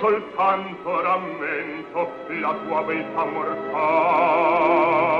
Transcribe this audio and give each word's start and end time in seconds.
soltanto 0.00 1.00
rammento 1.02 2.10
la 2.40 2.54
tua 2.64 2.82
beltà 2.82 3.24
mortale 3.24 5.19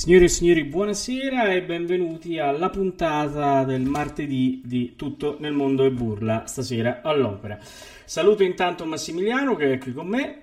Signore 0.00 0.24
e 0.24 0.28
signori, 0.28 0.64
buonasera 0.64 1.52
e 1.52 1.62
benvenuti 1.62 2.38
alla 2.38 2.70
puntata 2.70 3.64
del 3.64 3.82
martedì 3.82 4.62
di 4.64 4.96
Tutto 4.96 5.36
nel 5.40 5.52
mondo 5.52 5.84
e 5.84 5.90
burla, 5.90 6.46
stasera 6.46 7.02
all'opera. 7.02 7.58
Saluto 8.06 8.42
intanto 8.42 8.86
Massimiliano 8.86 9.54
che 9.56 9.74
è 9.74 9.76
qui 9.76 9.92
con 9.92 10.06
me. 10.06 10.42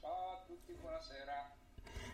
Ciao 0.00 0.10
a 0.10 0.42
tutti, 0.44 0.74
buonasera. 0.80 1.48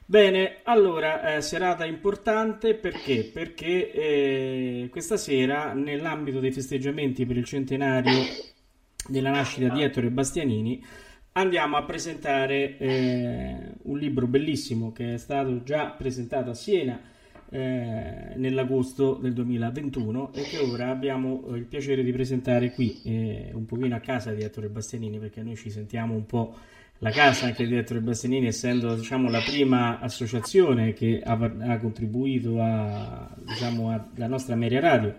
Bene, 0.04 0.56
allora, 0.64 1.36
eh, 1.36 1.40
serata 1.40 1.86
importante 1.86 2.74
perché? 2.74 3.30
Perché 3.32 3.90
eh, 3.90 4.88
questa 4.90 5.16
sera, 5.16 5.72
nell'ambito 5.72 6.38
dei 6.38 6.52
festeggiamenti 6.52 7.24
per 7.24 7.38
il 7.38 7.44
centenario 7.44 8.12
della 9.08 9.30
nascita 9.30 9.70
di 9.70 9.82
Ettore 9.82 10.10
Bastianini, 10.10 10.84
andiamo 11.36 11.76
a 11.76 11.84
presentare 11.84 12.78
eh, 12.78 13.56
un 13.82 13.98
libro 13.98 14.26
bellissimo 14.26 14.92
che 14.92 15.14
è 15.14 15.16
stato 15.18 15.62
già 15.62 15.88
presentato 15.90 16.50
a 16.50 16.54
Siena 16.54 16.98
eh, 17.50 18.32
nell'agosto 18.34 19.14
del 19.14 19.32
2021 19.34 20.32
e 20.32 20.42
che 20.42 20.58
ora 20.58 20.90
abbiamo 20.90 21.44
il 21.54 21.64
piacere 21.64 22.02
di 22.02 22.10
presentare 22.10 22.72
qui 22.72 23.00
eh, 23.04 23.50
un 23.52 23.66
pochino 23.66 23.94
a 23.94 24.00
casa 24.00 24.32
di 24.32 24.42
Ettore 24.42 24.68
Bastianini 24.68 25.18
perché 25.18 25.42
noi 25.42 25.56
ci 25.56 25.70
sentiamo 25.70 26.14
un 26.14 26.26
po' 26.26 26.54
la 27.00 27.10
casa 27.10 27.44
anche 27.44 27.66
di 27.66 27.76
Ettore 27.76 28.00
Bastianini 28.00 28.46
essendo 28.46 28.94
diciamo, 28.94 29.28
la 29.28 29.42
prima 29.42 30.00
associazione 30.00 30.94
che 30.94 31.20
ha, 31.22 31.32
ha 31.34 31.78
contribuito 31.78 32.62
a, 32.62 33.28
diciamo, 33.44 33.90
alla 33.90 34.26
nostra 34.26 34.56
Meria 34.56 34.80
Radio 34.80 35.16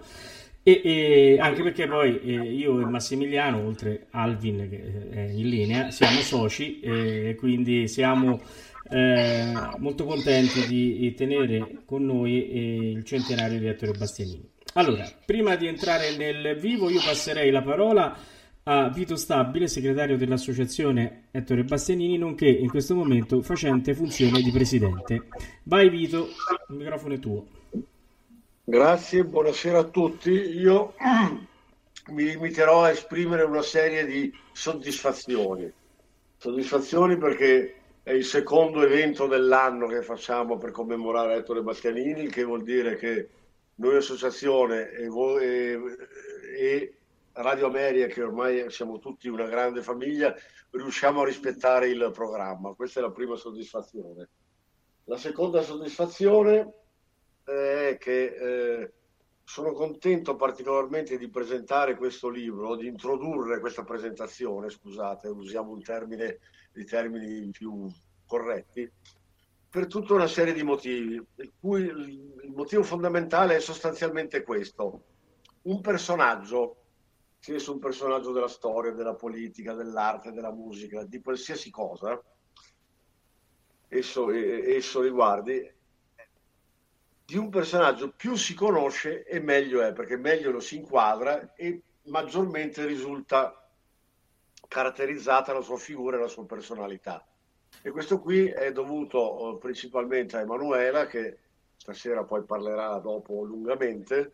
e, 0.68 0.82
e, 0.84 1.40
anche 1.40 1.64
perché 1.64 1.88
poi 1.88 2.20
eh, 2.20 2.54
io 2.54 2.82
e 2.82 2.86
Massimiliano, 2.86 3.66
oltre 3.66 4.08
Alvin 4.10 4.68
che 4.70 5.10
è 5.12 5.22
in 5.32 5.48
linea, 5.48 5.92
siamo 5.92 6.20
soci 6.20 6.82
e 6.82 7.36
quindi 7.40 7.88
siamo 7.88 8.42
eh, 8.90 9.54
molto 9.78 10.04
contenti 10.04 10.68
di 10.68 11.14
tenere 11.14 11.84
con 11.86 12.04
noi 12.04 12.50
eh, 12.50 12.92
il 12.92 13.06
centenario 13.06 13.60
di 13.60 13.68
Ettore 13.68 13.94
Bastianini. 13.98 14.46
Allora, 14.74 15.10
prima 15.26 15.56
di 15.56 15.68
entrare 15.68 16.18
nel 16.18 16.58
vivo, 16.60 16.90
io 16.90 17.00
passerei 17.00 17.50
la 17.50 17.62
parola 17.62 18.18
a 18.64 18.90
Vito 18.90 19.16
Stabile, 19.16 19.70
segretario 19.70 20.18
dell'associazione 20.18 21.28
Ettore 21.32 21.64
Bastianini, 21.64 22.18
nonché 22.18 22.50
in 22.50 22.68
questo 22.68 22.94
momento 22.94 23.42
facente 23.42 23.94
funzione 23.94 24.42
di 24.42 24.52
presidente. 24.52 25.28
Vai 25.64 25.90
Vito, 25.90 26.28
il 26.68 26.76
microfono 26.76 27.14
è 27.14 27.20
tuo. 27.20 27.57
Grazie, 28.70 29.24
buonasera 29.24 29.80
a 29.80 29.84
tutti. 29.86 30.30
Io 30.30 30.94
mi 32.08 32.26
limiterò 32.26 32.84
a 32.84 32.90
esprimere 32.90 33.44
una 33.44 33.62
serie 33.62 34.06
di 34.06 34.30
soddisfazioni. 34.52 35.72
Soddisfazioni 36.36 37.16
perché 37.16 37.76
è 38.04 38.12
il 38.12 38.26
secondo 38.26 38.84
evento 38.84 39.26
dell'anno 39.26 39.88
che 39.88 40.02
facciamo 40.02 40.58
per 40.58 40.72
commemorare 40.72 41.36
Ettore 41.36 41.62
Bastianini, 41.62 42.28
che 42.28 42.44
vuol 42.44 42.64
dire 42.64 42.98
che 42.98 43.30
noi 43.76 43.96
associazione 43.96 44.90
e, 44.90 45.08
voi, 45.08 45.46
e, 45.46 45.80
e 46.60 46.98
Radio 47.36 47.68
Ameria, 47.68 48.08
che 48.08 48.22
ormai 48.22 48.70
siamo 48.70 49.00
tutti 49.00 49.30
una 49.30 49.48
grande 49.48 49.82
famiglia, 49.82 50.36
riusciamo 50.72 51.22
a 51.22 51.26
rispettare 51.26 51.88
il 51.88 52.12
programma. 52.14 52.74
Questa 52.74 53.00
è 53.00 53.04
la 53.04 53.12
prima 53.12 53.38
soddisfazione. 53.38 54.28
La 55.06 55.18
seconda 55.18 55.62
soddisfazione 55.62 56.87
è 57.48 57.98
che 57.98 58.26
eh, 58.26 58.94
sono 59.44 59.72
contento 59.72 60.36
particolarmente 60.36 61.18
di 61.18 61.30
presentare 61.30 61.96
questo 61.96 62.28
libro, 62.28 62.76
di 62.76 62.88
introdurre 62.88 63.62
questa 63.62 63.84
presentazione, 63.84 64.70
scusate, 64.70 65.30
usiamo 65.30 65.72
un 65.72 65.82
termine 65.82 66.40
di 66.74 66.84
termini 66.84 67.50
più 67.50 67.90
corretti, 68.26 68.92
per 69.70 69.88
tutta 69.88 70.14
una 70.14 70.28
serie 70.28 70.54
di 70.54 70.64
motivi, 70.64 71.16
il 71.36 71.54
cui 71.58 71.84
il 71.84 72.52
motivo 72.54 72.84
fondamentale 72.84 73.56
è 73.56 73.60
sostanzialmente 73.60 74.44
questo. 74.44 75.04
Un 75.64 75.80
personaggio, 75.80 76.76
sia 77.40 77.56
esso 77.56 77.72
un 77.72 77.80
personaggio 77.80 78.34
della 78.34 78.50
storia, 78.50 78.92
della 78.92 79.16
politica, 79.16 79.74
dell'arte, 79.74 80.34
della 80.34 80.52
musica, 80.52 81.06
di 81.06 81.22
qualsiasi 81.22 81.70
cosa, 81.70 82.22
esso, 83.88 84.30
esso 84.30 85.02
riguardi, 85.02 85.76
di 87.28 87.36
un 87.36 87.50
personaggio 87.50 88.14
più 88.16 88.36
si 88.36 88.54
conosce 88.54 89.26
e 89.26 89.42
meglio 89.42 89.82
è, 89.82 89.92
perché 89.92 90.16
meglio 90.16 90.50
lo 90.50 90.62
si 90.62 90.78
inquadra 90.78 91.54
e 91.56 91.82
maggiormente 92.04 92.86
risulta 92.86 93.70
caratterizzata 94.66 95.52
la 95.52 95.60
sua 95.60 95.76
figura 95.76 96.16
e 96.16 96.22
la 96.22 96.30
sua 96.30 96.46
personalità. 96.46 97.28
E 97.82 97.92
questo 97.92 98.22
qui 98.22 98.48
è 98.48 98.72
dovuto 98.72 99.56
eh, 99.56 99.58
principalmente 99.58 100.38
a 100.38 100.40
Emanuela, 100.40 101.06
che 101.06 101.40
stasera 101.76 102.24
poi 102.24 102.46
parlerà 102.46 102.98
dopo 103.00 103.44
lungamente, 103.44 104.32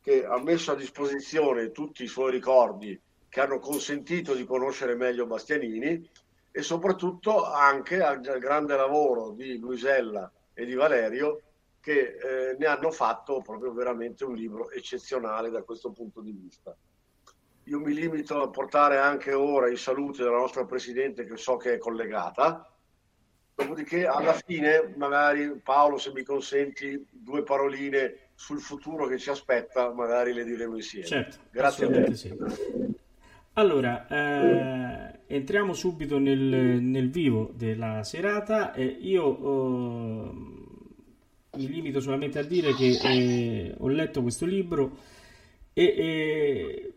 che 0.00 0.24
ha 0.24 0.40
messo 0.40 0.70
a 0.70 0.76
disposizione 0.76 1.72
tutti 1.72 2.04
i 2.04 2.06
suoi 2.06 2.30
ricordi 2.30 2.96
che 3.28 3.40
hanno 3.40 3.58
consentito 3.58 4.34
di 4.34 4.44
conoscere 4.44 4.94
meglio 4.94 5.26
Bastianini 5.26 6.08
e 6.52 6.62
soprattutto 6.62 7.44
anche 7.44 8.00
al 8.00 8.20
grande 8.20 8.76
lavoro 8.76 9.32
di 9.32 9.58
Luisella 9.58 10.30
e 10.54 10.64
di 10.64 10.74
Valerio 10.74 11.42
che 11.80 12.00
eh, 12.00 12.56
ne 12.58 12.66
hanno 12.66 12.90
fatto 12.90 13.40
proprio 13.40 13.72
veramente 13.72 14.24
un 14.24 14.34
libro 14.34 14.70
eccezionale 14.70 15.50
da 15.50 15.62
questo 15.62 15.90
punto 15.90 16.20
di 16.20 16.32
vista. 16.32 16.76
Io 17.64 17.78
mi 17.80 17.94
limito 17.94 18.40
a 18.42 18.48
portare 18.48 18.98
anche 18.98 19.32
ora 19.32 19.68
i 19.68 19.76
saluti 19.76 20.22
della 20.22 20.36
nostra 20.36 20.64
Presidente 20.64 21.24
che 21.24 21.36
so 21.36 21.56
che 21.56 21.74
è 21.74 21.78
collegata, 21.78 22.70
dopodiché 23.54 24.06
alla 24.06 24.32
fine 24.32 24.92
magari 24.96 25.58
Paolo 25.62 25.96
se 25.96 26.12
mi 26.12 26.22
consenti 26.22 27.06
due 27.10 27.42
paroline 27.42 28.30
sul 28.34 28.60
futuro 28.60 29.06
che 29.06 29.18
ci 29.18 29.30
aspetta, 29.30 29.92
magari 29.92 30.32
le 30.32 30.44
diremo 30.44 30.76
insieme. 30.76 31.06
Certo, 31.06 31.36
Grazie 31.50 31.86
a 31.86 31.90
te. 31.90 32.14
Sì. 32.14 32.36
Allora, 33.54 34.06
eh, 34.08 35.20
entriamo 35.26 35.72
subito 35.72 36.18
nel, 36.18 36.38
nel, 36.38 37.10
vivo 37.10 37.50
della 37.54 38.02
serata. 38.02 38.72
Eh, 38.74 38.84
io... 38.84 40.58
Eh, 40.58 40.59
mi 41.60 41.68
limito 41.68 42.00
solamente 42.00 42.38
a 42.38 42.42
dire 42.42 42.74
che 42.74 42.98
eh, 43.02 43.74
ho 43.76 43.88
letto 43.88 44.22
questo 44.22 44.46
libro 44.46 44.96
e, 45.74 45.84
e 45.84 46.92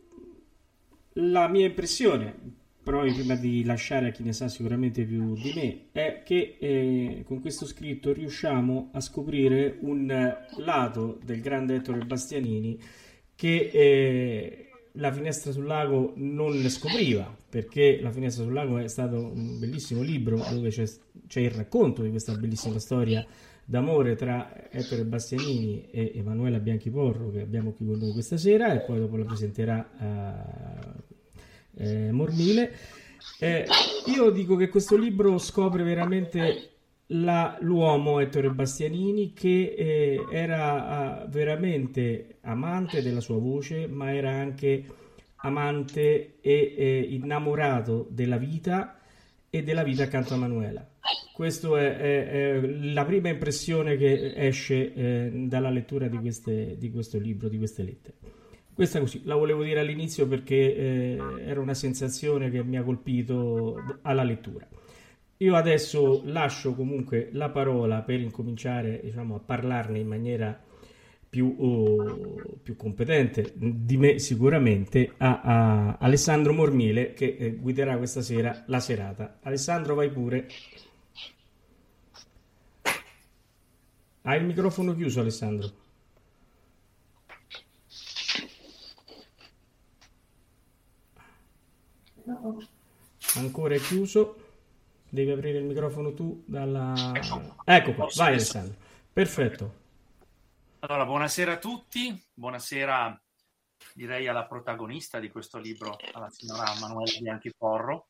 la 1.13 1.47
mia 1.49 1.65
impressione, 1.65 2.33
proprio 2.81 3.13
prima 3.13 3.35
di 3.35 3.63
lasciare 3.65 4.07
a 4.07 4.11
chi 4.11 4.23
ne 4.23 4.33
sa 4.33 4.47
sicuramente 4.47 5.03
più 5.03 5.35
di 5.35 5.51
me, 5.53 5.79
è 5.91 6.23
che 6.23 6.55
eh, 6.59 7.23
con 7.25 7.41
questo 7.41 7.65
scritto 7.65 8.13
riusciamo 8.13 8.89
a 8.93 9.01
scoprire 9.01 9.77
un 9.81 10.35
lato 10.57 11.19
del 11.23 11.41
grande 11.41 11.75
Ettore 11.75 12.05
Bastianini 12.05 12.79
che 13.35 13.69
eh, 13.73 14.67
la 14.93 15.11
finestra 15.11 15.51
sul 15.51 15.65
lago 15.65 16.13
non 16.15 16.57
scopriva, 16.69 17.35
perché 17.49 17.99
la 18.01 18.11
finestra 18.11 18.43
sul 18.43 18.53
lago 18.53 18.77
è 18.77 18.87
stato 18.87 19.31
un 19.33 19.59
bellissimo 19.59 20.01
libro 20.01 20.37
dove 20.51 20.69
c'è, 20.69 20.85
c'è 21.27 21.41
il 21.41 21.51
racconto 21.51 22.03
di 22.03 22.09
questa 22.09 22.35
bellissima 22.35 22.79
storia 22.79 23.25
d'amore 23.65 24.15
tra 24.15 24.69
Ettore 24.69 25.05
Bastianini 25.05 25.87
e 25.89 26.11
Emanuela 26.15 26.59
Bianchiporro 26.59 27.31
che 27.31 27.41
abbiamo 27.41 27.71
qui 27.71 27.85
con 27.85 27.97
noi 27.99 28.11
questa 28.11 28.37
sera 28.37 28.73
e 28.73 28.79
poi 28.79 28.99
dopo 28.99 29.15
la 29.15 29.25
presenterà 29.25 29.89
uh, 29.99 31.81
eh, 31.81 32.11
Mormile. 32.11 32.71
Eh, 33.39 33.65
io 34.13 34.29
dico 34.31 34.55
che 34.55 34.69
questo 34.69 34.97
libro 34.97 35.37
scopre 35.37 35.83
veramente 35.83 36.69
la, 37.07 37.57
l'uomo 37.61 38.19
Ettore 38.19 38.49
Bastianini 38.49 39.33
che 39.33 39.73
eh, 39.77 40.25
era 40.29 41.23
uh, 41.23 41.29
veramente 41.29 42.37
amante 42.41 43.01
della 43.01 43.21
sua 43.21 43.37
voce 43.37 43.87
ma 43.87 44.13
era 44.13 44.31
anche 44.31 44.85
amante 45.37 46.39
e 46.41 46.75
eh, 46.77 47.07
innamorato 47.11 48.07
della 48.09 48.37
vita 48.37 48.99
e 49.49 49.63
della 49.63 49.83
vita 49.83 50.03
accanto 50.03 50.33
a 50.33 50.37
Manuela 50.37 50.92
questa 51.33 51.67
è, 51.79 51.97
è, 51.97 52.29
è, 52.29 52.61
la 52.61 53.05
prima 53.05 53.29
impressione 53.29 53.97
che 53.97 54.33
esce 54.35 54.93
eh, 54.93 55.31
dalla 55.47 55.69
lettura 55.69 56.07
di, 56.07 56.17
queste, 56.17 56.77
di, 56.77 56.91
questo 56.91 57.17
libro, 57.17 57.49
di 57.49 57.57
queste 57.57 57.83
lettere. 57.83 58.15
Questa 58.73 58.99
così, 58.99 59.21
la 59.25 59.35
volevo 59.35 59.63
dire 59.63 59.79
all'inizio 59.79 60.27
perché 60.27 60.75
eh, 60.75 61.17
era 61.45 61.59
una 61.59 61.73
sensazione 61.73 62.49
che 62.49 62.63
mi 62.63 62.77
ha 62.77 62.83
colpito 62.83 63.99
alla 64.01 64.23
lettura. 64.23 64.67
Io 65.37 65.55
adesso 65.55 66.21
lascio 66.25 66.73
comunque 66.73 67.29
la 67.33 67.49
parola 67.49 68.01
per 68.01 68.19
incominciare 68.19 69.01
diciamo, 69.03 69.35
a 69.35 69.39
parlarne 69.39 69.99
in 69.99 70.07
maniera 70.07 70.59
più, 71.29 71.55
oh, 71.57 72.59
più 72.61 72.75
competente 72.75 73.51
di 73.55 73.97
me 73.97 74.19
sicuramente 74.19 75.13
a, 75.17 75.41
a 75.41 75.97
Alessandro 75.99 76.53
Mormile 76.53 77.13
che 77.13 77.35
eh, 77.37 77.51
guiderà 77.55 77.97
questa 77.97 78.21
sera 78.21 78.63
la 78.67 78.79
serata. 78.79 79.39
Alessandro 79.41 79.95
vai 79.95 80.11
pure. 80.11 80.47
Hai 84.25 84.37
il 84.39 84.45
microfono 84.45 84.95
chiuso, 84.95 85.19
Alessandro. 85.19 85.71
No. 92.23 92.67
Ancora 93.35 93.75
è 93.75 93.79
chiuso. 93.79 94.37
Devi 95.09 95.31
aprire 95.31 95.57
il 95.59 95.65
microfono 95.65 96.13
tu 96.13 96.41
dalla... 96.45 97.11
Ecco 97.65 97.93
qua, 97.93 98.07
vai 98.15 98.33
Alessandro. 98.33 98.75
Perfetto. 99.11 99.81
Allora, 100.79 101.05
buonasera 101.05 101.53
a 101.53 101.57
tutti, 101.57 102.17
buonasera 102.33 103.21
direi 103.93 104.27
alla 104.27 104.45
protagonista 104.45 105.19
di 105.19 105.29
questo 105.29 105.59
libro, 105.59 105.97
alla 106.13 106.29
signora 106.29 106.73
Manuela 106.79 107.11
Bianchi 107.19 107.53
Porro. 107.55 108.07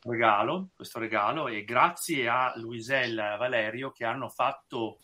Regalo, 0.00 0.70
questo 0.74 0.98
regalo 0.98 1.48
e 1.48 1.64
grazie 1.64 2.28
a 2.28 2.52
Luisel 2.56 3.18
e 3.18 3.22
a 3.22 3.36
Valerio 3.36 3.90
che 3.90 4.04
hanno 4.04 4.28
fatto, 4.28 5.00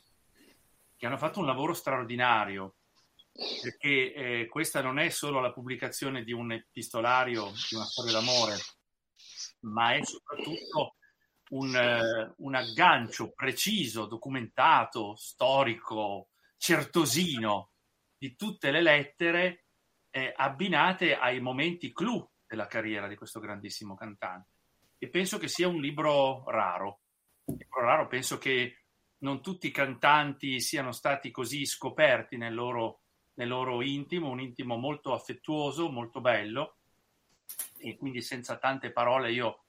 che 0.96 1.06
hanno 1.06 1.18
fatto 1.18 1.40
un 1.40 1.46
lavoro 1.46 1.74
straordinario 1.74 2.76
perché 3.60 4.14
eh, 4.14 4.46
questa 4.46 4.80
non 4.80 4.98
è 4.98 5.08
solo 5.08 5.40
la 5.40 5.52
pubblicazione 5.52 6.22
di 6.22 6.32
un 6.32 6.52
epistolario, 6.52 7.50
di 7.68 7.74
una 7.74 7.84
storia 7.84 8.12
d'amore, 8.12 8.56
ma 9.60 9.94
è 9.94 10.04
soprattutto 10.04 10.94
un, 11.50 11.74
eh, 11.74 12.32
un 12.36 12.54
aggancio 12.54 13.32
preciso, 13.32 14.06
documentato, 14.06 15.16
storico, 15.16 16.28
certosino 16.56 17.72
di 18.16 18.36
tutte 18.36 18.70
le 18.70 18.80
lettere 18.80 19.64
eh, 20.10 20.32
abbinate 20.34 21.16
ai 21.16 21.40
momenti 21.40 21.92
clou 21.92 22.30
della 22.46 22.66
carriera 22.68 23.08
di 23.08 23.16
questo 23.16 23.40
grandissimo 23.40 23.94
cantante. 23.94 24.53
E 24.98 25.08
penso 25.08 25.38
che 25.38 25.48
sia 25.48 25.68
un 25.68 25.80
libro 25.80 26.44
raro. 26.50 27.00
Un 27.44 27.56
libro 27.58 27.80
raro, 27.80 28.06
penso 28.06 28.38
che 28.38 28.84
non 29.18 29.42
tutti 29.42 29.66
i 29.66 29.72
cantanti 29.72 30.60
siano 30.60 30.92
stati 30.92 31.30
così 31.30 31.64
scoperti 31.64 32.36
nel 32.36 32.54
loro, 32.54 33.00
nel 33.34 33.48
loro 33.48 33.82
intimo, 33.82 34.30
un 34.30 34.40
intimo 34.40 34.76
molto 34.76 35.12
affettuoso, 35.12 35.90
molto 35.90 36.20
bello. 36.20 36.76
E 37.78 37.96
quindi 37.96 38.22
senza 38.22 38.56
tante 38.56 38.90
parole 38.90 39.32
io 39.32 39.64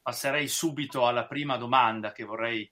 passerei 0.00 0.48
subito 0.48 1.06
alla 1.06 1.26
prima 1.26 1.56
domanda 1.56 2.12
che 2.12 2.24
vorrei 2.24 2.70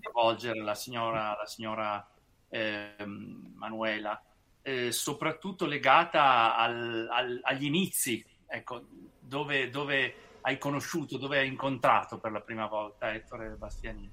rivolgere 0.00 0.60
alla 0.60 0.74
signora, 0.74 1.34
alla 1.34 1.46
signora 1.46 2.08
eh, 2.48 2.94
Manuela 3.04 4.20
eh, 4.66 4.90
soprattutto 4.90 5.64
legata 5.64 6.56
al, 6.56 7.06
al, 7.08 7.38
agli 7.44 7.66
inizi, 7.66 8.24
ecco, 8.48 8.84
dove, 9.20 9.70
dove, 9.70 10.25
hai 10.46 10.58
conosciuto, 10.58 11.18
dove 11.18 11.38
hai 11.38 11.48
incontrato 11.48 12.20
per 12.20 12.30
la 12.30 12.40
prima 12.40 12.68
volta 12.68 13.12
Ettore 13.12 13.56
Bastianini. 13.56 14.12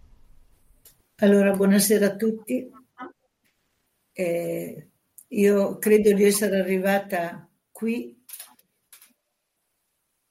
Allora, 1.17 1.51
buonasera 1.51 2.07
a 2.07 2.15
tutti. 2.15 2.71
Eh, 4.11 4.89
io 5.27 5.77
credo 5.77 6.11
di 6.13 6.23
essere 6.23 6.59
arrivata 6.59 7.47
qui 7.71 8.19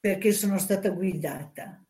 perché 0.01 0.33
sono 0.33 0.59
stata 0.59 0.91
guidata, 0.91 1.81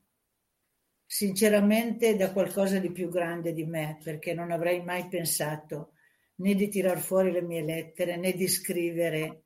sinceramente 1.07 2.15
da 2.15 2.33
qualcosa 2.33 2.79
di 2.79 2.93
più 2.93 3.09
grande 3.09 3.55
di 3.55 3.65
me, 3.65 3.99
perché 4.05 4.35
non 4.35 4.51
avrei 4.51 4.85
mai 4.85 5.09
pensato 5.09 5.95
né 6.37 6.55
di 6.55 6.69
tirar 6.69 7.01
fuori 7.01 7.33
le 7.33 7.41
mie 7.41 7.63
lettere, 7.63 8.19
né 8.19 8.33
di 8.33 8.47
scrivere 8.47 9.45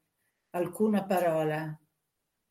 alcuna 0.50 1.05
parola 1.05 1.79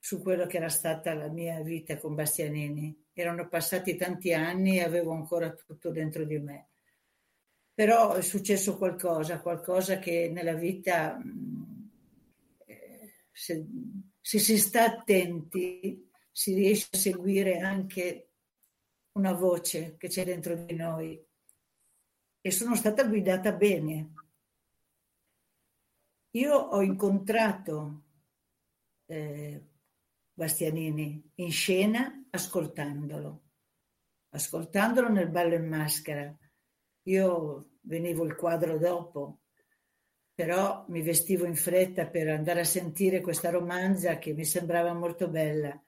su 0.05 0.21
quello 0.21 0.45
che 0.45 0.57
era 0.57 0.69
stata 0.69 1.15
la 1.15 1.29
mia 1.29 1.59
vita 1.61 1.97
con 1.97 2.13
Bastianini. 2.13 3.05
Erano 3.11 3.47
passati 3.47 3.95
tanti 3.95 4.33
anni 4.35 4.77
e 4.77 4.83
avevo 4.83 5.13
ancora 5.13 5.51
tutto 5.51 5.89
dentro 5.89 6.25
di 6.25 6.37
me. 6.37 6.69
Però 7.73 8.13
è 8.13 8.21
successo 8.21 8.77
qualcosa, 8.77 9.41
qualcosa 9.41 9.97
che 9.97 10.29
nella 10.31 10.53
vita, 10.53 11.19
eh, 12.67 13.13
se, 13.31 13.65
se 14.21 14.37
si 14.37 14.59
sta 14.59 14.83
attenti, 14.83 16.07
si 16.31 16.53
riesce 16.53 16.89
a 16.91 16.97
seguire 16.97 17.57
anche 17.57 18.29
una 19.13 19.33
voce 19.33 19.95
che 19.97 20.07
c'è 20.07 20.23
dentro 20.23 20.53
di 20.53 20.75
noi. 20.75 21.19
E 22.41 22.51
sono 22.51 22.75
stata 22.75 23.07
guidata 23.07 23.53
bene, 23.53 24.13
io 26.29 26.53
ho 26.53 26.83
incontrato 26.83 28.03
eh, 29.07 29.69
Bastianini 30.37 31.31
in 31.35 31.51
scena 31.51 32.27
ascoltandolo, 32.29 33.43
ascoltandolo 34.29 35.09
nel 35.09 35.29
ballo 35.29 35.55
in 35.55 35.65
maschera. 35.65 36.37
Io 37.03 37.69
venivo 37.81 38.25
il 38.25 38.35
quadro 38.35 38.77
dopo, 38.77 39.43
però 40.33 40.85
mi 40.89 41.01
vestivo 41.01 41.45
in 41.45 41.55
fretta 41.55 42.07
per 42.07 42.27
andare 42.27 42.59
a 42.59 42.65
sentire 42.65 43.21
questa 43.21 43.49
romanza 43.49 44.17
che 44.17 44.33
mi 44.33 44.43
sembrava 44.43 44.93
molto 44.93 45.29
bella. 45.29 45.81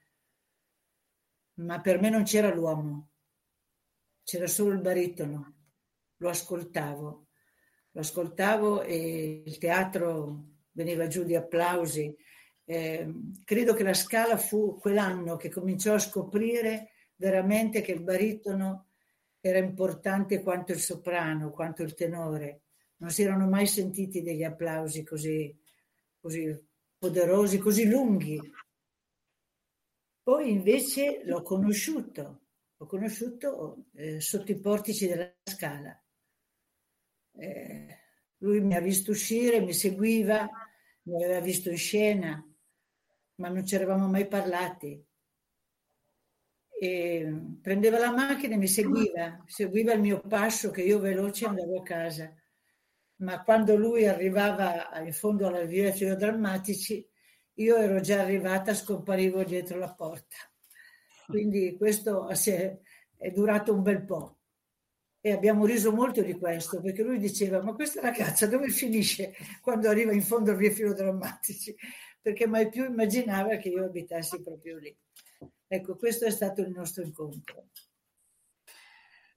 Ma 1.58 1.80
per 1.80 2.00
me 2.00 2.08
non 2.08 2.22
c'era 2.22 2.52
l'uomo, 2.54 3.10
c'era 4.22 4.46
solo 4.46 4.72
il 4.72 4.80
baritono, 4.80 5.56
lo 6.16 6.28
ascoltavo 6.30 7.28
lo 7.98 8.04
ascoltavo 8.04 8.82
e 8.82 9.42
il 9.44 9.58
teatro 9.58 10.44
veniva 10.70 11.08
giù 11.08 11.24
di 11.24 11.34
applausi. 11.34 12.14
Eh, 12.70 13.14
credo 13.44 13.72
che 13.72 13.82
la 13.82 13.94
Scala 13.94 14.36
fu 14.36 14.76
quell'anno 14.78 15.36
che 15.36 15.48
cominciò 15.48 15.94
a 15.94 15.98
scoprire 15.98 16.90
veramente 17.16 17.80
che 17.80 17.92
il 17.92 18.02
baritono 18.02 18.88
era 19.40 19.58
importante 19.58 20.42
quanto 20.42 20.72
il 20.72 20.80
soprano, 20.80 21.50
quanto 21.50 21.82
il 21.82 21.94
tenore. 21.94 22.62
Non 22.96 23.10
si 23.10 23.22
erano 23.22 23.48
mai 23.48 23.66
sentiti 23.66 24.20
degli 24.20 24.44
applausi 24.44 25.02
così, 25.04 25.56
così 26.20 26.66
poderosi, 26.98 27.58
così 27.58 27.88
lunghi. 27.88 28.38
Poi 30.22 30.50
invece 30.50 31.22
l'ho 31.24 31.40
conosciuto, 31.42 32.40
l'ho 32.76 32.86
conosciuto 32.86 33.86
eh, 33.94 34.20
sotto 34.20 34.50
i 34.52 34.58
portici 34.60 35.06
della 35.06 35.32
Scala 35.44 35.98
eh, 37.38 37.98
lui 38.38 38.60
mi 38.60 38.74
ha 38.74 38.80
visto 38.80 39.12
uscire, 39.12 39.60
mi 39.60 39.72
seguiva, 39.72 40.48
mi 41.02 41.24
aveva 41.24 41.40
visto 41.40 41.70
in 41.70 41.78
scena, 41.78 42.44
ma 43.38 43.48
non 43.48 43.64
ci 43.64 43.74
eravamo 43.74 44.06
mai 44.08 44.26
parlati. 44.26 45.04
E 46.80 47.42
prendeva 47.60 47.98
la 47.98 48.12
macchina 48.12 48.54
e 48.54 48.58
mi 48.58 48.68
seguiva, 48.68 49.42
seguiva 49.46 49.92
il 49.92 50.00
mio 50.00 50.20
passo 50.20 50.70
che 50.70 50.82
io 50.82 51.00
veloce 51.00 51.46
andavo 51.46 51.80
a 51.80 51.82
casa. 51.82 52.32
Ma 53.16 53.42
quando 53.42 53.76
lui 53.76 54.06
arrivava 54.06 54.90
in 55.00 55.12
fondo 55.12 55.48
alla 55.48 55.64
via 55.64 55.92
Drammatici, 55.92 57.04
io 57.54 57.76
ero 57.76 58.00
già 58.00 58.20
arrivata, 58.20 58.74
scomparivo 58.74 59.42
dietro 59.42 59.78
la 59.78 59.92
porta. 59.92 60.36
Quindi 61.26 61.76
questo 61.76 62.28
è 62.28 63.30
durato 63.32 63.74
un 63.74 63.82
bel 63.82 64.04
po' 64.04 64.38
e 65.20 65.32
abbiamo 65.32 65.66
riso 65.66 65.92
molto 65.92 66.22
di 66.22 66.34
questo 66.34 66.80
perché 66.80 67.02
lui 67.02 67.18
diceva 67.18 67.60
ma 67.60 67.74
questa 67.74 68.00
ragazza 68.00 68.46
dove 68.46 68.68
finisce 68.68 69.34
quando 69.60 69.88
arriva 69.88 70.12
in 70.12 70.22
fondo 70.22 70.52
al 70.52 70.56
via 70.56 70.70
filodrammatici 70.70 71.76
perché 72.28 72.46
mai 72.46 72.68
più 72.68 72.84
immaginava 72.84 73.56
che 73.56 73.70
io 73.70 73.86
abitassi 73.86 74.42
proprio 74.42 74.76
lì. 74.76 74.94
Ecco 75.66 75.96
questo 75.96 76.26
è 76.26 76.30
stato 76.30 76.60
il 76.60 76.68
nostro 76.68 77.02
incontro. 77.02 77.68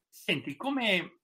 Senti 0.09 0.57
come 0.57 1.19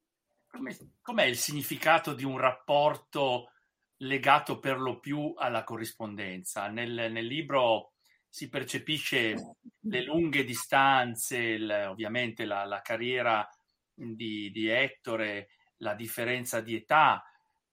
com'è 1.02 1.26
il 1.26 1.36
significato 1.36 2.14
di 2.14 2.24
un 2.24 2.38
rapporto 2.38 3.52
legato 3.98 4.60
per 4.60 4.80
lo 4.80 5.00
più 5.00 5.34
alla 5.36 5.66
corrispondenza? 5.66 6.70
Nel, 6.70 7.12
nel 7.12 7.26
libro 7.26 7.96
si 8.30 8.48
percepisce 8.48 9.36
le 9.82 10.04
lunghe 10.04 10.46
distanze 10.46 11.38
il, 11.38 11.86
ovviamente 11.90 12.46
la, 12.46 12.64
la 12.64 12.82
carriera 12.82 13.46
di, 13.94 14.50
di 14.52 14.70
Ettore, 14.70 15.50
la 15.78 15.96
differenza 15.96 16.62
di 16.62 16.76
età, 16.76 17.26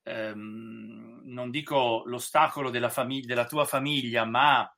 ehm, 0.02 1.13
non 1.24 1.50
dico 1.50 2.02
l'ostacolo 2.06 2.70
della, 2.70 2.90
famig- 2.90 3.26
della 3.26 3.46
tua 3.46 3.64
famiglia, 3.64 4.24
ma 4.24 4.68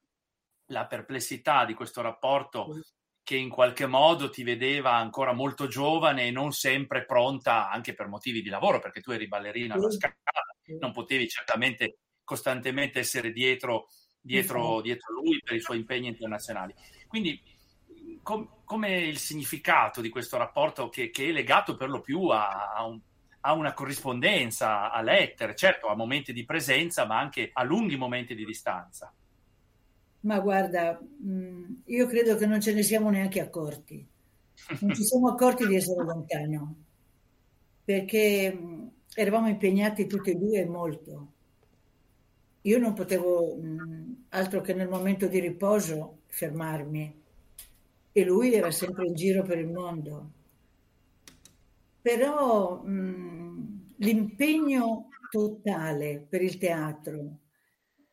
la 0.70 0.86
perplessità 0.86 1.64
di 1.64 1.74
questo 1.74 2.00
rapporto 2.00 2.80
che 3.22 3.36
in 3.36 3.48
qualche 3.48 3.86
modo 3.86 4.30
ti 4.30 4.44
vedeva 4.44 4.94
ancora 4.94 5.32
molto 5.32 5.66
giovane 5.66 6.26
e 6.26 6.30
non 6.30 6.52
sempre 6.52 7.04
pronta 7.04 7.68
anche 7.68 7.94
per 7.94 8.06
motivi 8.06 8.40
di 8.40 8.48
lavoro, 8.48 8.78
perché 8.78 9.00
tu 9.00 9.10
eri 9.10 9.26
ballerina 9.26 9.74
alla 9.74 9.90
scala, 9.90 10.14
non 10.78 10.92
potevi 10.92 11.28
certamente 11.28 11.98
costantemente 12.22 13.00
essere 13.00 13.32
dietro, 13.32 13.88
dietro, 14.20 14.80
dietro 14.80 15.12
lui 15.14 15.40
per 15.42 15.56
i 15.56 15.60
suoi 15.60 15.78
impegni 15.78 16.06
internazionali. 16.08 16.72
Quindi 17.08 17.40
com, 18.22 18.62
come 18.64 18.98
il 18.98 19.18
significato 19.18 20.00
di 20.00 20.08
questo 20.08 20.36
rapporto 20.36 20.88
che, 20.88 21.10
che 21.10 21.28
è 21.28 21.32
legato 21.32 21.76
per 21.76 21.88
lo 21.88 22.00
più 22.00 22.28
a, 22.28 22.72
a, 22.74 22.84
un, 22.84 23.00
a, 23.46 23.52
una 23.52 23.72
corrispondenza, 23.72 24.90
a 24.90 25.00
lettere, 25.00 25.54
certo 25.54 25.86
a 25.86 25.94
momenti 25.94 26.32
di 26.32 26.44
presenza, 26.44 27.06
ma 27.06 27.18
anche 27.18 27.50
a 27.52 27.62
lunghi 27.62 27.96
momenti 27.96 28.34
di 28.34 28.44
distanza. 28.44 29.12
Ma 30.20 30.40
guarda, 30.40 31.00
mm, 31.00 31.74
io 31.84 32.06
credo 32.06 32.36
che 32.36 32.46
non 32.46 32.60
ce 32.60 32.74
ne 32.74 32.82
siamo 32.82 33.10
neanche 33.10 33.40
accorti. 33.40 34.04
Non 34.80 34.94
ci 34.94 35.04
siamo 35.04 35.28
accorti 35.28 35.66
di 35.66 35.76
essere 35.76 36.02
lontano, 36.02 36.74
perché 37.84 38.52
mm, 38.52 38.86
eravamo 39.14 39.48
impegnati 39.48 40.06
tutti 40.06 40.30
e 40.30 40.34
due 40.34 40.64
molto. 40.64 41.32
Io 42.62 42.78
non 42.78 42.94
potevo 42.94 43.56
mm, 43.56 44.12
altro 44.30 44.60
che 44.60 44.74
nel 44.74 44.88
momento 44.88 45.28
di 45.28 45.38
riposo 45.38 46.22
fermarmi 46.26 47.22
e 48.10 48.24
lui 48.24 48.54
era 48.54 48.72
sempre 48.72 49.06
in 49.06 49.14
giro 49.14 49.42
per 49.42 49.58
il 49.58 49.68
mondo. 49.68 50.30
Però 52.06 52.84
mh, 52.84 52.88
mm, 52.88 53.78
l'impegno 53.96 55.08
totale 55.28 56.24
per 56.28 56.40
il 56.40 56.56
teatro 56.56 57.38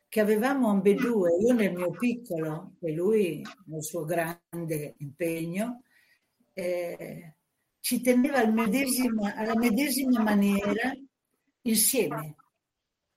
che 0.08 0.20
avevamo 0.20 0.70
ambedue, 0.70 1.38
io 1.38 1.54
nel 1.54 1.76
mio 1.76 1.92
piccolo 1.92 2.74
e 2.82 2.92
lui 2.92 3.44
nel 3.68 3.84
suo 3.84 4.04
grande 4.04 4.96
impegno, 4.98 5.84
eh, 6.54 7.36
ci 7.82 8.02
teneva 8.02 8.40
al 8.40 8.52
medesima, 8.52 9.36
alla 9.36 9.56
medesima 9.56 10.24
maniera 10.24 10.92
insieme, 11.62 12.36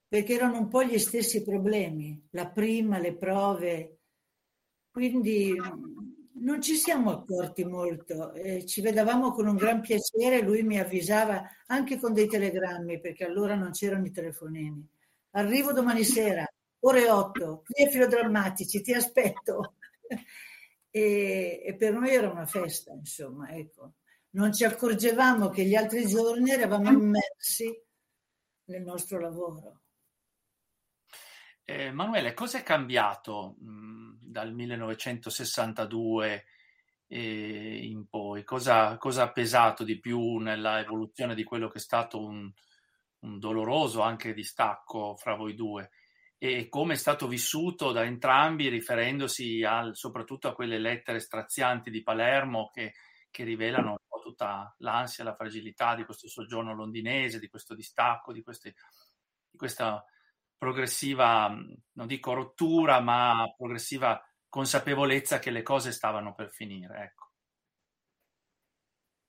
perché 0.07 0.35
erano 0.35 0.59
un 0.59 0.69
po' 0.69 0.85
gli 0.85 0.99
stessi 0.99 1.43
problemi, 1.43 2.23
la 2.33 2.51
prima, 2.51 2.99
le 2.99 3.17
prove, 3.17 4.01
quindi 4.91 5.55
non 6.38 6.61
ci 6.61 6.75
siamo 6.75 7.11
accorti 7.11 7.64
molto, 7.64 8.33
eh, 8.33 8.64
ci 8.66 8.81
vedevamo 8.81 9.33
con 9.33 9.46
un 9.46 9.57
gran 9.57 9.81
piacere, 9.81 10.42
lui 10.42 10.62
mi 10.62 10.79
avvisava 10.79 11.42
anche 11.66 11.99
con 11.99 12.12
dei 12.12 12.27
telegrammi, 12.27 13.01
perché 13.01 13.25
allora 13.25 13.55
non 13.55 13.70
c'erano 13.70 14.07
i 14.07 14.11
telefonini. 14.11 14.87
Arrivo 15.31 15.72
domani 15.72 16.05
sera, 16.05 16.46
ore 16.81 17.11
8, 17.11 17.62
qui 17.64 17.85
è 17.85 17.88
filodrammatici, 17.88 18.83
ti 18.83 18.92
aspetto. 18.92 19.75
e, 20.90 21.62
e, 21.64 21.77
per 21.77 21.92
noi 21.92 22.11
era 22.11 22.31
una 22.31 22.46
festa, 22.46 22.92
insomma, 22.92 23.51
ecco. 23.51 23.94
Non 24.31 24.53
ci 24.53 24.64
accorgevamo 24.64 25.49
che 25.49 25.64
gli 25.64 25.75
altri 25.75 26.07
giorni 26.07 26.51
eravamo 26.51 26.90
immersi 26.90 27.75
nel 28.64 28.83
nostro 28.83 29.18
lavoro. 29.18 29.81
Eh, 31.64 31.92
cosa 32.35 32.59
è 32.59 32.62
cambiato 32.62 33.57
mh, 33.59 33.95
dal 34.37 34.53
1962 34.53 36.44
eh, 37.07 37.81
in 37.85 38.07
poi? 38.07 38.44
Cosa, 38.44 38.99
cosa, 38.99 39.22
ha 39.22 39.33
pesato 39.33 39.83
di 39.83 39.99
più 39.99 40.37
nella 40.37 40.79
evoluzione 40.79 41.35
di 41.35 41.42
quello 41.42 41.68
che 41.68 41.79
è 41.79 41.81
stato 41.81 42.22
un, 42.22 42.53
un 43.20 43.38
doloroso 43.38 44.03
anche 44.03 44.35
distacco 44.35 45.16
fra 45.16 45.35
voi 45.37 45.55
due? 45.55 45.88
E 46.37 46.68
come 46.68 46.92
è 46.92 46.96
stato 46.99 47.27
vissuto 47.29 47.92
da 47.92 48.05
entrambi, 48.05 48.68
riferendosi 48.68 49.64
al, 49.64 49.96
soprattutto 49.96 50.49
a 50.49 50.55
quelle 50.55 50.79
lettere 50.79 51.18
strazianti 51.18 51.90
di 51.90 52.03
Palermo 52.03 52.68
che, 52.75 52.92
che 53.31 53.42
rivelano 53.42 53.92
un 53.92 53.96
po' 54.07 54.20
tutta 54.20 54.75
l'ansia, 54.81 55.25
la 55.25 55.35
fragilità 55.35 55.94
di 55.94 56.05
questo 56.05 56.29
soggiorno 56.29 56.75
londinese, 56.75 57.38
di 57.38 57.49
questo 57.49 57.75
distacco, 57.75 58.35
di, 58.35 58.42
queste, 58.42 58.75
di 59.49 59.57
questa 59.57 60.05
progressiva, 60.57 61.49
non 61.49 62.07
dico 62.07 62.33
rottura, 62.33 63.01
ma 63.01 63.53
progressiva 63.57 64.20
consapevolezza 64.57 65.38
che 65.38 65.51
le 65.51 65.62
cose 65.62 65.92
stavano 65.92 66.35
per 66.35 66.51
finire. 66.51 67.03
Ecco. 67.03 67.31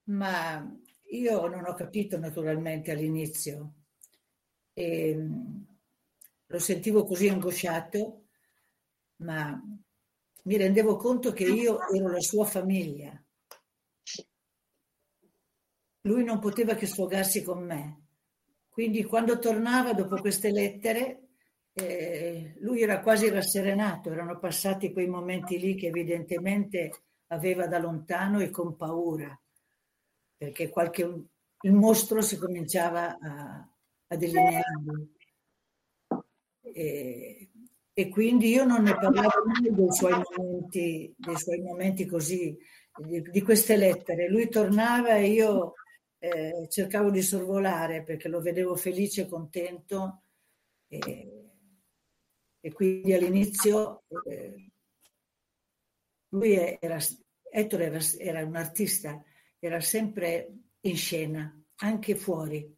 Ma 0.05 0.65
io 1.09 1.47
non 1.47 1.65
ho 1.65 1.73
capito 1.73 2.17
naturalmente 2.17 2.91
all'inizio. 2.91 3.73
E, 4.71 5.09
ehm, 5.09 5.65
lo 6.45 6.59
sentivo 6.59 7.03
così 7.03 7.27
angosciato, 7.27 8.27
ma 9.17 9.61
mi 10.43 10.55
rendevo 10.57 10.95
conto 10.95 11.33
che 11.33 11.43
io 11.43 11.77
ero 11.89 12.09
la 12.09 12.21
sua 12.21 12.45
famiglia. 12.45 13.21
Lui 16.01 16.23
non 16.23 16.39
poteva 16.39 16.75
che 16.75 16.85
sfogarsi 16.85 17.43
con 17.43 17.65
me 17.65 18.07
quindi 18.77 19.03
quando 19.05 19.39
tornava 19.39 19.93
dopo 19.93 20.17
queste 20.17 20.51
lettere, 20.51 21.26
eh, 21.79 22.55
lui 22.59 22.81
era 22.81 23.01
quasi 23.01 23.29
rasserenato, 23.29 24.11
erano 24.11 24.39
passati 24.39 24.91
quei 24.91 25.07
momenti 25.07 25.59
lì 25.59 25.75
che 25.75 25.87
evidentemente 25.87 27.03
aveva 27.27 27.67
da 27.67 27.77
lontano 27.77 28.39
e 28.39 28.49
con 28.49 28.75
paura, 28.75 29.39
perché 30.35 30.69
qualche, 30.69 31.03
il 31.03 31.73
mostro 31.73 32.21
si 32.21 32.37
cominciava 32.37 33.17
a, 33.19 33.69
a 34.07 34.15
delineare. 34.15 35.07
E, 36.61 37.49
e, 37.93 38.09
quindi 38.09 38.49
io 38.49 38.65
non 38.65 38.83
ne 38.83 38.95
parlavo 38.95 39.43
mai 39.45 39.73
dei 39.73 39.91
suoi 39.91 40.13
momenti, 40.13 41.13
dei 41.15 41.37
suoi 41.37 41.59
momenti 41.61 42.05
così, 42.05 42.57
di, 42.95 43.21
di 43.21 43.41
queste 43.41 43.75
lettere. 43.75 44.29
Lui 44.29 44.49
tornava 44.49 45.15
e 45.15 45.27
io 45.27 45.73
eh, 46.17 46.67
cercavo 46.69 47.11
di 47.11 47.21
sorvolare 47.21 48.03
perché 48.03 48.27
lo 48.29 48.41
vedevo 48.41 48.75
felice 48.75 49.21
e 49.21 49.27
contento 49.27 50.21
e, 50.87 51.36
e 52.59 52.73
quindi 52.73 53.13
all'inizio 53.13 54.03
eh, 54.29 54.71
lui 56.29 56.53
era, 56.53 56.97
Ettore 57.49 57.85
era, 57.85 57.99
era 58.17 58.45
un 58.45 58.55
artista, 58.55 59.23
era 59.59 59.79
sempre 59.79 60.53
in 60.81 60.95
scena, 60.95 61.63
anche 61.77 62.15
fuori, 62.15 62.75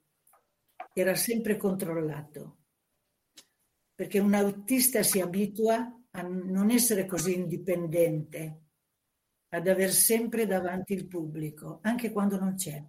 era 0.93 1.15
sempre 1.15 1.57
controllato, 1.57 2.57
perché 3.95 4.19
un 4.19 4.33
autista 4.33 5.03
si 5.03 5.19
abitua 5.19 5.93
a 6.11 6.21
non 6.21 6.71
essere 6.71 7.05
così 7.05 7.35
indipendente, 7.35 8.61
ad 9.49 9.67
aver 9.67 9.91
sempre 9.91 10.45
davanti 10.45 10.93
il 10.93 11.07
pubblico, 11.07 11.79
anche 11.81 12.11
quando 12.11 12.39
non 12.39 12.55
c'è. 12.55 12.83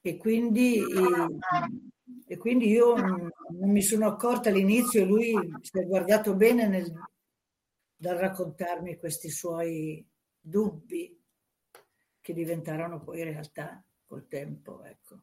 E 0.00 0.16
quindi, 0.16 0.80
e 2.28 2.36
quindi 2.36 2.68
io 2.68 2.94
non 2.94 3.70
mi 3.70 3.82
sono 3.82 4.06
accorta 4.06 4.50
all'inizio, 4.50 5.04
lui 5.04 5.34
si 5.62 5.78
è 5.78 5.86
guardato 5.86 6.36
bene 6.36 6.68
nel, 6.68 6.92
dal 7.96 8.16
raccontarmi 8.16 8.98
questi 8.98 9.30
suoi 9.30 10.06
dubbi 10.38 11.18
che 12.20 12.32
diventarono 12.34 13.02
poi 13.02 13.22
realtà 13.24 13.82
col 14.04 14.26
tempo. 14.28 14.84
Ecco. 14.84 15.22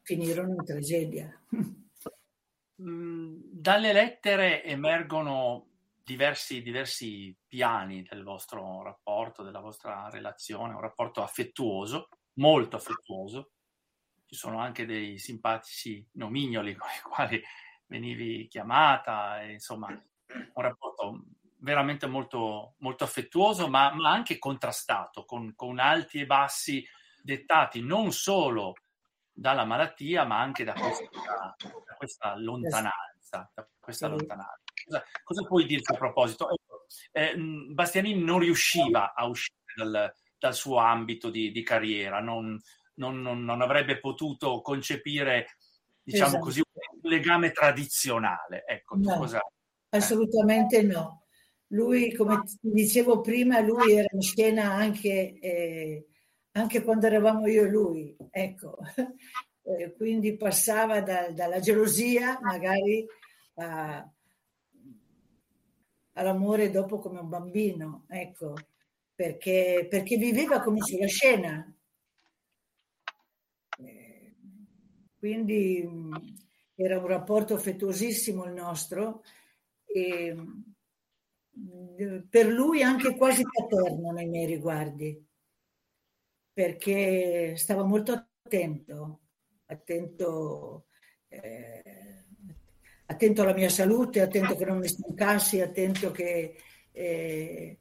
Finirono 0.00 0.54
in 0.54 0.64
tragedia. 0.64 1.44
Mm, 2.82 3.40
dalle 3.42 3.92
lettere 3.92 4.62
emergono 4.62 5.68
diversi, 6.04 6.62
diversi 6.62 7.34
piani 7.48 8.02
del 8.02 8.22
vostro 8.22 8.82
rapporto, 8.82 9.42
della 9.42 9.60
vostra 9.60 10.08
relazione, 10.10 10.74
un 10.74 10.80
rapporto 10.80 11.22
affettuoso 11.22 12.08
molto 12.34 12.76
affettuoso. 12.76 13.52
Ci 14.26 14.34
sono 14.34 14.58
anche 14.58 14.84
dei 14.86 15.18
simpatici 15.18 16.04
nomignoli 16.12 16.74
con 16.74 16.88
i 16.88 17.00
quali 17.00 17.42
venivi 17.86 18.48
chiamata, 18.48 19.42
e, 19.42 19.52
insomma, 19.52 19.88
un 19.88 20.62
rapporto 20.62 21.24
veramente 21.58 22.06
molto, 22.06 22.74
molto 22.78 23.04
affettuoso, 23.04 23.68
ma, 23.68 23.92
ma 23.94 24.10
anche 24.10 24.38
contrastato, 24.38 25.24
con, 25.24 25.54
con, 25.54 25.78
alti 25.78 26.20
e 26.20 26.26
bassi 26.26 26.84
dettati 27.22 27.82
non 27.82 28.12
solo 28.12 28.74
dalla 29.32 29.64
malattia, 29.64 30.24
ma 30.24 30.40
anche 30.40 30.64
da 30.64 30.72
questa, 30.72 31.08
da 31.58 31.94
questa 31.96 32.36
lontananza. 32.36 33.50
Da 33.54 33.68
questa 33.78 34.08
lontananza. 34.08 34.62
Cosa, 34.84 35.04
cosa, 35.22 35.42
puoi 35.46 35.66
dirci 35.66 35.92
a 35.92 35.96
proposito? 35.96 36.48
Eh, 37.12 37.34
Bastianini 37.36 38.22
non 38.22 38.38
riusciva 38.38 39.14
a 39.14 39.26
uscire 39.26 39.58
dal, 39.74 40.14
dal 40.38 40.54
suo 40.54 40.78
ambito 40.78 41.30
di, 41.30 41.50
di 41.50 41.62
carriera, 41.62 42.20
non, 42.20 42.58
non, 42.96 43.20
non, 43.20 43.44
non, 43.44 43.62
avrebbe 43.62 43.98
potuto 43.98 44.60
concepire, 44.60 45.56
diciamo 46.02 46.28
esatto. 46.28 46.44
così, 46.44 46.60
un 46.60 47.10
legame 47.10 47.52
tradizionale. 47.52 48.64
Ecco, 48.66 48.96
no, 48.96 49.16
cosa... 49.18 49.40
Assolutamente 49.90 50.82
no. 50.82 51.22
Lui, 51.68 52.14
come 52.14 52.42
ti 52.44 52.58
dicevo 52.70 53.20
prima, 53.20 53.60
lui 53.60 53.94
era 53.94 54.08
in 54.12 54.20
scena 54.20 54.72
anche, 54.72 55.38
eh, 55.40 56.06
anche 56.52 56.82
quando 56.82 57.06
eravamo 57.06 57.46
io 57.46 57.64
e 57.64 57.68
lui, 57.68 58.16
ecco. 58.30 58.78
Eh, 59.68 59.94
quindi 59.96 60.36
passava 60.36 61.00
da, 61.00 61.32
dalla 61.32 61.58
gelosia 61.58 62.38
magari 62.40 63.04
a, 63.54 64.08
all'amore 66.12 66.70
dopo 66.70 67.00
come 67.00 67.18
un 67.18 67.28
bambino, 67.28 68.04
ecco 68.08 68.54
perché, 69.16 69.86
perché 69.88 70.18
viveva 70.18 70.60
come 70.60 70.82
sulla 70.82 71.06
scena. 71.06 71.74
Eh, 73.78 74.34
quindi 75.18 75.88
era 76.74 76.98
un 76.98 77.06
rapporto 77.06 77.54
affettuosissimo 77.54 78.44
il 78.44 78.52
nostro 78.52 79.22
e 79.84 80.36
per 82.28 82.46
lui 82.46 82.82
anche 82.82 83.16
quasi 83.16 83.42
paterno 83.42 84.10
nei 84.12 84.28
miei 84.28 84.46
riguardi, 84.46 85.24
perché 86.52 87.54
stava 87.56 87.82
molto 87.82 88.12
attento, 88.12 89.20
attento, 89.66 90.86
eh, 91.28 92.24
attento 93.06 93.42
alla 93.42 93.54
mia 93.54 93.70
salute, 93.70 94.20
attento 94.20 94.54
che 94.54 94.64
non 94.66 94.78
mi 94.78 94.88
stancassi, 94.88 95.60
attento 95.60 96.10
che 96.10 96.56
eh, 96.92 97.78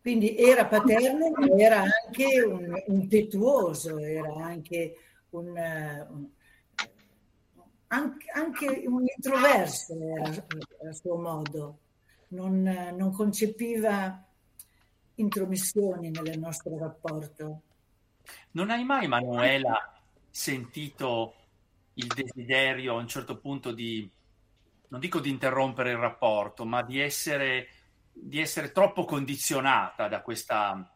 quindi 0.00 0.36
era 0.36 0.66
paterno, 0.66 1.30
ma 1.30 1.46
era 1.56 1.82
anche 1.82 2.40
un 2.42 2.80
impetuoso, 2.86 3.98
era 3.98 4.32
anche 4.34 4.96
un, 5.30 5.48
un 5.48 6.28
anche, 7.92 8.30
anche, 8.30 8.84
un 8.86 9.04
introverso 9.16 9.94
era 10.00 10.30
a 10.88 10.92
suo 10.92 11.16
modo, 11.16 11.78
non, 12.28 12.62
non 12.62 13.12
concepiva 13.12 14.24
intromissioni 15.16 16.10
nel 16.10 16.38
nostro 16.38 16.78
rapporto. 16.78 17.62
Non 18.52 18.70
hai 18.70 18.84
mai, 18.84 19.08
Manuela, 19.08 20.00
sentito 20.30 21.34
il 21.94 22.06
desiderio 22.06 22.96
a 22.96 23.00
un 23.00 23.08
certo 23.08 23.38
punto 23.38 23.72
di, 23.72 24.10
non 24.88 25.00
dico 25.00 25.20
di 25.20 25.28
interrompere 25.28 25.90
il 25.90 25.98
rapporto, 25.98 26.64
ma 26.64 26.82
di 26.82 26.98
essere, 26.98 27.68
di 28.10 28.40
essere 28.40 28.72
troppo 28.72 29.04
condizionata 29.04 30.08
da 30.08 30.22
questa, 30.22 30.91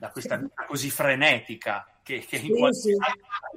da 0.00 0.08
questa 0.08 0.36
vita 0.36 0.64
così 0.64 0.88
frenetica 0.88 1.86
che, 2.02 2.20
che, 2.20 2.36
in, 2.36 2.56
qualche, 2.56 2.78
sì. 2.78 2.96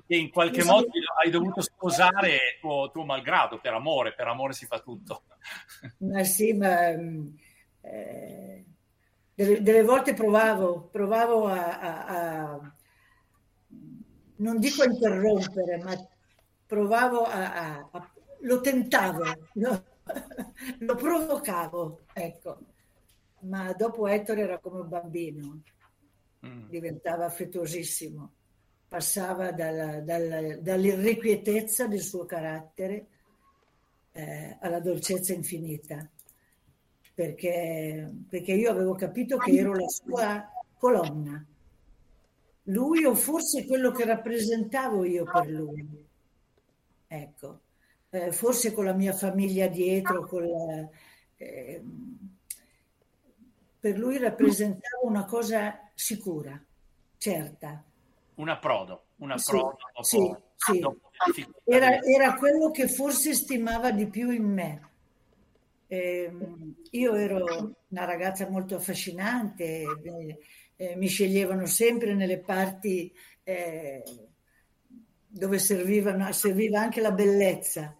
che 0.06 0.16
in 0.18 0.30
qualche 0.30 0.62
sì. 0.62 0.68
modo 0.68 0.90
hai 1.24 1.32
dovuto 1.32 1.62
sposare 1.62 2.58
tuo, 2.60 2.92
tuo, 2.92 3.06
malgrado 3.06 3.62
per 3.62 3.72
amore, 3.72 4.14
per 4.14 4.28
amore 4.28 4.52
si 4.52 4.66
fa 4.66 4.80
tutto. 4.80 5.24
Ma 6.00 6.22
sì, 6.26 6.52
ma 6.52 6.90
eh, 6.90 8.66
delle, 9.34 9.62
delle, 9.62 9.84
volte 9.84 10.14
provavo, 10.14 10.90
provavo 10.92 11.48
a, 11.48 11.80
a, 11.80 12.06
a, 12.08 12.74
non 14.36 14.60
dico 14.60 14.82
a 14.82 14.88
interrompere, 14.88 15.78
ma 15.78 15.96
provavo 16.66 17.24
a, 17.24 17.90
lo 18.42 18.60
tentavo, 18.60 19.24
lo, 19.54 19.84
lo 20.80 20.96
provocavo, 20.96 22.02
ecco. 22.12 22.58
Ma 23.44 23.72
dopo 23.72 24.08
Ettore 24.08 24.42
era 24.42 24.60
come 24.60 24.82
un 24.82 24.90
bambino, 24.90 25.62
mm. 26.46 26.70
diventava 26.70 27.26
affettuosissimo 27.26 28.32
passava 28.94 29.52
dalla, 29.52 30.02
dalla, 30.02 30.56
dall'irrequietezza 30.58 31.88
del 31.88 32.02
suo 32.02 32.26
carattere 32.26 33.08
eh, 34.12 34.56
alla 34.60 34.80
dolcezza 34.80 35.34
infinita, 35.34 36.08
perché, 37.16 38.08
perché 38.30 38.54
io 38.54 38.70
avevo 38.70 38.94
capito 38.94 39.38
che 39.38 39.52
ero 39.52 39.74
la 39.74 39.88
sua 39.88 40.48
colonna, 40.78 41.44
lui 42.66 43.04
o 43.04 43.16
forse 43.16 43.66
quello 43.66 43.90
che 43.90 44.06
rappresentavo 44.06 45.06
io 45.06 45.24
per 45.24 45.50
lui. 45.50 46.06
Ecco, 47.08 47.62
eh, 48.12 48.32
forse 48.32 48.74
con 48.74 48.86
la 48.86 48.94
mia 48.94 49.14
famiglia 49.14 49.66
dietro, 49.66 50.30
la, 50.40 50.88
eh, 51.38 51.84
per 53.80 53.98
lui 53.98 54.20
rappresentavo 54.20 55.08
una 55.08 55.26
cosa 55.26 55.83
sicura, 55.94 56.62
certa 57.18 57.84
un 58.36 58.50
approdo, 58.50 59.06
un 59.18 59.32
approdo 59.32 59.78
sì, 60.02 60.18
dopo, 60.18 60.54
sì, 60.56 60.80
dopo 60.80 61.12
sì. 61.34 61.46
Era, 61.66 62.02
era, 62.02 62.36
quello 62.36 62.72
che 62.72 62.88
forse 62.88 63.34
stimava 63.34 63.92
di 63.92 64.08
più 64.08 64.32
in 64.32 64.46
me. 64.46 64.90
Eh, 65.88 66.32
io 66.92 67.14
ero 67.14 67.76
una 67.90 68.06
ragazza 68.06 68.50
molto 68.50 68.76
affascinante, 68.76 69.84
eh, 70.76 70.96
mi 70.96 71.08
sceglievano 71.08 71.68
sempre 71.68 72.16
nelle 72.16 72.40
parti 72.40 73.14
eh, 73.44 74.04
dove 75.28 75.60
serviva 75.60 76.12
anche 76.80 77.02
la 77.02 77.12
bellezza. 77.12 77.96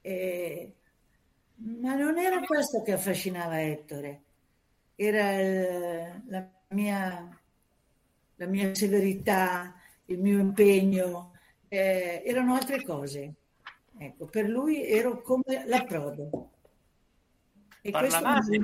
Eh, 0.00 0.72
ma 1.56 1.94
non 1.94 2.18
era 2.18 2.40
questo 2.40 2.82
che 2.82 2.92
affascinava 2.92 3.60
Ettore, 3.62 4.22
era 4.94 6.22
la 6.26 6.48
mia 6.68 7.38
la 8.36 8.46
mia 8.46 8.74
severità, 8.74 9.74
il 10.06 10.18
mio 10.18 10.38
impegno, 10.38 11.32
eh, 11.68 12.22
erano 12.24 12.54
altre 12.54 12.82
cose. 12.82 13.34
Ecco, 13.96 14.26
per 14.26 14.48
lui 14.48 14.86
ero 14.86 15.22
come 15.22 15.64
l'approdo. 15.66 16.50
E 17.80 17.90
parlavate, 17.90 18.60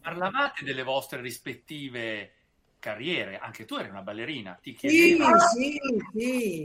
parlavate 0.00 0.64
delle 0.64 0.82
vostre 0.82 1.20
rispettive 1.20 2.32
carriere, 2.78 3.38
anche 3.38 3.64
tu 3.64 3.76
eri 3.76 3.88
una 3.88 4.02
ballerina, 4.02 4.58
ti 4.60 4.74
chiedevo... 4.74 5.38
Sì, 5.38 5.78
sì, 5.80 6.18
sì, 6.18 6.64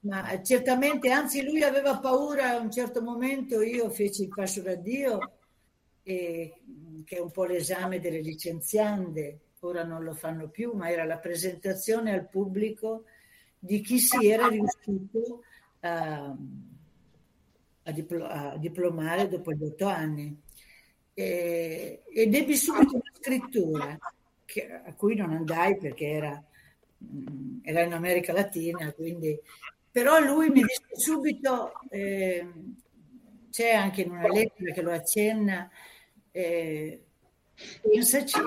ma 0.00 0.42
certamente, 0.42 1.10
anzi 1.10 1.44
lui 1.44 1.62
aveva 1.62 1.98
paura 1.98 2.50
a 2.50 2.58
un 2.58 2.70
certo 2.70 3.02
momento, 3.02 3.60
io 3.62 3.88
feci 3.90 4.22
il 4.22 4.28
passo 4.28 4.62
da 4.62 4.74
Dio, 4.74 5.38
e, 6.02 6.54
che 7.04 7.16
è 7.16 7.20
un 7.20 7.30
po' 7.30 7.44
l'esame 7.44 8.00
delle 8.00 8.20
licenziande, 8.20 9.38
ora 9.64 9.84
non 9.84 10.02
lo 10.02 10.14
fanno 10.14 10.48
più, 10.48 10.72
ma 10.72 10.90
era 10.90 11.04
la 11.04 11.18
presentazione 11.18 12.12
al 12.12 12.28
pubblico 12.28 13.04
di 13.58 13.80
chi 13.80 13.98
si 13.98 14.28
era 14.28 14.48
riuscito 14.48 15.42
a, 15.80 16.36
a, 17.84 17.92
diplo, 17.92 18.26
a 18.26 18.56
diplomare 18.56 19.28
dopo 19.28 19.52
gli 19.52 19.64
otto 19.64 19.86
anni. 19.86 20.36
E, 21.14 22.02
ed 22.08 22.34
ebbi 22.34 22.56
subito 22.56 22.94
una 22.94 23.12
scrittura 23.12 23.98
che, 24.44 24.68
a 24.72 24.94
cui 24.94 25.14
non 25.14 25.32
andai 25.32 25.76
perché 25.76 26.06
era, 26.06 26.44
mm, 27.04 27.58
era, 27.62 27.82
in 27.82 27.92
America 27.92 28.32
Latina, 28.32 28.92
quindi, 28.92 29.38
però 29.92 30.18
lui 30.18 30.48
mi 30.48 30.62
disse 30.62 30.88
subito, 30.94 31.72
eh, 31.88 32.48
c'è 33.50 33.72
anche 33.74 34.02
in 34.02 34.10
una 34.10 34.26
lettera 34.26 34.72
che 34.72 34.82
lo 34.82 34.90
accenna, 34.90 35.70
eh, 36.32 37.04
pensaci 37.80 38.40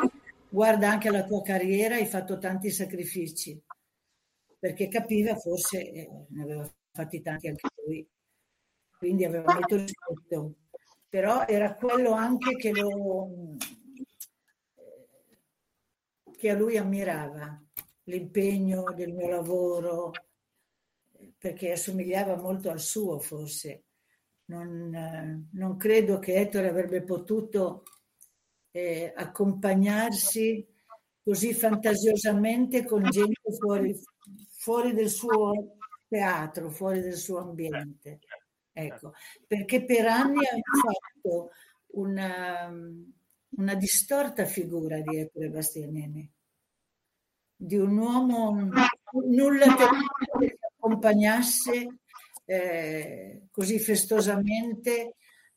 guarda 0.56 0.90
anche 0.90 1.12
la 1.12 1.26
tua 1.26 1.42
carriera, 1.42 1.96
hai 1.96 2.06
fatto 2.06 2.38
tanti 2.38 2.72
sacrifici, 2.72 3.62
perché 4.58 4.88
capiva 4.88 5.36
forse, 5.36 5.92
eh, 5.92 6.10
ne 6.30 6.44
aveva 6.44 6.74
fatti 6.94 7.22
tanti 7.22 7.50
anche 7.50 7.68
lui, 7.86 8.08
quindi 8.98 9.26
aveva 9.26 9.54
molto 9.54 9.76
rispetto, 9.76 10.56
però 11.10 11.46
era 11.46 11.76
quello 11.76 12.12
anche 12.12 12.56
che, 12.56 12.72
lo, 12.72 13.58
che 16.38 16.50
a 16.50 16.56
lui 16.56 16.78
ammirava, 16.78 17.62
l'impegno 18.04 18.94
del 18.96 19.12
mio 19.12 19.28
lavoro, 19.28 20.12
perché 21.38 21.74
assomigliava 21.74 22.38
molto 22.38 22.70
al 22.70 22.80
suo 22.80 23.20
forse. 23.20 23.84
Non, 24.46 25.50
non 25.52 25.76
credo 25.76 26.20
che 26.20 26.36
Ettore 26.36 26.70
avrebbe 26.70 27.02
potuto 27.04 27.84
eh, 28.76 29.14
accompagnarsi 29.16 30.68
così 31.24 31.54
fantasiosamente 31.54 32.84
con 32.84 33.10
gente 33.10 33.54
fuori, 33.58 33.98
fuori 34.50 34.94
del 34.94 35.10
suo 35.10 35.78
teatro, 36.10 36.70
fuori 36.70 37.00
del 37.00 37.16
suo 37.16 37.38
ambiente. 37.38 38.20
Ecco, 38.74 39.14
perché 39.48 39.86
per 39.86 40.08
anni 40.08 40.46
ha 40.46 40.58
fatto 40.82 41.52
una, 41.94 42.70
una 43.52 43.76
distorta 43.76 44.44
figura 44.44 45.00
di 45.00 45.20
Ettore 45.20 45.50
Bastianini, 45.50 46.30
di 47.56 47.78
un 47.78 47.98
uomo 47.98 48.70
nulla 49.26 49.74
che 49.74 50.58
accompagnasse 50.76 52.00
eh, 52.44 53.48
così 53.52 53.80
festosamente 53.80 55.16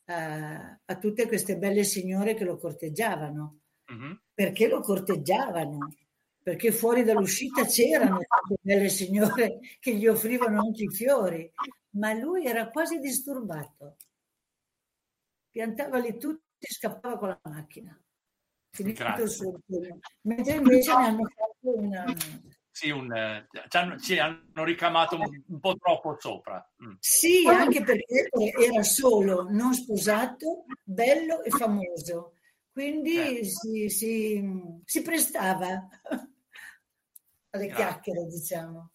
a, 0.09 0.79
a 0.83 0.97
tutte 0.97 1.27
queste 1.27 1.57
belle 1.57 1.83
signore 1.83 2.33
che 2.33 2.43
lo 2.43 2.57
corteggiavano. 2.57 3.59
Mm-hmm. 3.91 4.11
Perché 4.33 4.67
lo 4.67 4.81
corteggiavano? 4.81 5.93
Perché 6.41 6.71
fuori 6.71 7.03
dall'uscita 7.03 7.65
c'erano 7.65 8.17
tutte 8.17 8.59
belle 8.61 8.89
signore 8.89 9.59
che 9.79 9.95
gli 9.95 10.07
offrivano 10.07 10.61
anche 10.61 10.83
i 10.83 10.89
fiori, 10.89 11.51
ma 11.91 12.13
lui 12.13 12.45
era 12.45 12.69
quasi 12.69 12.99
disturbato. 12.99 13.97
Piantava 15.51 15.99
lì 15.99 16.17
tutti 16.17 16.43
e 16.57 16.73
scappava 16.73 17.17
con 17.17 17.27
la 17.29 17.39
macchina. 17.43 17.99
Finito 18.71 19.03
il 19.03 19.29
suo 19.29 19.59
Mentre 20.21 20.53
invece 20.53 20.95
ne 20.95 21.05
hanno 21.05 21.25
fatto 21.25 21.77
una, 21.77 22.05
sì, 22.79 22.91
un, 22.91 23.13
eh, 23.13 23.47
ci, 23.67 23.77
hanno, 23.77 23.99
ci, 23.99 24.17
hanno, 24.19 24.63
ricamato 24.63 25.17
un, 25.17 25.43
un 25.47 25.59
po' 25.59 25.75
troppo 25.75 26.15
sopra. 26.17 26.65
Mm. 26.81 26.95
Sì, 26.99 27.45
anche 27.45 27.83
perché 27.83 28.29
era 28.57 28.83
solo, 28.83 29.49
non 29.49 29.73
sposato, 29.73 30.63
bello 30.81 31.43
e 31.43 31.49
famoso. 31.49 32.35
Quindi 32.71 33.39
eh. 33.39 33.43
si, 33.43 33.89
si, 33.89 34.81
si, 34.85 35.01
prestava 35.01 35.67
alle 37.49 37.65
grazie. 37.67 37.75
chiacchiere, 37.75 38.25
diciamo. 38.27 38.91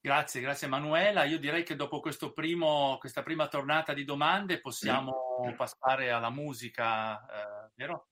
Grazie, 0.00 0.40
grazie 0.40 0.68
Manuela. 0.68 1.24
Io 1.24 1.40
direi 1.40 1.64
che 1.64 1.74
dopo 1.74 2.00
primo, 2.32 2.98
questa 3.00 3.24
prima 3.24 3.48
tornata 3.48 3.94
di 3.94 4.04
domande 4.04 4.60
possiamo 4.60 5.44
mm. 5.44 5.56
passare 5.56 6.12
alla 6.12 6.30
musica, 6.30 7.18
eh, 7.26 7.70
vero? 7.74 8.10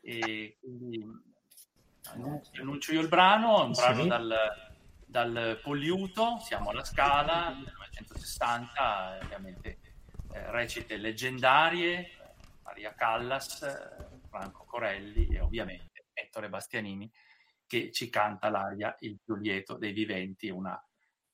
E 0.00 0.56
quindi 0.58 1.29
annuncio 2.12 2.92
io 2.92 3.00
il 3.00 3.08
brano, 3.08 3.62
è 3.62 3.64
un 3.64 3.72
brano 3.72 4.02
sì. 4.02 4.08
dal, 4.08 4.34
dal 5.04 5.60
Poliuto, 5.62 6.38
siamo 6.40 6.70
alla 6.70 6.84
Scala, 6.84 7.50
1960, 7.50 9.18
ovviamente 9.22 9.78
eh, 10.32 10.50
recite 10.50 10.96
leggendarie, 10.96 12.10
Maria 12.62 12.94
Callas, 12.94 14.18
Franco 14.28 14.64
Corelli 14.64 15.28
e 15.28 15.40
ovviamente 15.40 16.06
Ettore 16.12 16.48
Bastianini 16.48 17.10
che 17.66 17.92
ci 17.92 18.08
canta 18.10 18.50
l'aria 18.50 18.96
Il 19.00 19.20
più 19.24 19.36
lieto 19.36 19.76
dei 19.76 19.92
viventi, 19.92 20.48
una, 20.48 20.76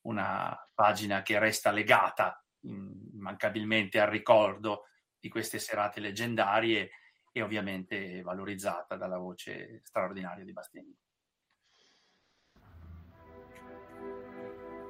una 0.01 0.55
pagina 0.73 1.23
che 1.23 1.39
resta 1.39 1.71
legata 1.71 2.43
immancabilmente 2.61 3.99
al 3.99 4.09
ricordo 4.09 4.83
di 5.19 5.29
queste 5.29 5.57
serate 5.57 5.99
leggendarie 5.99 6.91
e 7.37 7.41
ovviamente 7.43 8.21
valorizzata 8.23 8.95
dalla 8.95 9.19
voce 9.19 9.81
straordinaria 9.83 10.43
di 10.43 10.53
Bastianini. 10.53 10.97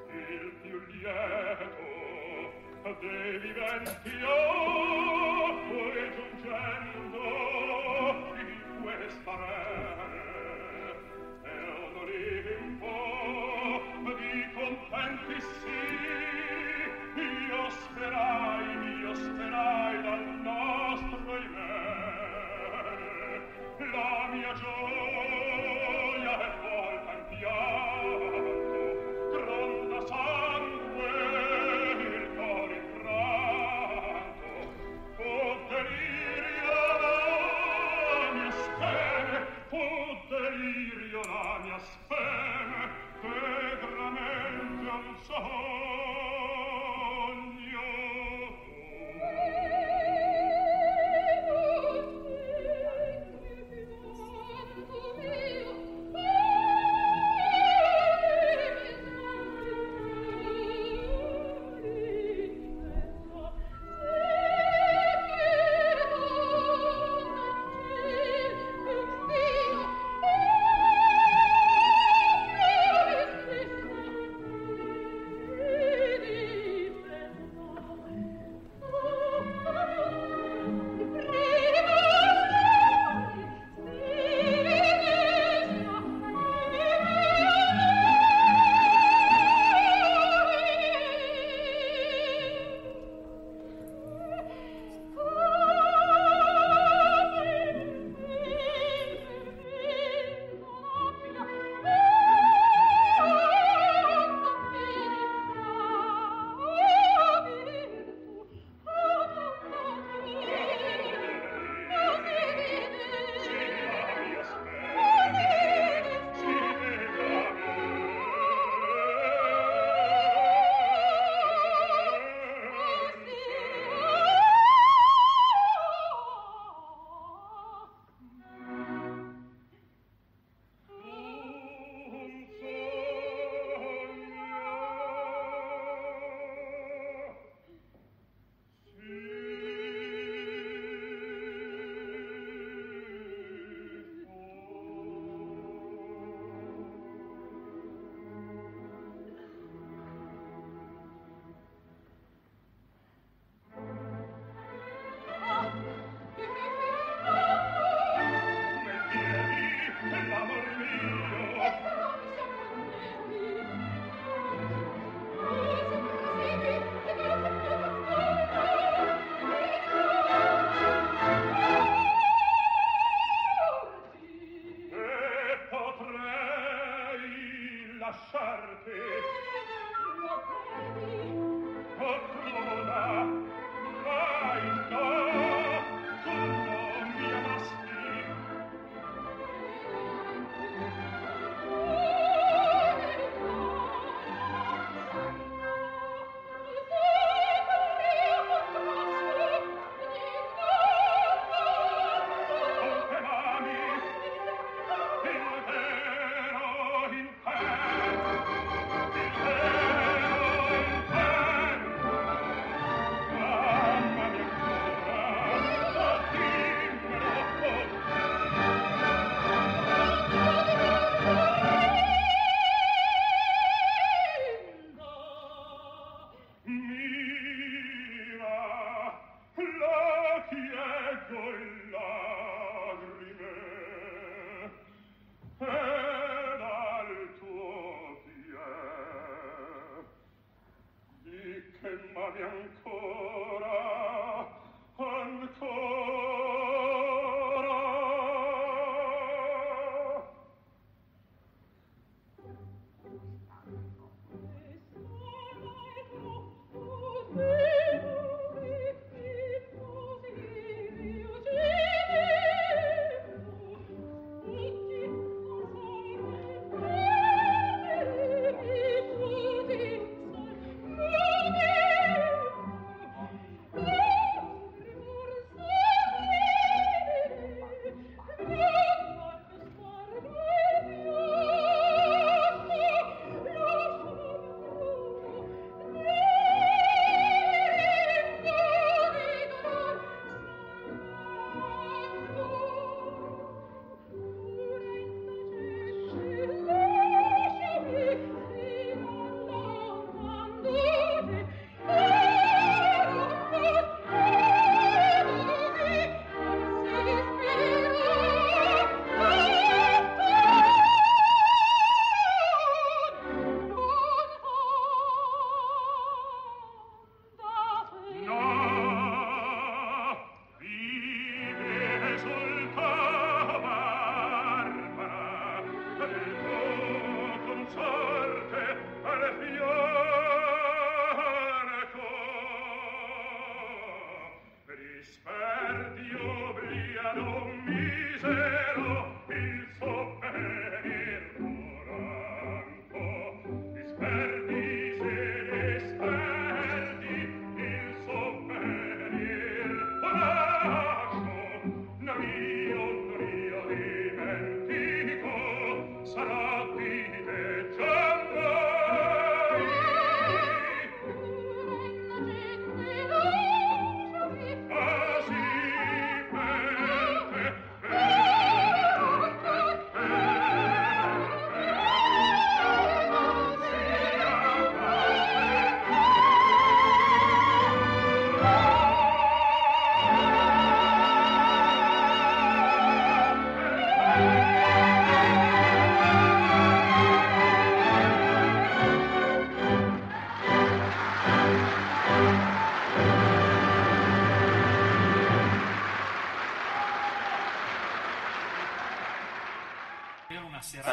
Il 0.08 0.54
più 0.62 0.80
lieto 0.86 1.96
dei 3.02 3.40
viventi 3.40 4.24
oh, 4.24 5.50
io, 5.92 6.16
giungendo 6.16 7.22
in 8.38 8.82
questa 8.82 9.36
re 9.36 9.67
soul. 45.28 45.87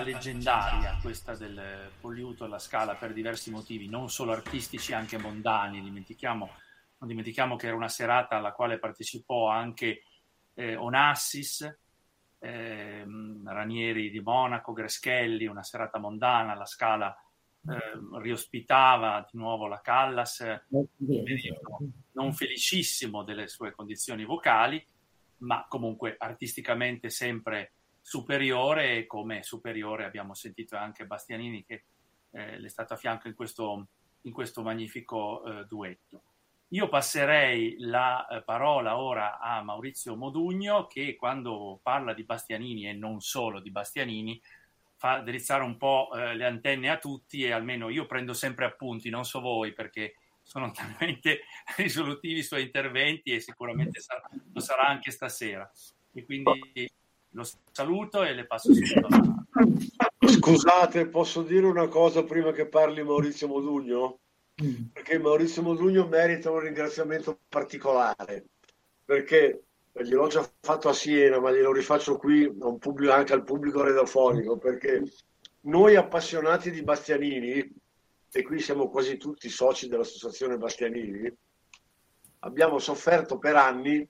Leggendaria 0.04 0.98
questa 1.00 1.34
del 1.34 1.90
Poliuto 2.00 2.44
alla 2.44 2.58
Scala 2.58 2.94
per 2.94 3.12
diversi 3.12 3.50
motivi, 3.50 3.88
non 3.88 4.10
solo 4.10 4.32
artistici, 4.32 4.92
anche 4.92 5.18
mondani. 5.18 5.82
Dimentichiamo, 5.82 6.50
non 6.98 7.08
dimentichiamo 7.08 7.56
che 7.56 7.66
era 7.66 7.76
una 7.76 7.88
serata 7.88 8.36
alla 8.36 8.52
quale 8.52 8.78
partecipò 8.78 9.48
anche 9.48 10.02
eh, 10.54 10.76
Onassis, 10.76 11.78
eh, 12.38 13.04
Ranieri 13.44 14.10
di 14.10 14.20
Monaco, 14.20 14.72
Greschelli, 14.72 15.46
una 15.46 15.62
serata 15.62 15.98
mondana, 15.98 16.52
alla 16.52 16.66
Scala 16.66 17.16
eh, 17.66 18.20
riospitava 18.20 19.26
di 19.30 19.38
nuovo 19.38 19.66
la 19.66 19.80
Callas, 19.80 20.44
non 22.12 22.34
felicissimo 22.34 23.22
delle 23.22 23.48
sue 23.48 23.72
condizioni 23.72 24.24
vocali, 24.24 24.84
ma 25.38 25.64
comunque 25.68 26.16
artisticamente 26.18 27.08
sempre 27.08 27.73
superiore 28.06 28.98
e 28.98 29.06
come 29.06 29.42
superiore 29.42 30.04
abbiamo 30.04 30.34
sentito 30.34 30.76
anche 30.76 31.06
Bastianini 31.06 31.64
che 31.64 31.84
eh, 32.32 32.58
le 32.58 32.66
è 32.66 32.68
stato 32.68 32.92
a 32.92 32.96
fianco 32.98 33.28
in 33.28 33.34
questo, 33.34 33.86
in 34.22 34.32
questo 34.32 34.60
magnifico 34.60 35.42
eh, 35.42 35.64
duetto. 35.64 36.22
Io 36.68 36.88
passerei 36.90 37.76
la 37.78 38.26
eh, 38.26 38.42
parola 38.42 38.98
ora 38.98 39.38
a 39.38 39.62
Maurizio 39.62 40.16
Modugno 40.16 40.86
che 40.86 41.16
quando 41.16 41.80
parla 41.82 42.12
di 42.12 42.24
Bastianini 42.24 42.86
e 42.86 42.92
non 42.92 43.20
solo 43.20 43.58
di 43.60 43.70
Bastianini 43.70 44.38
fa 44.96 45.20
drizzare 45.20 45.62
un 45.62 45.78
po' 45.78 46.10
eh, 46.14 46.36
le 46.36 46.44
antenne 46.44 46.90
a 46.90 46.98
tutti 46.98 47.42
e 47.42 47.52
almeno 47.52 47.88
io 47.88 48.04
prendo 48.04 48.34
sempre 48.34 48.66
appunti, 48.66 49.08
non 49.08 49.24
so 49.24 49.40
voi 49.40 49.72
perché 49.72 50.16
sono 50.42 50.70
talmente 50.76 51.44
risolutivi 51.78 52.40
i 52.40 52.44
suoi 52.44 52.64
interventi 52.64 53.32
e 53.32 53.40
sicuramente 53.40 54.00
lo 54.52 54.60
sarà 54.60 54.82
anche 54.88 55.10
stasera. 55.10 55.70
E 56.12 56.22
quindi 56.22 56.92
lo 57.34 57.46
saluto 57.72 58.22
e 58.22 58.32
le 58.32 58.46
passo 58.46 58.72
subito. 58.72 59.06
La... 59.08 59.34
Scusate, 60.26 61.08
posso 61.08 61.42
dire 61.42 61.66
una 61.66 61.88
cosa 61.88 62.24
prima 62.24 62.52
che 62.52 62.66
parli 62.66 63.02
Maurizio 63.02 63.48
Modugno? 63.48 64.20
Perché 64.92 65.18
Maurizio 65.18 65.62
Modugno 65.62 66.06
merita 66.06 66.50
un 66.50 66.60
ringraziamento 66.60 67.40
particolare, 67.48 68.46
perché 69.04 69.64
gliel'ho 69.92 70.28
già 70.28 70.48
fatto 70.60 70.88
a 70.88 70.92
Siena, 70.92 71.40
ma 71.40 71.50
glielo 71.52 71.72
rifaccio 71.72 72.16
qui 72.16 72.52
pubblico, 72.78 73.12
anche 73.12 73.32
al 73.32 73.44
pubblico 73.44 73.82
radiofonico, 73.82 74.56
perché 74.56 75.02
noi 75.62 75.96
appassionati 75.96 76.70
di 76.70 76.82
Bastianini, 76.82 77.82
e 78.30 78.42
qui 78.42 78.60
siamo 78.60 78.88
quasi 78.88 79.16
tutti 79.16 79.48
soci 79.48 79.88
dell'associazione 79.88 80.56
Bastianini, 80.56 81.32
abbiamo 82.40 82.78
sofferto 82.78 83.38
per 83.38 83.56
anni 83.56 84.06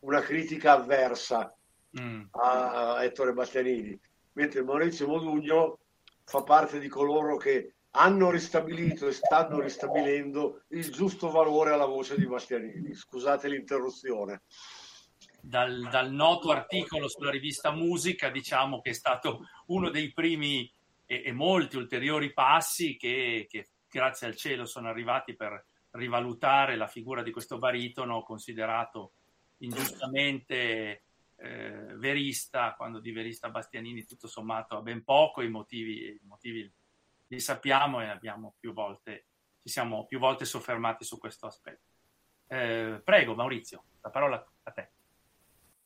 una 0.00 0.20
critica 0.20 0.72
avversa 0.72 1.54
mm. 2.00 2.22
a 2.32 3.02
Ettore 3.04 3.32
Bastianini, 3.32 3.98
mentre 4.32 4.62
Maurizio 4.62 5.06
Modugno 5.06 5.78
fa 6.24 6.42
parte 6.42 6.78
di 6.78 6.88
coloro 6.88 7.36
che 7.36 7.74
hanno 7.96 8.30
ristabilito 8.30 9.06
e 9.06 9.12
stanno 9.12 9.60
ristabilendo 9.60 10.62
il 10.70 10.90
giusto 10.90 11.30
valore 11.30 11.72
alla 11.72 11.86
voce 11.86 12.16
di 12.16 12.26
Bastianini. 12.26 12.94
Scusate 12.94 13.48
l'interruzione. 13.48 14.42
Dal, 15.40 15.88
dal, 15.90 16.10
noto 16.10 16.50
articolo 16.50 17.06
sulla 17.08 17.30
rivista 17.30 17.70
Musica, 17.70 18.30
diciamo 18.30 18.80
che 18.80 18.90
è 18.90 18.94
stato 18.94 19.46
uno 19.66 19.90
dei 19.90 20.12
primi 20.12 20.70
e, 21.06 21.22
e 21.26 21.32
molti 21.32 21.76
ulteriori 21.76 22.32
passi 22.32 22.96
che, 22.96 23.46
che, 23.48 23.68
grazie 23.88 24.26
al 24.26 24.36
cielo 24.36 24.64
sono 24.64 24.88
arrivati 24.88 25.36
per 25.36 25.64
rivalutare 25.90 26.76
la 26.76 26.88
figura 26.88 27.22
di 27.22 27.30
questo 27.30 27.58
baritono 27.58 28.22
considerato 28.22 29.12
ingiustamente 29.58 31.03
eh, 31.44 31.94
verista, 31.96 32.74
quando 32.74 33.00
di 33.00 33.12
verista 33.12 33.50
Bastianini 33.50 34.06
tutto 34.06 34.26
sommato 34.26 34.76
ha 34.76 34.80
ben 34.80 35.04
poco, 35.04 35.42
i 35.42 35.50
motivi, 35.50 36.06
i 36.06 36.20
motivi 36.22 36.72
li 37.26 37.40
sappiamo 37.40 38.00
e 38.00 38.06
abbiamo 38.06 38.54
più 38.58 38.72
volte, 38.72 39.26
ci 39.62 39.68
siamo 39.68 40.06
più 40.06 40.18
volte 40.18 40.46
soffermati 40.46 41.04
su 41.04 41.18
questo 41.18 41.46
aspetto. 41.46 41.92
Eh, 42.46 43.00
prego 43.04 43.34
Maurizio, 43.34 43.84
la 44.00 44.10
parola 44.10 44.44
a 44.62 44.70
te. 44.70 44.90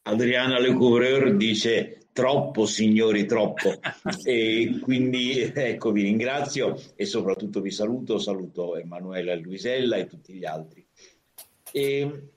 Adriana 0.02 0.58
Le 0.58 0.72
Couvreur 0.72 1.34
dice 1.36 2.08
troppo 2.12 2.64
signori 2.64 3.26
troppo 3.26 3.78
e 4.24 4.78
quindi 4.80 5.40
ecco 5.40 5.90
vi 5.90 6.02
ringrazio 6.02 6.80
e 6.94 7.04
soprattutto 7.04 7.60
vi 7.60 7.70
saluto, 7.70 8.18
saluto 8.18 8.76
Emanuela 8.76 9.34
Luisella 9.34 9.96
e 9.96 10.06
tutti 10.06 10.32
gli 10.32 10.44
altri. 10.44 10.86
E 11.70 12.30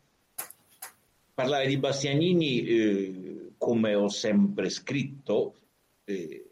parlare 1.34 1.68
di 1.68 1.78
Bastianini, 1.78 2.66
eh, 2.66 3.52
come 3.58 3.96
ho 3.96 4.10
sempre 4.10 4.70
scritto 4.70 5.56
eh, 6.04 6.50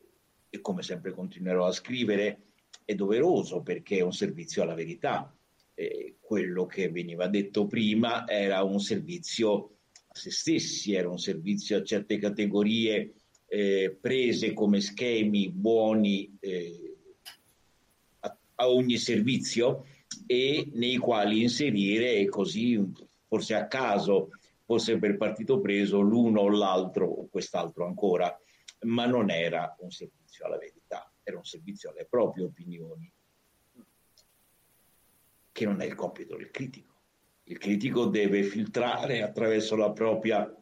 e 0.49 0.61
come 0.61 0.83
sempre 0.83 1.11
continuerò 1.11 1.65
a 1.65 1.71
scrivere, 1.71 2.41
è 2.85 2.95
doveroso 2.95 3.61
perché 3.61 3.97
è 3.97 4.01
un 4.01 4.13
servizio 4.13 4.63
alla 4.63 4.73
verità. 4.73 5.33
Eh, 5.73 6.15
quello 6.19 6.65
che 6.65 6.89
veniva 6.89 7.27
detto 7.27 7.65
prima 7.67 8.27
era 8.27 8.63
un 8.63 8.79
servizio 8.79 9.77
a 10.07 10.15
se 10.17 10.31
stessi, 10.31 10.93
era 10.93 11.09
un 11.09 11.19
servizio 11.19 11.77
a 11.77 11.83
certe 11.83 12.17
categorie 12.17 13.13
eh, 13.47 13.97
prese 13.99 14.53
come 14.53 14.81
schemi 14.81 15.49
buoni 15.49 16.37
eh, 16.39 16.97
a, 18.19 18.37
a 18.55 18.69
ogni 18.69 18.97
servizio 18.97 19.85
e 20.25 20.69
nei 20.73 20.97
quali 20.97 21.41
inserire 21.41 22.27
così 22.27 22.79
forse 23.27 23.55
a 23.55 23.67
caso 23.67 24.29
forse 24.69 24.99
per 24.99 25.17
partito 25.17 25.59
preso 25.59 25.99
l'uno 25.99 26.41
o 26.41 26.49
l'altro 26.49 27.07
o 27.07 27.27
quest'altro 27.27 27.87
ancora, 27.87 28.39
ma 28.81 29.07
non 29.07 29.31
era 29.31 29.75
un 29.79 29.89
servizio 29.89 30.45
alla 30.45 30.59
verità, 30.59 31.11
era 31.23 31.37
un 31.37 31.43
servizio 31.43 31.89
alle 31.89 32.05
proprie 32.07 32.43
opinioni, 32.43 33.11
che 35.51 35.65
non 35.65 35.81
è 35.81 35.85
il 35.85 35.95
compito 35.95 36.37
del 36.37 36.51
critico. 36.51 36.93
Il 37.45 37.57
critico 37.57 38.05
deve 38.05 38.43
filtrare 38.43 39.23
attraverso 39.23 39.75
la 39.75 39.91
propria 39.91 40.55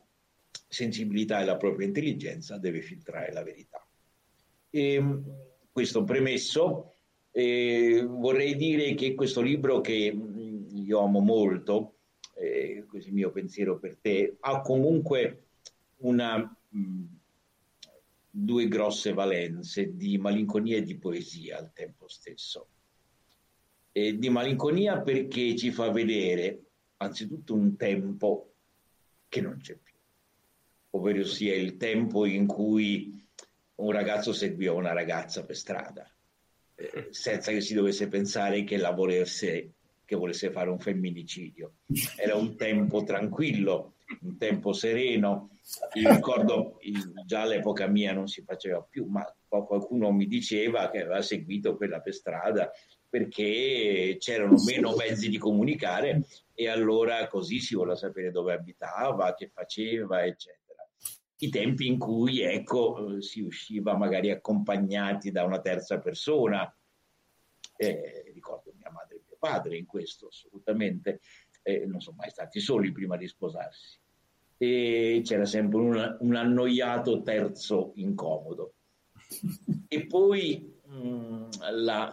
sensibilità 0.70 1.42
e 1.42 1.46
la 1.46 1.58
propria 1.58 1.88
intelligenza, 1.88 2.58
deve 2.58 2.82
filtrare 2.82 3.34
la 3.34 3.44
verità. 3.44 3.86
E, 4.70 5.22
questo 5.70 6.06
premesso, 6.06 6.96
eh, 7.32 8.06
vorrei 8.08 8.56
dire 8.56 8.94
che 8.94 9.16
questo 9.16 9.42
libro 9.42 9.82
che 9.82 10.18
io 10.72 11.00
amo 11.02 11.20
molto, 11.20 11.97
eh, 12.38 12.86
così 12.88 13.12
mio 13.12 13.32
pensiero 13.32 13.80
per 13.80 13.98
te, 13.98 14.38
ha 14.40 14.62
comunque 14.62 15.46
una, 15.98 16.38
mh, 16.70 17.04
due 18.30 18.68
grosse 18.68 19.14
valenze 19.14 19.96
di 19.96 20.18
malinconia 20.18 20.78
e 20.78 20.84
di 20.84 20.98
poesia 20.98 21.58
al 21.58 21.74
tempo 21.74 22.08
stesso. 22.08 22.68
E 23.92 24.18
di 24.18 24.30
malinconia 24.30 25.02
perché 25.02 25.56
ci 25.56 25.72
fa 25.72 25.90
vedere 25.90 26.66
anzitutto 26.98 27.56
un 27.56 27.76
tempo 27.76 28.54
che 29.28 29.42
non 29.42 29.58
c'è 29.60 29.76
più, 29.76 29.96
ovvero 30.92 31.24
sia 31.24 31.56
il 31.56 31.78
tempo 31.78 32.26
in 32.26 32.46
cui 32.46 33.26
un 33.76 33.92
ragazzo 33.92 34.34
seguiva 34.34 34.74
una 34.74 34.94
ragazza 34.94 35.44
per 35.44 35.56
strada, 35.56 36.10
eh, 36.76 37.08
senza 37.10 37.52
che 37.52 37.62
si 37.62 37.74
dovesse 37.74 38.08
pensare 38.08 38.64
che 38.64 38.78
la 38.78 38.92
volesse 38.92 39.74
che 40.08 40.16
volesse 40.16 40.52
fare 40.52 40.70
un 40.70 40.80
femminicidio. 40.80 41.74
Era 42.16 42.36
un 42.36 42.56
tempo 42.56 43.04
tranquillo, 43.04 43.96
un 44.22 44.38
tempo 44.38 44.72
sereno. 44.72 45.50
Io 45.96 46.14
ricordo 46.14 46.80
già 47.26 47.42
all'epoca 47.42 47.88
mia 47.88 48.14
non 48.14 48.30
si 48.30 48.42
faceva 48.42 48.82
più, 48.82 49.06
ma 49.06 49.26
qualcuno 49.50 50.12
mi 50.14 50.26
diceva 50.26 50.90
che 50.90 51.02
aveva 51.02 51.22
seguito 51.22 51.76
quella 51.76 52.00
per 52.00 52.14
strada 52.14 52.72
perché 53.10 54.16
c'erano 54.18 54.56
meno 54.66 54.96
mezzi 54.96 55.28
di 55.28 55.38
comunicare 55.38 56.26
e 56.54 56.70
allora 56.70 57.28
così 57.28 57.60
si 57.60 57.76
voleva 57.76 57.98
sapere 57.98 58.32
dove 58.32 58.54
abitava, 58.54 59.34
che 59.34 59.50
faceva, 59.54 60.24
eccetera. 60.26 60.88
I 61.40 61.50
tempi 61.50 61.86
in 61.86 62.00
cui 62.00 62.40
ecco, 62.42 63.20
si 63.20 63.42
usciva 63.42 63.98
magari 63.98 64.32
accompagnati 64.32 65.32
da 65.32 65.44
una 65.44 65.60
terza 65.60 66.00
persona, 66.00 66.74
eh, 67.76 68.32
ricordo 68.34 68.74
mia 68.78 68.90
madre 68.92 69.18
e 69.18 69.22
mio 69.26 69.27
padre 69.38 69.78
in 69.78 69.86
questo 69.86 70.28
assolutamente, 70.28 71.22
eh, 71.64 71.86
non 71.86 72.02
sono 72.02 72.18
mai 72.18 72.30
stati 72.30 72.60
soli 72.60 72.92
prima 72.92 73.18
di 73.18 73.28
sposarsi. 73.28 74.00
E 74.58 75.22
c'era 75.24 75.46
sempre 75.46 75.80
un, 75.80 76.18
un 76.20 76.36
annoiato 76.36 77.22
terzo 77.22 77.92
incomodo. 77.96 78.74
E 79.90 80.06
poi 80.06 80.80
mh, 80.86 80.98
mm, 80.98 81.50
la, 81.72 82.12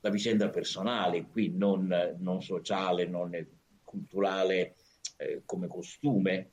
la 0.00 0.10
vicenda 0.10 0.50
personale, 0.50 1.26
qui 1.26 1.54
non, 1.56 2.16
non 2.18 2.42
sociale, 2.42 3.06
non 3.06 3.34
culturale 3.82 4.76
eh, 5.16 5.42
come 5.44 5.66
costume, 5.66 6.50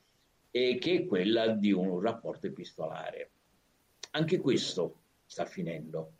e 0.50 0.78
che 0.80 0.96
è 0.96 1.06
quella 1.06 1.48
di 1.48 1.72
un 1.72 2.00
rapporto 2.00 2.48
epistolare. 2.48 3.32
Anche 4.12 4.40
questo 4.40 5.00
sta 5.26 5.46
finendo, 5.46 6.14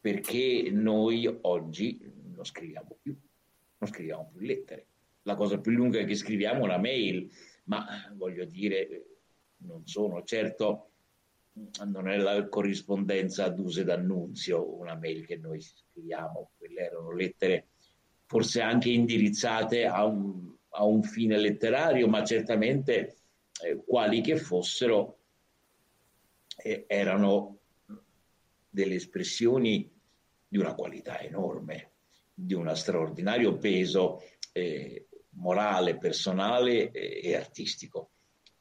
perché 0.00 0.70
noi 0.72 1.28
oggi 1.42 2.00
non 2.40 2.44
scriviamo 2.44 2.96
più, 3.02 3.14
non 3.78 3.90
scriviamo 3.90 4.30
più 4.34 4.46
lettere. 4.46 4.86
La 5.22 5.34
cosa 5.34 5.58
più 5.60 5.72
lunga 5.72 6.02
che 6.04 6.14
scriviamo 6.14 6.60
è 6.60 6.64
una 6.64 6.78
mail, 6.78 7.30
ma 7.64 7.86
voglio 8.16 8.46
dire, 8.46 9.04
non 9.58 9.86
sono 9.86 10.24
certo 10.24 10.86
non 11.84 12.08
è 12.08 12.16
la 12.16 12.48
corrispondenza 12.48 13.44
ad 13.44 13.58
uso 13.58 13.82
d'annunzio, 13.82 14.78
una 14.78 14.94
mail 14.94 15.26
che 15.26 15.36
noi 15.36 15.60
scriviamo, 15.60 16.52
quelle 16.56 16.80
erano 16.80 17.12
lettere 17.12 17.66
forse 18.24 18.60
anche 18.60 18.88
indirizzate 18.88 19.84
a 19.84 20.04
un, 20.04 20.54
a 20.70 20.84
un 20.84 21.02
fine 21.02 21.36
letterario, 21.36 22.06
ma 22.06 22.24
certamente 22.24 23.16
eh, 23.64 23.82
quali 23.84 24.20
che 24.20 24.36
fossero 24.36 25.18
eh, 26.56 26.84
erano 26.86 27.58
delle 28.70 28.94
espressioni 28.94 29.90
di 30.46 30.58
una 30.58 30.74
qualità 30.74 31.20
enorme, 31.20 31.89
di 32.44 32.54
uno 32.54 32.74
straordinario 32.74 33.56
peso 33.58 34.22
eh, 34.52 35.08
morale, 35.30 35.98
personale 35.98 36.90
e 36.90 37.34
artistico. 37.34 38.10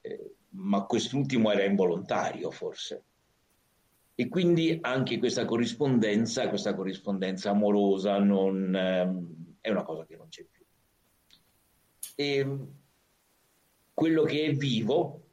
Eh, 0.02 0.36
ma 0.52 0.84
quest'ultimo 0.86 1.52
era 1.52 1.64
involontario 1.64 2.52
forse. 2.52 3.04
E 4.16 4.28
quindi 4.28 4.78
anche 4.82 5.18
questa 5.18 5.46
corrispondenza, 5.46 6.50
questa 6.50 6.76
corrispondenza 6.76 7.52
amorosa 7.52 8.18
non, 8.20 8.76
ehm, 8.76 9.56
è 9.62 9.70
una 9.70 9.84
cosa 9.84 10.06
che 10.06 10.18
non 10.18 10.28
c'è 10.28 10.44
più. 10.44 10.66
E 12.16 12.58
quello 13.94 14.24
che 14.24 14.46
è 14.46 14.54
vivo, 14.54 15.24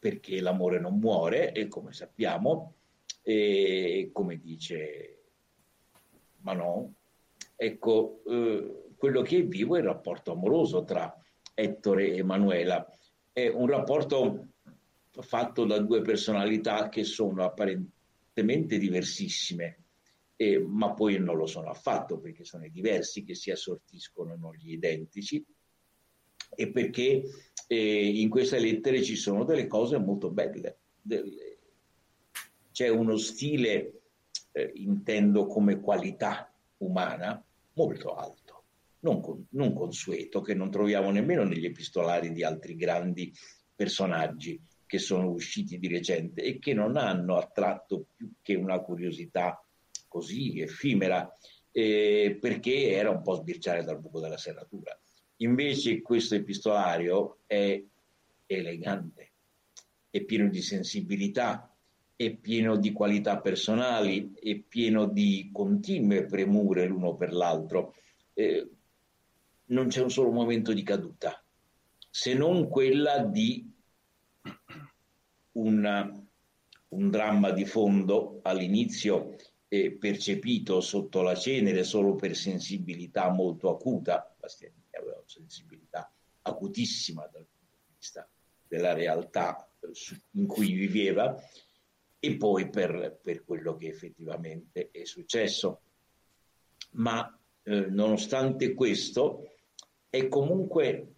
perché 0.00 0.40
l'amore 0.40 0.80
non 0.80 0.98
muore, 0.98 1.52
e 1.52 1.68
come 1.68 1.92
sappiamo, 1.92 2.74
e 3.22 4.10
come 4.12 4.38
dice 4.40 5.22
Manon, 6.38 6.92
ecco, 7.60 8.22
eh, 8.24 8.92
quello 8.96 9.22
che 9.22 9.38
è 9.38 9.44
vivo 9.44 9.74
è 9.74 9.80
il 9.80 9.84
rapporto 9.84 10.30
amoroso 10.30 10.84
tra 10.84 11.12
Ettore 11.54 12.12
e 12.12 12.18
Emanuela 12.18 12.86
è 13.32 13.48
un 13.48 13.66
rapporto 13.66 14.48
fatto 15.10 15.64
da 15.64 15.78
due 15.78 16.02
personalità 16.02 16.88
che 16.88 17.02
sono 17.02 17.44
apparentemente 17.44 18.78
diversissime, 18.78 19.78
eh, 20.36 20.58
ma 20.60 20.92
poi 20.92 21.18
non 21.18 21.36
lo 21.36 21.46
sono 21.46 21.70
affatto 21.70 22.18
perché 22.18 22.44
sono 22.44 22.64
i 22.64 22.70
diversi 22.70 23.24
che 23.24 23.34
si 23.34 23.50
assortiscono, 23.50 24.36
non 24.36 24.54
gli 24.54 24.72
identici, 24.72 25.44
e 26.54 26.70
perché 26.70 27.22
eh, 27.66 28.20
in 28.20 28.28
queste 28.28 28.58
lettere 28.58 29.02
ci 29.02 29.16
sono 29.16 29.44
delle 29.44 29.66
cose 29.66 29.98
molto 29.98 30.30
belle. 30.30 30.78
Delle... 31.00 31.58
C'è 32.72 32.88
uno 32.88 33.16
stile, 33.16 34.00
eh, 34.52 34.70
intendo 34.74 35.46
come 35.46 35.80
qualità 35.80 36.52
umana, 36.78 37.44
molto 37.78 38.14
alto 38.16 38.48
non, 39.00 39.20
con, 39.20 39.46
non 39.50 39.72
consueto, 39.72 40.40
che 40.40 40.54
non 40.54 40.70
troviamo 40.70 41.10
nemmeno 41.10 41.44
negli 41.44 41.64
epistolari 41.64 42.32
di 42.32 42.42
altri 42.42 42.74
grandi 42.74 43.32
personaggi 43.74 44.60
che 44.84 44.98
sono 44.98 45.30
usciti 45.30 45.78
di 45.78 45.86
recente 45.86 46.42
e 46.42 46.58
che 46.58 46.74
non 46.74 46.96
hanno 46.96 47.36
attratto 47.36 48.06
più 48.16 48.32
che 48.42 48.54
una 48.54 48.80
curiosità 48.80 49.62
così 50.08 50.60
effimera, 50.60 51.30
eh, 51.70 52.36
perché 52.40 52.90
era 52.90 53.10
un 53.10 53.22
po' 53.22 53.34
sbirciare 53.34 53.84
dal 53.84 54.00
buco 54.00 54.18
della 54.18 54.38
serratura. 54.38 54.98
Invece 55.36 56.00
questo 56.00 56.34
epistolario 56.34 57.40
è 57.46 57.80
elegante, 58.46 59.32
è 60.10 60.22
pieno 60.22 60.48
di 60.48 60.62
sensibilità, 60.62 61.67
è 62.20 62.34
pieno 62.34 62.76
di 62.76 62.90
qualità 62.90 63.38
personali, 63.38 64.34
è 64.34 64.56
pieno 64.56 65.06
di 65.06 65.50
continue 65.52 66.26
premure 66.26 66.84
l'uno 66.84 67.14
per 67.14 67.32
l'altro. 67.32 67.94
Eh, 68.32 68.68
non 69.66 69.86
c'è 69.86 70.02
un 70.02 70.10
solo 70.10 70.32
momento 70.32 70.72
di 70.72 70.82
caduta, 70.82 71.40
se 72.10 72.34
non 72.34 72.66
quella 72.68 73.22
di 73.22 73.72
una, 75.52 76.26
un 76.88 77.10
dramma 77.10 77.52
di 77.52 77.64
fondo 77.64 78.40
all'inizio 78.42 79.36
eh, 79.68 79.92
percepito 79.92 80.80
sotto 80.80 81.22
la 81.22 81.36
cenere 81.36 81.84
solo 81.84 82.16
per 82.16 82.34
sensibilità 82.34 83.30
molto 83.30 83.70
acuta, 83.70 84.34
Bastianini 84.40 84.88
aveva 84.90 85.18
una 85.18 85.22
sensibilità 85.28 86.12
acutissima 86.42 87.28
dal 87.30 87.46
punto 87.46 87.76
di 87.86 87.92
vista 87.96 88.28
della 88.66 88.92
realtà 88.92 89.70
eh, 89.78 89.92
in 90.32 90.48
cui 90.48 90.72
viveva, 90.72 91.40
e 92.18 92.36
poi 92.36 92.68
per, 92.68 93.20
per 93.22 93.44
quello 93.44 93.76
che 93.76 93.88
effettivamente 93.88 94.90
è 94.90 95.04
successo. 95.04 95.82
Ma 96.92 97.38
eh, 97.62 97.86
nonostante 97.90 98.74
questo, 98.74 99.54
è 100.08 100.28
comunque 100.28 101.14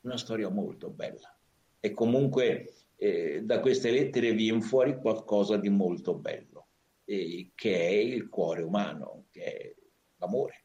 una 0.00 0.16
storia 0.16 0.48
molto 0.48 0.90
bella. 0.90 1.36
E 1.78 1.92
comunque 1.92 2.72
eh, 2.96 3.42
da 3.42 3.60
queste 3.60 3.90
lettere 3.90 4.32
viene 4.32 4.60
fuori 4.60 4.96
qualcosa 4.98 5.56
di 5.56 5.68
molto 5.68 6.14
bello, 6.14 6.68
eh, 7.04 7.50
che 7.54 7.74
è 7.76 7.92
il 7.92 8.28
cuore 8.28 8.62
umano, 8.62 9.26
che 9.30 9.42
è 9.44 9.74
l'amore. 10.16 10.64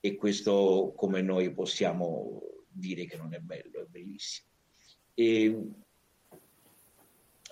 E 0.00 0.16
questo 0.16 0.92
come 0.96 1.20
noi 1.20 1.52
possiamo 1.52 2.42
dire 2.68 3.04
che 3.04 3.16
non 3.16 3.34
è 3.34 3.38
bello, 3.38 3.80
è 3.80 3.84
bellissimo. 3.84 4.48
E, 5.14 5.62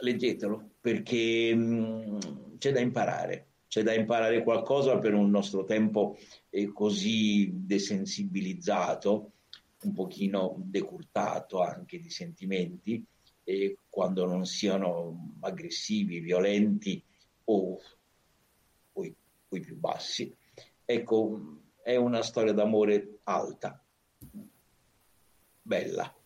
leggetelo 0.01 0.71
perché 0.81 1.55
mh, 1.55 1.61
mm, 1.61 2.19
c'è 2.59 2.73
da 2.73 2.81
imparare, 2.81 3.47
c'è 3.69 3.83
da 3.83 3.95
imparare 3.95 4.43
qualcosa 4.43 4.99
per 4.99 5.15
un 5.15 5.31
nostro 5.31 5.65
tempo 5.65 6.17
eh, 6.51 6.73
così 6.73 7.51
desensibilizzato 7.53 9.33
un 9.83 9.93
pochino 9.93 10.57
decurtato 10.59 11.61
anche 11.61 12.01
di 12.01 12.11
sentimenti 12.11 13.05
e 13.45 13.79
quando 13.89 14.27
non 14.27 14.45
siano 14.45 15.37
aggressivi, 15.41 16.21
violenti 16.21 17.03
o, 17.45 17.81
o, 18.93 19.05
i, 19.05 19.15
o 19.49 19.57
i 19.57 19.61
più 19.61 19.77
bassi. 19.77 20.35
Ecco, 20.85 21.61
è 21.83 21.97
una 21.97 22.23
storia 22.23 22.53
d'amore 22.53 23.21
alta, 23.25 23.83
bella. 25.63 26.18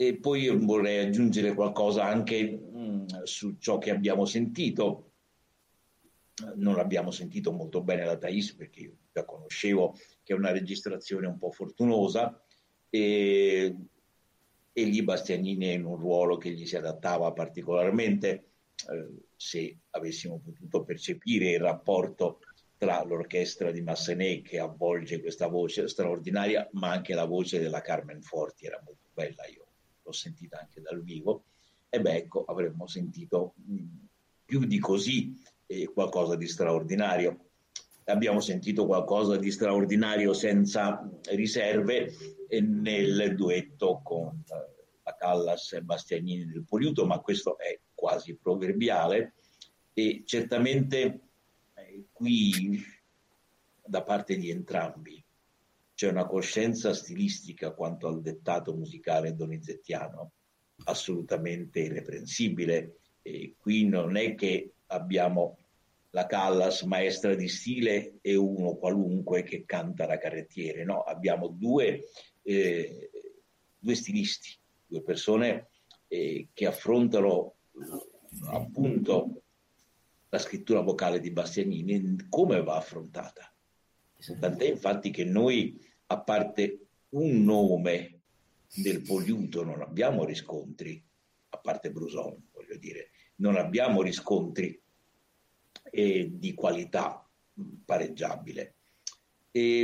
E 0.00 0.16
poi 0.16 0.48
vorrei 0.48 1.04
aggiungere 1.04 1.54
qualcosa 1.54 2.04
anche 2.04 2.44
mh, 2.44 2.78
mm, 2.78 3.06
su 3.24 3.56
ciò 3.58 3.78
che 3.78 3.90
abbiamo 3.90 4.24
sentito. 4.26 5.10
Non 6.54 6.76
l'abbiamo 6.76 7.10
sentito 7.10 7.50
molto 7.50 7.82
bene 7.82 8.04
da 8.04 8.16
Thais 8.16 8.54
perché 8.54 8.80
io 8.80 8.96
la 9.10 9.24
conoscevo 9.24 9.96
che 10.22 10.32
è 10.32 10.36
una 10.36 10.52
registrazione 10.52 11.26
un 11.26 11.36
po' 11.36 11.50
fortunosa, 11.50 12.40
e, 12.90 13.76
e 14.72 14.84
lì 14.84 15.02
Bastianini 15.02 15.66
è 15.66 15.72
in 15.72 15.84
un 15.84 15.96
ruolo 15.96 16.36
che 16.36 16.50
gli 16.50 16.66
si 16.66 16.76
adattava 16.76 17.32
particolarmente, 17.32 18.44
eh, 18.90 19.08
se 19.34 19.78
avessimo 19.90 20.38
potuto 20.38 20.84
percepire 20.84 21.50
il 21.50 21.60
rapporto 21.60 22.40
tra 22.76 23.02
l'orchestra 23.02 23.72
di 23.72 23.82
Massenet 23.82 24.42
che 24.42 24.60
avvolge 24.60 25.20
questa 25.20 25.48
voce 25.48 25.88
straordinaria, 25.88 26.68
ma 26.72 26.90
anche 26.90 27.14
la 27.14 27.24
voce 27.24 27.58
della 27.58 27.80
Carmen 27.80 28.22
Forti 28.22 28.66
era 28.66 28.80
molto 28.84 29.08
bella, 29.12 29.44
io 29.46 29.67
l'ho 30.08 30.12
sentita 30.12 30.58
anche 30.58 30.80
dal 30.80 31.02
vivo, 31.02 31.44
e 31.90 32.00
beh 32.00 32.16
ecco, 32.16 32.44
avremmo 32.44 32.86
sentito 32.86 33.54
mh, 33.56 33.84
più 34.44 34.64
di 34.64 34.78
così 34.78 35.34
eh, 35.66 35.86
qualcosa 35.92 36.34
di 36.34 36.48
straordinario. 36.48 37.44
Abbiamo 38.04 38.40
sentito 38.40 38.86
qualcosa 38.86 39.36
di 39.36 39.50
straordinario 39.50 40.32
senza 40.32 41.06
riserve 41.30 42.10
nel 42.48 43.34
duetto 43.36 44.00
con, 44.02 44.42
Callas 45.18 45.72
e 45.72 45.82
Bastianini 45.82 46.46
del 46.46 46.64
Poliuto, 46.64 47.04
ma 47.04 47.18
questo 47.20 47.58
è 47.58 47.78
quasi 47.94 48.36
proverbiale. 48.36 49.34
E 49.92 50.22
certamente 50.24 51.20
eh, 51.74 52.04
qui 52.12 52.80
da 53.84 54.02
parte 54.02 54.36
di 54.36 54.50
entrambi 54.50 55.22
c'è 55.98 56.08
una 56.08 56.26
coscienza 56.26 56.94
stilistica 56.94 57.72
quanto 57.72 58.06
al 58.06 58.22
dettato 58.22 58.72
musicale 58.72 59.34
donizettiano 59.34 60.30
assolutamente 60.84 61.80
irreprensibile. 61.80 62.98
E 63.20 63.56
qui 63.58 63.84
non 63.84 64.16
è 64.16 64.36
che 64.36 64.74
abbiamo 64.86 65.58
la 66.10 66.26
Callas 66.26 66.82
maestra 66.82 67.34
di 67.34 67.48
stile 67.48 68.18
e 68.20 68.36
uno 68.36 68.76
qualunque 68.76 69.42
che 69.42 69.64
canta 69.64 70.06
la 70.06 70.18
carrettiere, 70.18 70.84
no, 70.84 71.00
abbiamo 71.00 71.48
due, 71.48 72.04
eh, 72.42 73.10
due 73.76 73.94
stilisti, 73.96 74.56
due 74.86 75.02
persone 75.02 75.70
eh, 76.06 76.46
che 76.52 76.66
affrontano 76.66 77.54
appunto 78.52 79.42
la 80.28 80.38
scrittura 80.38 80.78
vocale 80.78 81.18
di 81.18 81.32
Bastianini 81.32 82.28
come 82.28 82.62
va 82.62 82.76
affrontata. 82.76 83.52
Tant'è 84.40 84.68
infatti 84.68 85.10
che 85.10 85.24
noi, 85.24 85.78
a 86.10 86.20
parte 86.20 86.86
un 87.10 87.44
nome 87.44 88.20
del 88.74 89.02
Poliuto, 89.02 89.64
non 89.64 89.80
abbiamo 89.80 90.24
riscontri, 90.24 91.02
a 91.50 91.58
parte 91.58 91.90
Bruson, 91.90 92.48
voglio 92.52 92.76
dire, 92.76 93.10
non 93.36 93.56
abbiamo 93.56 94.02
riscontri 94.02 94.78
eh, 95.90 96.30
di 96.32 96.54
qualità 96.54 97.26
pareggiabile. 97.84 98.74
E 99.50 99.80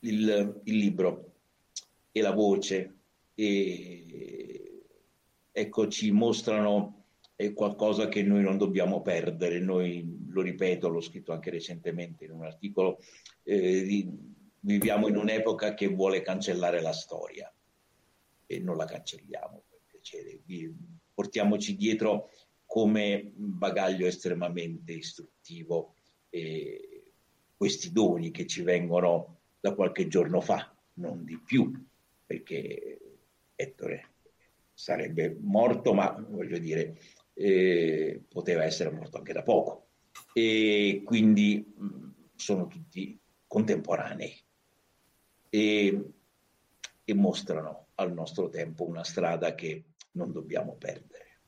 il, 0.00 0.60
il 0.64 0.76
libro 0.76 1.32
e 2.12 2.20
la 2.20 2.32
voce 2.32 2.94
e, 3.34 4.84
ecco, 5.50 5.88
ci 5.88 6.10
mostrano 6.10 7.04
qualcosa 7.54 8.08
che 8.08 8.22
noi 8.22 8.42
non 8.42 8.56
dobbiamo 8.58 9.02
perdere. 9.02 9.58
Noi, 9.58 10.23
lo 10.34 10.42
ripeto, 10.42 10.88
l'ho 10.88 11.00
scritto 11.00 11.32
anche 11.32 11.50
recentemente 11.50 12.24
in 12.24 12.32
un 12.32 12.44
articolo, 12.44 12.98
eh, 13.44 14.06
viviamo 14.60 15.08
in 15.08 15.16
un'epoca 15.16 15.74
che 15.74 15.86
vuole 15.86 16.22
cancellare 16.22 16.82
la 16.82 16.92
storia 16.92 17.52
e 18.46 18.58
non 18.58 18.76
la 18.76 18.84
cancelliamo, 18.84 19.62
per 19.68 19.80
piacere. 19.86 20.40
Portiamoci 21.14 21.76
dietro 21.76 22.30
come 22.66 23.30
bagaglio 23.34 24.06
estremamente 24.06 24.92
istruttivo 24.92 25.94
eh, 26.30 27.12
questi 27.56 27.92
doni 27.92 28.32
che 28.32 28.46
ci 28.46 28.62
vengono 28.62 29.38
da 29.60 29.74
qualche 29.74 30.08
giorno 30.08 30.40
fa, 30.40 30.74
non 30.94 31.24
di 31.24 31.38
più, 31.38 31.72
perché 32.26 32.98
Ettore 33.54 34.08
sarebbe 34.74 35.36
morto, 35.40 35.94
ma 35.94 36.10
voglio 36.28 36.58
dire, 36.58 36.98
eh, 37.34 38.20
poteva 38.28 38.64
essere 38.64 38.90
morto 38.90 39.18
anche 39.18 39.32
da 39.32 39.42
poco. 39.42 39.84
E 40.36 41.02
quindi 41.04 41.74
sono 42.34 42.66
tutti 42.66 43.18
contemporanei. 43.46 44.36
E, 45.48 46.12
e 47.04 47.14
mostrano 47.14 47.86
al 47.94 48.12
nostro 48.12 48.48
tempo 48.48 48.84
una 48.84 49.04
strada 49.04 49.54
che 49.54 49.84
non 50.12 50.32
dobbiamo 50.32 50.74
perdere. 50.74 51.38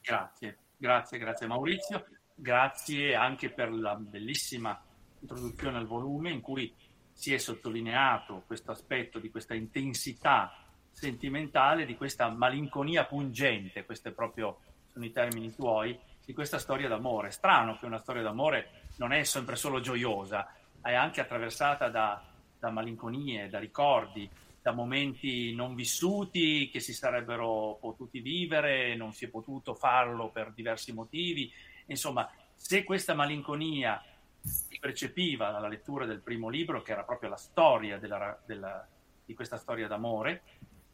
Grazie, 0.00 0.58
grazie, 0.76 1.18
grazie 1.18 1.46
Maurizio, 1.48 2.06
grazie 2.32 3.16
anche 3.16 3.50
per 3.50 3.72
la 3.72 3.96
bellissima 3.96 4.80
introduzione 5.18 5.78
al 5.78 5.86
volume 5.86 6.30
in 6.30 6.40
cui 6.40 6.72
si 7.12 7.34
è 7.34 7.38
sottolineato 7.38 8.44
questo 8.46 8.70
aspetto 8.70 9.18
di 9.18 9.30
questa 9.30 9.54
intensità 9.54 10.52
sentimentale, 10.90 11.86
di 11.86 11.96
questa 11.96 12.28
malinconia 12.28 13.04
pungente, 13.04 13.84
questi 13.84 14.12
proprio 14.12 14.60
sono 14.86 15.04
i 15.04 15.10
termini 15.10 15.52
tuoi, 15.52 15.98
di 16.26 16.34
questa 16.34 16.58
storia 16.58 16.88
d'amore. 16.88 17.30
Strano 17.30 17.78
che 17.78 17.86
una 17.86 18.00
storia 18.00 18.22
d'amore 18.22 18.82
non 18.96 19.12
è 19.12 19.22
sempre 19.22 19.54
solo 19.56 19.80
gioiosa, 19.80 20.52
è 20.82 20.92
anche 20.92 21.20
attraversata 21.20 21.88
da, 21.88 22.20
da 22.58 22.70
malinconie, 22.70 23.48
da 23.48 23.60
ricordi, 23.60 24.28
da 24.60 24.72
momenti 24.72 25.54
non 25.54 25.76
vissuti 25.76 26.68
che 26.68 26.80
si 26.80 26.92
sarebbero 26.92 27.78
potuti 27.80 28.18
vivere, 28.18 28.96
non 28.96 29.12
si 29.12 29.26
è 29.26 29.28
potuto 29.28 29.74
farlo 29.74 30.30
per 30.30 30.52
diversi 30.52 30.92
motivi. 30.92 31.50
Insomma, 31.86 32.28
se 32.56 32.82
questa 32.82 33.14
malinconia 33.14 34.02
si 34.40 34.78
percepiva 34.80 35.52
dalla 35.52 35.68
lettura 35.68 36.06
del 36.06 36.20
primo 36.20 36.48
libro, 36.48 36.82
che 36.82 36.90
era 36.90 37.04
proprio 37.04 37.30
la 37.30 37.36
storia 37.36 37.98
della, 37.98 38.36
della, 38.44 38.84
di 39.24 39.34
questa 39.34 39.56
storia 39.56 39.86
d'amore 39.86 40.42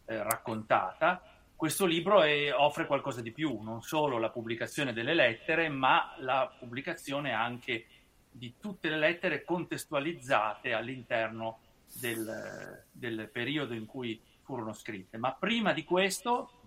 eh, 0.04 0.22
raccontata, 0.22 1.22
questo 1.62 1.86
libro 1.86 2.22
è, 2.22 2.52
offre 2.52 2.88
qualcosa 2.88 3.20
di 3.20 3.30
più, 3.30 3.60
non 3.60 3.82
solo 3.82 4.18
la 4.18 4.30
pubblicazione 4.30 4.92
delle 4.92 5.14
lettere, 5.14 5.68
ma 5.68 6.12
la 6.18 6.52
pubblicazione 6.58 7.32
anche 7.32 7.86
di 8.28 8.54
tutte 8.58 8.88
le 8.88 8.98
lettere 8.98 9.44
contestualizzate 9.44 10.72
all'interno 10.72 11.60
del, 12.00 12.84
del 12.90 13.28
periodo 13.30 13.74
in 13.74 13.86
cui 13.86 14.20
furono 14.42 14.72
scritte. 14.72 15.18
Ma 15.18 15.34
prima 15.34 15.72
di 15.72 15.84
questo, 15.84 16.62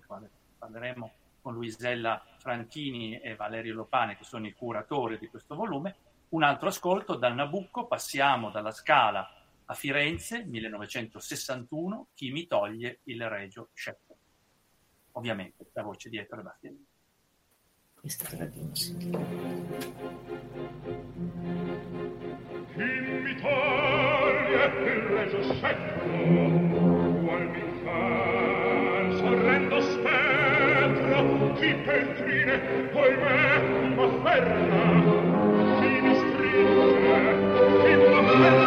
parleremo 0.58 1.14
con 1.42 1.56
Luisella 1.56 2.24
Franchini 2.38 3.20
e 3.20 3.36
Valerio 3.36 3.74
Lopane, 3.74 4.16
che 4.16 4.24
sono 4.24 4.48
i 4.48 4.54
curatori 4.54 5.18
di 5.18 5.28
questo 5.28 5.56
volume, 5.56 5.98
un 6.30 6.44
altro 6.44 6.70
ascolto 6.70 7.16
dal 7.16 7.36
Nabucco, 7.36 7.86
passiamo 7.86 8.50
dalla 8.50 8.72
Scala 8.72 9.30
a 9.66 9.74
Firenze, 9.74 10.46
1961, 10.46 12.12
Chi 12.14 12.32
mi 12.32 12.48
toglie 12.48 13.02
il 13.04 13.28
Regio 13.28 13.72
Sceppo. 13.74 14.05
Ovviamente 15.18 15.66
la 15.74 15.84
voce 15.84 16.10
di 16.10 16.18
Ettore 16.18 16.42
Bastianini. 16.42 16.86
Questa 18.00 18.30
è 18.30 18.38
la 18.38 18.48
Chi 18.50 18.74
mi 23.24 23.36
toglie 23.40 24.66
il 24.66 25.02
regio 25.04 25.42
secco, 25.54 26.06
vuol 27.22 27.48
mi 27.48 27.64
far 27.84 29.14
sorrendo 29.16 29.82
spettro, 29.82 31.54
chi 31.54 31.74
peltrine, 31.76 32.58
poi 32.92 33.16
me 33.16 33.96
m'afferra, 33.96 34.60
chi 35.80 36.02
mi 36.02 36.16
stringe, 36.16 36.86
chi 37.84 37.96
m'afferra, 37.96 38.65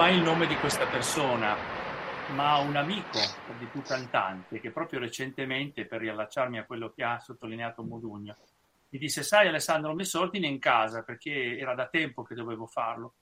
mai 0.00 0.16
il 0.16 0.22
nome 0.22 0.46
di 0.46 0.56
questa 0.56 0.86
persona, 0.86 1.54
ma 2.32 2.56
un 2.56 2.74
amico 2.74 3.18
di 3.58 3.66
più 3.66 3.82
cantante 3.82 4.58
che 4.58 4.70
proprio 4.70 4.98
recentemente, 4.98 5.84
per 5.84 6.00
riallacciarmi 6.00 6.58
a 6.58 6.64
quello 6.64 6.90
che 6.90 7.04
ha 7.04 7.18
sottolineato 7.18 7.82
Modugno, 7.82 8.34
mi 8.88 8.98
disse, 8.98 9.22
sai 9.22 9.48
Alessandro, 9.48 9.90
ho 9.90 9.94
messo 9.94 10.18
ordine 10.18 10.46
in 10.46 10.58
casa 10.58 11.02
perché 11.02 11.58
era 11.58 11.74
da 11.74 11.86
tempo 11.88 12.22
che 12.22 12.34
dovevo 12.34 12.66
farlo 12.66 13.12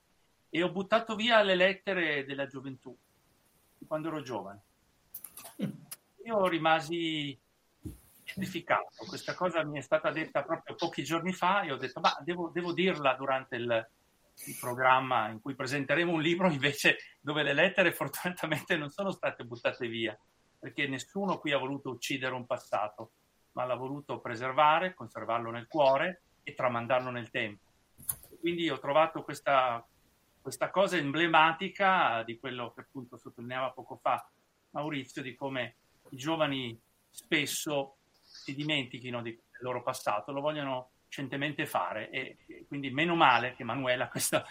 e 0.49 0.63
ho 0.63 0.71
buttato 0.71 1.17
via 1.17 1.41
le 1.41 1.55
lettere 1.55 2.23
della 2.23 2.47
gioventù, 2.47 2.95
quando 3.85 4.07
ero 4.07 4.21
giovane. 4.21 4.61
Io 6.23 6.47
rimasi 6.47 7.37
questa 9.05 9.35
cosa 9.35 9.65
mi 9.65 9.79
è 9.79 9.81
stata 9.81 10.11
detta 10.11 10.43
proprio 10.43 10.75
pochi 10.75 11.03
giorni 11.03 11.33
fa 11.33 11.59
e 11.59 11.73
ho 11.73 11.77
detto, 11.77 11.99
ma 11.99 12.17
devo, 12.21 12.51
devo 12.53 12.71
dirla 12.71 13.15
durante 13.15 13.57
il, 13.57 13.89
il 14.45 14.57
programma 14.59 15.29
in 15.29 15.41
cui 15.41 15.55
presenteremo 15.55 16.11
un 16.11 16.21
libro 16.21 16.49
invece 16.51 16.97
dove 17.19 17.43
le 17.43 17.53
lettere 17.53 17.91
fortunatamente 17.91 18.77
non 18.77 18.89
sono 18.89 19.11
state 19.11 19.43
buttate 19.43 19.87
via, 19.87 20.17
perché 20.57 20.87
nessuno 20.87 21.39
qui 21.39 21.51
ha 21.51 21.57
voluto 21.57 21.89
uccidere 21.89 22.33
un 22.33 22.45
passato, 22.45 23.11
ma 23.53 23.65
l'ha 23.65 23.75
voluto 23.75 24.19
preservare, 24.19 24.93
conservarlo 24.93 25.51
nel 25.51 25.67
cuore 25.67 26.21
e 26.43 26.53
tramandarlo 26.53 27.09
nel 27.09 27.29
tempo. 27.29 27.65
Quindi 28.39 28.69
ho 28.69 28.79
trovato 28.79 29.23
questa, 29.23 29.85
questa 30.41 30.69
cosa 30.69 30.97
emblematica 30.97 32.23
di 32.23 32.39
quello 32.39 32.71
che 32.73 32.81
appunto 32.81 33.17
sottolineava 33.17 33.71
poco 33.71 33.97
fa 33.97 34.29
Maurizio, 34.71 35.21
di 35.21 35.35
come 35.35 35.75
i 36.11 36.17
giovani 36.17 36.79
spesso 37.09 37.97
si 38.21 38.55
dimentichino 38.55 39.21
del 39.21 39.39
loro 39.61 39.81
passato, 39.81 40.31
lo 40.31 40.41
vogliono 40.41 40.91
scientemente 41.09 41.65
fare 41.65 42.09
e, 42.11 42.37
quindi 42.67 42.91
meno 42.91 43.15
male 43.15 43.55
che 43.55 43.63
Manuela 43.63 44.07
questo, 44.09 44.45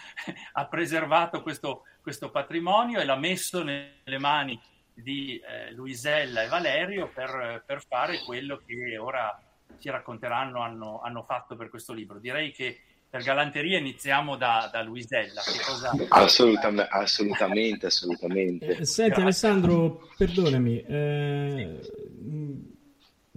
ha 0.53 0.67
preservato 0.67 1.41
questo, 1.41 1.85
questo, 2.03 2.31
patrimonio 2.31 3.01
e 3.01 3.05
l'ha 3.05 3.17
messo 3.17 3.63
nelle 3.63 4.19
mani 4.19 4.61
di 4.93 5.39
eh, 5.39 5.73
Luisella 5.73 6.43
e 6.43 6.49
Valerio 6.49 7.09
per, 7.15 7.63
per, 7.65 7.83
fare 7.87 8.19
quello 8.25 8.61
che 8.67 8.99
ora 8.99 9.41
ci 9.79 9.89
racconteranno 9.91 10.61
hanno, 10.61 11.01
hanno, 11.01 11.23
fatto 11.23 11.55
per 11.55 11.71
questo 11.71 11.93
libro. 11.93 12.19
Direi 12.19 12.51
che 12.51 12.81
per 13.09 13.23
galanteria 13.23 13.79
iniziamo 13.79 14.37
da, 14.37 14.69
da 14.73 14.83
Luisella. 14.83 15.41
Cosa... 15.65 15.93
Assolutamente, 16.09 16.89
assolutamente, 16.91 17.87
assolutamente. 17.87 18.67
Eh, 18.67 18.85
senti 18.85 19.21
Alessandro, 19.21 20.09
perdonami. 20.17 20.83
Eh, 20.83 21.81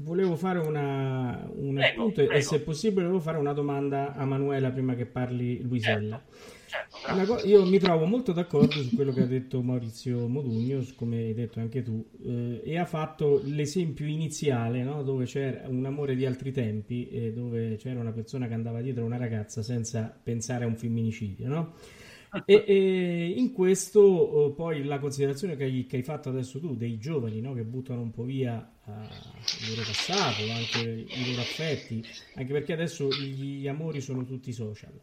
volevo 0.04 0.36
fare 0.36 0.60
una, 0.60 1.50
un 1.54 1.80
appunto 1.80 2.22
e 2.22 2.42
se 2.42 2.62
possibile 2.62 3.04
volevo 3.04 3.22
fare 3.22 3.38
una 3.38 3.54
domanda 3.54 4.14
a 4.14 4.26
Manuela 4.26 4.72
prima 4.72 4.96
che 4.96 5.06
parli 5.06 5.62
Luisella. 5.62 6.22
Certo, 6.66 7.00
certo, 7.00 7.34
co- 7.34 7.46
io 7.46 7.66
mi 7.66 7.80
trovo 7.80 8.06
molto 8.06 8.32
d'accordo 8.32 8.82
su 8.82 8.94
quello 8.96 9.14
che 9.14 9.22
ha 9.22 9.26
detto 9.26 9.62
Maurizio 9.62 10.28
Modugno, 10.28 10.84
come 10.96 11.18
hai 11.18 11.34
detto 11.34 11.60
anche 11.60 11.84
tu, 11.84 12.06
eh, 12.24 12.62
e 12.64 12.78
ha 12.78 12.86
fatto 12.86 13.42
l'esempio 13.44 14.06
iniziale 14.06 14.84
no? 14.84 15.04
dove 15.04 15.26
c'era 15.26 15.68
un 15.68 15.86
amore 15.86 16.16
di 16.16 16.26
altri 16.26 16.52
tempi 16.52 17.10
e 17.10 17.34
dove 17.34 17.76
c'era 17.76 18.00
una 18.00 18.12
persona 18.12 18.48
che 18.48 18.54
andava 18.54 18.82
dietro 18.82 19.04
una 19.04 19.18
ragazza 19.18 19.62
senza 19.62 20.18
pensare 20.24 20.64
a 20.64 20.68
un 20.68 20.76
femminicidio. 20.76 21.48
No? 21.48 21.74
E, 22.46 22.64
e, 22.66 23.34
in 23.36 23.52
questo 23.52 24.00
oh, 24.00 24.54
poi 24.54 24.86
la 24.86 25.00
considerazione 25.00 25.58
che 25.58 25.66
hai, 25.66 25.86
che 25.86 25.98
hai, 25.98 26.04
fatto 26.04 26.30
adesso 26.30 26.62
tu 26.62 26.78
dei 26.78 26.98
giovani 26.98 27.42
no? 27.42 27.54
che 27.54 27.66
buttano 27.66 28.02
un 28.02 28.12
po' 28.12 28.24
via 28.24 28.72
uh, 28.86 28.92
il 28.92 29.70
loro 29.70 29.82
passato, 29.82 30.42
anche 30.50 30.90
i 31.10 31.30
loro 31.30 31.42
affetti, 31.42 32.02
anche 32.36 32.54
perché 32.54 32.72
adesso 32.72 33.10
gli 33.10 33.68
amori 33.68 34.00
sono 34.00 34.24
tutti 34.24 34.54
social. 34.54 34.98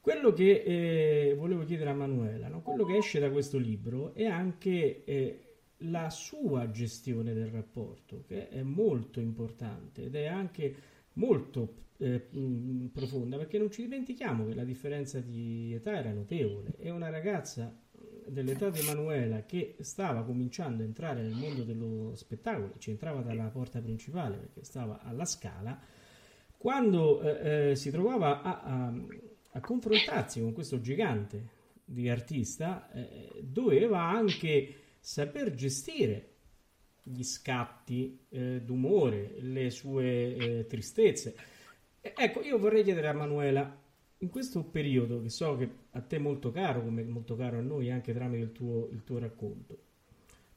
Quello 0.00 0.32
che 0.32 0.62
eh, 0.64 1.34
volevo 1.36 1.64
chiedere 1.64 1.90
a 1.90 1.94
Manuela, 1.94 2.48
no? 2.48 2.62
quello 2.62 2.84
che 2.84 2.96
esce 2.96 3.20
da 3.20 3.30
questo 3.30 3.56
libro 3.56 4.12
è 4.14 4.24
anche 4.24 5.04
eh, 5.04 5.40
la 5.78 6.10
sua 6.10 6.68
gestione 6.70 7.32
del 7.32 7.48
rapporto, 7.48 8.24
che 8.26 8.48
è 8.48 8.62
molto 8.62 9.20
importante 9.20 10.04
ed 10.04 10.16
è 10.16 10.26
anche 10.26 10.74
molto 11.12 11.74
eh, 12.00 12.90
profonda, 12.92 13.36
perché 13.36 13.58
non 13.58 13.70
ci 13.70 13.82
dimentichiamo 13.82 14.46
che 14.46 14.54
la 14.54 14.64
differenza 14.64 15.20
di 15.20 15.72
età 15.74 15.96
era 15.96 16.12
notevole 16.12 16.74
e 16.78 16.90
una 16.90 17.10
ragazza 17.10 17.74
dell'età 18.26 18.70
di 18.70 18.80
Emanuela 18.80 19.44
che 19.44 19.76
stava 19.80 20.24
cominciando 20.24 20.82
a 20.82 20.86
entrare 20.86 21.22
nel 21.22 21.34
mondo 21.34 21.62
dello 21.62 22.14
spettacolo, 22.14 22.74
ci 22.78 22.90
entrava 22.90 23.20
dalla 23.20 23.48
porta 23.48 23.80
principale 23.80 24.36
perché 24.36 24.64
stava 24.64 25.00
alla 25.02 25.24
scala, 25.24 25.78
quando 26.56 27.20
eh, 27.22 27.70
eh, 27.70 27.76
si 27.76 27.90
trovava 27.90 28.42
a, 28.42 28.60
a, 28.60 28.94
a, 29.52 29.60
confrontarsi 29.60 30.40
con 30.40 30.52
questo 30.52 30.80
gigante 30.80 31.58
di 31.84 32.08
artista, 32.08 32.90
eh, 32.92 33.40
doveva 33.42 34.02
anche 34.02 34.74
saper 35.00 35.54
gestire 35.54 36.28
gli 37.02 37.22
scatti 37.22 38.26
eh, 38.28 38.60
d'umore, 38.62 39.36
le 39.40 39.70
sue 39.70 40.36
eh, 40.36 40.66
tristezze. 40.66 41.34
Ecco, 42.00 42.40
io 42.40 42.58
vorrei 42.58 42.82
chiedere 42.82 43.08
a 43.08 43.12
Manuela, 43.12 43.78
in 44.18 44.28
questo 44.28 44.62
periodo 44.64 45.20
che 45.22 45.28
so 45.28 45.56
che 45.56 45.68
a 45.90 46.00
te 46.00 46.16
è 46.16 46.18
molto 46.18 46.50
caro, 46.50 46.82
come 46.82 47.02
molto 47.04 47.36
caro 47.36 47.58
a 47.58 47.62
noi 47.62 47.90
anche 47.90 48.12
tramite 48.12 48.42
il 48.42 48.52
tuo, 48.52 48.88
il 48.90 49.04
tuo 49.04 49.18
racconto, 49.18 49.78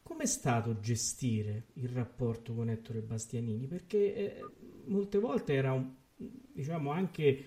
com'è 0.02 0.26
stato 0.26 0.80
gestire 0.80 1.68
il 1.74 1.90
rapporto 1.90 2.54
con 2.54 2.70
Ettore 2.70 3.02
Bastianini? 3.02 3.68
Perché 3.68 4.16
eh, 4.16 4.46
molte 4.86 5.20
volte 5.20 5.54
era 5.54 5.74
un, 5.74 5.90
diciamo 6.16 6.92
anche 6.92 7.46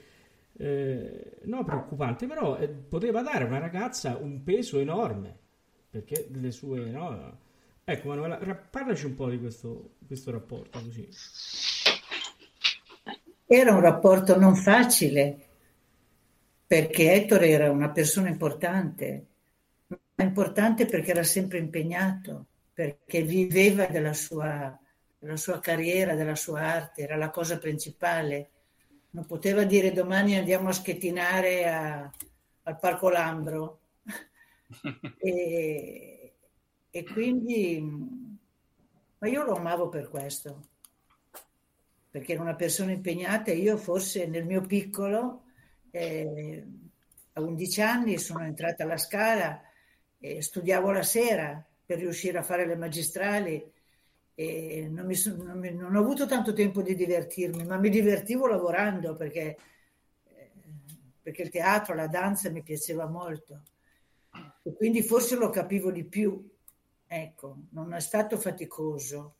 eh, 0.53 1.39
no 1.45 1.65
preoccupante, 1.65 2.27
però 2.27 2.57
eh, 2.57 2.69
poteva 2.69 3.23
dare 3.23 3.45
a 3.45 3.47
una 3.47 3.59
ragazza 3.59 4.17
un 4.17 4.43
peso 4.43 4.79
enorme 4.79 5.45
perché 5.97 6.29
le 6.31 6.51
sue 6.51 6.91
no, 6.91 7.39
ecco 7.83 8.09
Manuela, 8.09 8.37
parlaci 8.55 9.07
un 9.07 9.15
po' 9.15 9.31
di 9.31 9.39
questo, 9.39 9.95
questo 10.07 10.31
rapporto 10.31 10.79
così. 10.81 11.09
Era 13.49 13.73
un 13.73 13.81
rapporto 13.81 14.37
non 14.37 14.57
facile, 14.57 15.39
perché 16.67 17.13
Ettore 17.13 17.49
era 17.49 17.71
una 17.71 17.91
persona 17.91 18.29
importante, 18.29 19.27
ma 20.17 20.25
importante 20.25 20.85
perché 20.85 21.13
era 21.13 21.23
sempre 21.23 21.59
impegnato, 21.59 22.47
perché 22.73 23.23
viveva 23.23 23.87
della 23.87 24.15
sua, 24.15 24.77
della 25.17 25.37
sua 25.37 25.61
carriera, 25.61 26.17
della 26.17 26.35
sua 26.35 26.61
arte, 26.61 27.03
era 27.03 27.15
la 27.17 27.31
cosa 27.31 27.59
principale. 27.59 28.51
Non 29.11 29.27
poteva 29.27 29.63
dire 29.63 29.93
domani 29.93 30.37
andiamo 30.37 30.69
a 30.71 30.73
schettinare 30.73 31.69
a, 31.69 32.11
al 32.65 32.79
Parco 32.81 33.09
Lambro. 33.11 33.79
e, 35.19 36.33
e 36.91 37.05
quindi, 37.05 37.81
ma 39.19 39.29
io 39.29 39.45
lo 39.45 39.55
amavo 39.55 39.89
per 39.89 40.09
questo 40.09 40.75
perché 42.17 42.33
era 42.33 42.41
una 42.41 42.55
persona 42.55 42.93
impegnata 42.93 43.51
e 43.51 43.57
io 43.57 43.77
forse 43.77 44.27
nel 44.27 44.47
mio 44.47 44.63
piccolo, 44.63 45.43
eh, 45.91 46.65
a 47.35 47.43
11 47.43 47.83
anni, 47.83 48.17
sono 48.17 48.43
entrata 48.43 48.85
alla 48.85 48.97
Scala 48.97 49.61
e 50.19 50.41
studiavo 50.41 50.93
la 50.93 51.03
sera 51.03 51.63
per 51.85 51.99
riuscire 51.99 52.39
a 52.39 52.43
fare 52.43 52.65
le 52.65 52.75
magistrali 52.75 53.71
e 54.35 54.89
non, 54.91 55.13
so, 55.13 55.37
non, 55.37 55.59
mi, 55.59 55.75
non 55.75 55.95
ho 55.95 56.01
avuto 56.01 56.25
tanto 56.25 56.55
tempo 56.55 56.81
di 56.81 56.95
divertirmi, 56.95 57.67
ma 57.67 57.77
mi 57.77 57.91
divertivo 57.91 58.47
lavorando 58.47 59.15
perché, 59.15 59.59
eh, 60.25 60.51
perché 61.21 61.43
il 61.43 61.51
teatro, 61.51 61.95
la 61.95 62.07
danza 62.07 62.49
mi 62.49 62.63
piaceva 62.63 63.05
molto 63.05 63.61
e 64.63 64.73
quindi 64.73 65.03
forse 65.03 65.37
lo 65.37 65.51
capivo 65.51 65.91
di 65.91 66.05
più. 66.05 66.49
Ecco, 67.07 67.59
non 67.73 67.93
è 67.93 68.01
stato 68.01 68.39
faticoso 68.39 69.35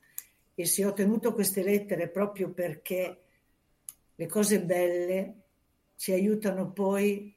e 0.59 0.65
se 0.65 0.87
ho 0.87 0.95
tenuto 0.95 1.35
queste 1.35 1.63
lettere 1.63 2.09
proprio 2.09 2.51
perché 2.51 3.21
le 4.15 4.27
cose 4.27 4.63
belle 4.63 5.35
ci 5.97 6.13
aiutano 6.13 6.73
poi 6.73 7.35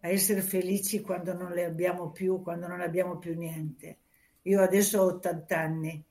a 0.00 0.08
essere 0.08 0.40
felici 0.40 1.02
quando 1.02 1.34
non 1.34 1.52
le 1.52 1.64
abbiamo 1.64 2.10
più, 2.10 2.40
quando 2.40 2.66
non 2.66 2.80
abbiamo 2.80 3.18
più 3.18 3.36
niente. 3.36 3.98
Io 4.42 4.62
adesso 4.62 5.02
ho 5.02 5.04
80 5.04 5.58
anni, 5.58 6.02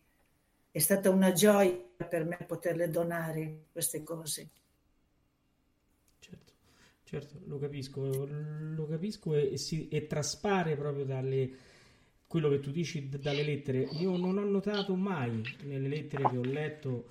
è 0.69 0.79
stata 0.79 1.09
una 1.09 1.31
gioia 1.31 1.75
per 2.07 2.25
me 2.25 2.37
poterle 2.47 2.89
donare 2.89 3.63
queste 3.71 4.03
cose. 4.03 4.49
certo, 7.03 7.39
lo 7.45 7.57
capisco, 7.57 8.25
lo 8.25 8.85
capisco 8.85 9.35
e, 9.35 9.57
si, 9.57 9.89
e 9.89 10.05
traspare 10.05 10.77
proprio 10.77 11.05
dalle, 11.05 11.49
quello 12.31 12.47
che 12.47 12.61
tu 12.61 12.71
dici 12.71 13.09
d- 13.09 13.19
dalle 13.19 13.43
lettere. 13.43 13.89
Io 13.99 14.15
non 14.15 14.37
ho 14.37 14.45
notato 14.45 14.95
mai 14.95 15.43
nelle 15.65 15.89
lettere 15.89 16.29
che 16.29 16.37
ho 16.37 16.43
letto, 16.43 17.09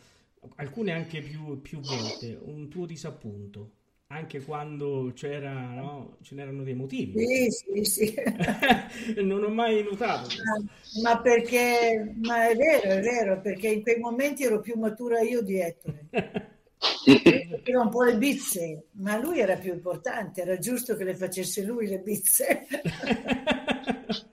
alcune 0.57 0.93
anche 0.93 1.21
più, 1.21 1.61
più 1.61 1.81
volte, 1.81 2.39
un 2.43 2.71
tuo 2.71 2.87
disappunto 2.87 3.73
anche 4.07 4.41
quando 4.41 5.13
c'era, 5.15 5.53
no, 5.53 6.17
ce 6.23 6.35
n'erano 6.35 6.63
dei 6.65 6.75
motivi. 6.75 7.23
Sì, 7.25 7.51
sì, 7.51 7.85
sì. 7.85 8.15
non 9.23 9.45
ho 9.45 9.49
mai 9.51 9.85
notato. 9.85 10.29
Ma, 10.43 11.13
ma, 11.13 11.21
perché, 11.21 12.15
ma 12.17 12.49
è 12.49 12.57
vero, 12.57 12.91
è 12.91 13.01
vero, 13.01 13.41
perché 13.41 13.69
in 13.69 13.83
quei 13.83 13.99
momenti 14.01 14.43
ero 14.43 14.59
più 14.61 14.77
matura 14.79 15.21
io 15.21 15.43
di 15.43 15.61
Ettore. 15.61 16.09
Era 17.63 17.83
un 17.83 17.91
po' 17.91 18.05
le 18.05 18.17
bizze, 18.17 18.87
ma 18.93 19.19
lui 19.19 19.39
era 19.39 19.57
più 19.57 19.73
importante, 19.73 20.41
era 20.41 20.57
giusto 20.59 20.97
che 20.97 21.05
le 21.05 21.15
facesse 21.15 21.63
lui 21.63 21.87
le 21.87 21.99
bizze. 21.99 22.67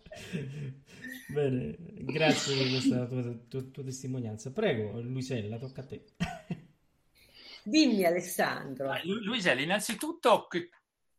Bene, 1.29 1.75
grazie 1.79 2.55
per 2.55 2.69
questa 2.69 3.05
tua, 3.05 3.37
tua, 3.49 3.63
tua 3.63 3.83
testimonianza. 3.83 4.51
Prego, 4.51 5.01
Luisella, 5.01 5.57
tocca 5.57 5.81
a 5.81 5.85
te. 5.85 6.05
Dimmi 7.63 8.05
Alessandro. 8.05 8.93
Luisella, 9.03 9.61
innanzitutto 9.61 10.47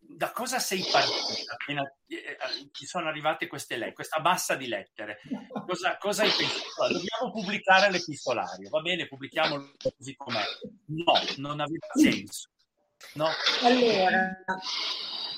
da 0.00 0.32
cosa 0.32 0.58
sei 0.58 0.82
partita 0.90 1.52
appena 1.52 1.82
eh, 2.06 2.16
eh, 2.16 2.70
ti 2.72 2.86
sono 2.86 3.08
arrivate 3.08 3.46
queste 3.46 3.76
lettere, 3.76 3.92
questa 3.92 4.20
massa 4.20 4.54
di 4.54 4.66
lettere? 4.66 5.20
Cosa, 5.66 5.98
cosa 5.98 6.22
hai 6.22 6.30
pensato? 6.30 6.92
Dobbiamo 6.94 7.30
pubblicare 7.32 7.90
l'epistolario, 7.90 8.70
va 8.70 8.80
bene, 8.80 9.06
pubblichiamolo 9.06 9.72
così 9.96 10.16
com'è. 10.16 10.42
No, 10.86 11.12
non 11.36 11.60
aveva 11.60 11.86
senso. 11.92 12.48
No. 13.14 13.28
Allora, 13.62 14.42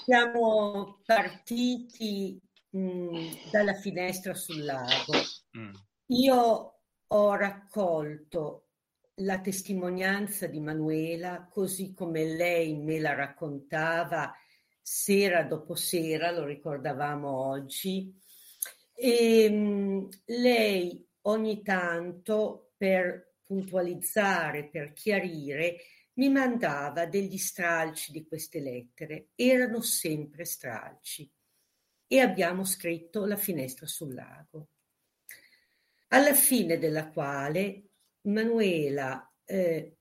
siamo 0.04 1.00
partiti 1.04 2.40
mh, 2.70 3.50
dalla 3.50 3.74
finestra 3.74 4.34
sul 4.34 4.64
lago. 4.64 5.12
Mm. 5.56 5.74
Io 6.06 6.74
ho 7.06 7.34
raccolto 7.34 8.66
la 9.16 9.40
testimonianza 9.40 10.46
di 10.46 10.60
Manuela, 10.60 11.46
così 11.50 11.92
come 11.92 12.24
lei 12.24 12.76
me 12.76 12.98
la 12.98 13.14
raccontava 13.14 14.32
sera 14.80 15.44
dopo 15.44 15.74
sera, 15.74 16.30
lo 16.30 16.44
ricordavamo 16.44 17.28
oggi, 17.28 18.12
e 18.94 19.44
ehm, 19.44 20.08
lei 20.26 21.06
ogni 21.22 21.62
tanto 21.62 22.72
per 22.76 23.34
puntualizzare, 23.44 24.68
per 24.68 24.92
chiarire, 24.92 25.76
mi 26.14 26.28
mandava 26.28 27.06
degli 27.06 27.36
stralci 27.36 28.12
di 28.12 28.26
queste 28.26 28.60
lettere. 28.60 29.28
Erano 29.34 29.80
sempre 29.80 30.44
stralci. 30.44 31.30
E 32.12 32.18
abbiamo 32.18 32.64
scritto 32.64 33.24
La 33.24 33.36
finestra 33.36 33.86
sul 33.86 34.14
lago, 34.14 34.70
alla 36.08 36.34
fine 36.34 36.76
della 36.76 37.08
quale 37.08 37.90
Manuela, 38.22 39.32
eh, 39.44 39.96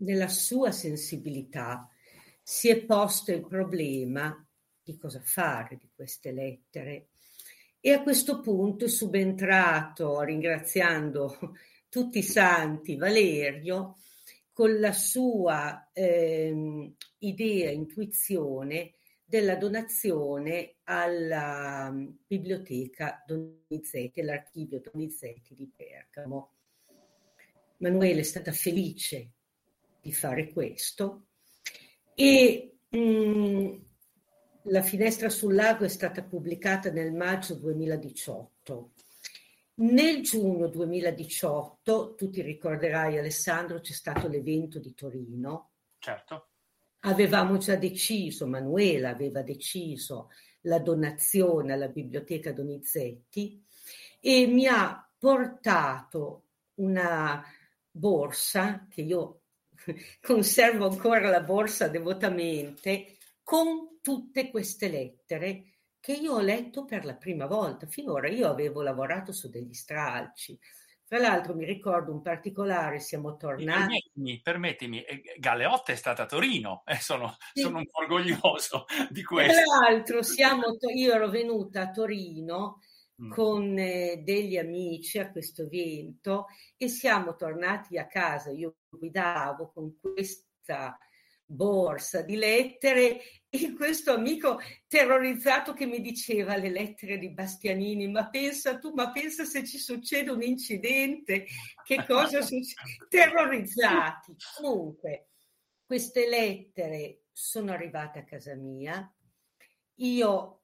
nella 0.00 0.26
sua 0.26 0.72
sensibilità, 0.72 1.88
si 2.42 2.68
è 2.68 2.84
posto 2.84 3.30
il 3.30 3.46
problema 3.46 4.44
di 4.82 4.96
cosa 4.96 5.20
fare 5.22 5.76
di 5.76 5.88
queste 5.94 6.32
lettere 6.32 7.10
e 7.78 7.92
a 7.92 8.02
questo 8.02 8.40
punto 8.40 8.86
è 8.86 8.88
subentrato, 8.88 10.20
ringraziando 10.22 11.54
tutti 11.88 12.18
i 12.18 12.22
santi, 12.22 12.96
Valerio, 12.96 13.98
con 14.52 14.80
la 14.80 14.92
sua 14.92 15.88
eh, 15.92 16.92
idea, 17.18 17.70
intuizione 17.70 18.94
della 19.22 19.54
donazione 19.54 20.77
alla 20.90 21.90
mm, 21.90 22.08
biblioteca 22.26 23.22
Donizetti, 23.26 24.20
all'archivio 24.20 24.80
Donizetti 24.80 25.54
di 25.54 25.70
Bergamo. 25.74 26.52
Manuela 27.78 28.20
è 28.20 28.24
stata 28.24 28.50
felice 28.52 29.32
di 30.00 30.12
fare 30.12 30.50
questo 30.50 31.26
e 32.14 32.78
mh, 32.88 32.98
mm, 32.98 33.74
la 34.62 34.82
finestra 34.82 35.28
sul 35.28 35.54
lago 35.54 35.84
è 35.84 35.88
stata 35.88 36.22
pubblicata 36.22 36.90
nel 36.90 37.12
maggio 37.12 37.54
2018. 37.54 38.92
Nel 39.80 40.22
giugno 40.22 40.68
2018, 40.68 42.14
tu 42.14 42.30
ti 42.30 42.42
ricorderai 42.42 43.18
Alessandro, 43.18 43.80
c'è 43.80 43.92
stato 43.92 44.26
l'evento 44.26 44.80
di 44.80 44.92
Torino. 44.94 45.70
Certo. 45.98 46.47
Avevamo 47.00 47.56
già 47.58 47.76
deciso, 47.76 48.46
Manuela 48.46 49.10
aveva 49.10 49.42
deciso 49.42 50.30
la 50.62 50.80
donazione 50.80 51.72
alla 51.72 51.88
biblioteca 51.88 52.52
Donizetti 52.52 53.64
e 54.20 54.46
mi 54.46 54.66
ha 54.66 55.08
portato 55.16 56.44
una 56.74 57.44
borsa, 57.90 58.86
che 58.88 59.02
io 59.02 59.42
conservo 60.20 60.88
ancora 60.88 61.28
la 61.28 61.40
borsa 61.40 61.88
devotamente, 61.88 63.16
con 63.42 63.98
tutte 64.00 64.50
queste 64.50 64.88
lettere 64.88 65.78
che 66.00 66.12
io 66.12 66.34
ho 66.34 66.40
letto 66.40 66.84
per 66.84 67.04
la 67.04 67.14
prima 67.14 67.46
volta. 67.46 67.86
Finora 67.86 68.28
io 68.28 68.48
avevo 68.48 68.82
lavorato 68.82 69.32
su 69.32 69.48
degli 69.48 69.72
stralci. 69.72 70.58
Tra 71.06 71.18
l'altro 71.18 71.54
mi 71.54 71.64
ricordo 71.64 72.12
un 72.12 72.20
particolare, 72.20 73.00
siamo 73.00 73.36
tornati... 73.36 74.07
Permettimi, 74.18 74.40
permettimi 74.42 75.02
eh, 75.02 75.22
Galeotta 75.38 75.92
è 75.92 75.96
stata 75.96 76.24
a 76.24 76.26
Torino, 76.26 76.82
eh, 76.86 76.96
sono, 76.96 77.36
sì. 77.52 77.62
sono, 77.62 77.78
un 77.78 77.86
po' 77.86 78.00
orgoglioso 78.00 78.84
di 79.10 79.22
questo. 79.22 79.62
Tra 79.62 79.88
l'altro 79.88 80.22
siamo, 80.22 80.76
io 80.94 81.14
ero 81.14 81.28
venuta 81.28 81.82
a 81.82 81.90
Torino 81.90 82.80
Mm. 83.20 83.32
con 83.32 83.76
eh, 83.76 84.22
degli 84.22 84.56
amici 84.56 85.18
a 85.18 85.32
questo 85.32 85.62
evento 85.62 86.46
e 86.76 86.86
siamo 86.86 87.34
tornati 87.34 87.98
a 87.98 88.06
casa. 88.06 88.50
Io 88.52 88.76
guidavo 88.88 89.72
con 89.72 89.98
questa 90.00 90.96
borsa 91.50 92.20
di 92.20 92.36
lettere 92.36 93.20
e 93.48 93.72
questo 93.72 94.12
amico 94.12 94.58
terrorizzato 94.86 95.72
che 95.72 95.86
mi 95.86 96.02
diceva 96.02 96.56
le 96.56 96.68
lettere 96.68 97.16
di 97.16 97.30
Bastianini, 97.30 98.06
ma 98.08 98.28
pensa 98.28 98.78
tu, 98.78 98.92
ma 98.92 99.10
pensa 99.10 99.44
se 99.44 99.64
ci 99.64 99.78
succede 99.78 100.30
un 100.30 100.42
incidente, 100.42 101.46
che 101.84 102.04
cosa 102.06 102.42
succede? 102.42 103.06
Terrorizzati. 103.08 104.36
Comunque, 104.56 105.30
queste 105.84 106.28
lettere 106.28 107.22
sono 107.32 107.72
arrivate 107.72 108.18
a 108.18 108.24
casa 108.24 108.54
mia. 108.54 109.10
Io 110.00 110.58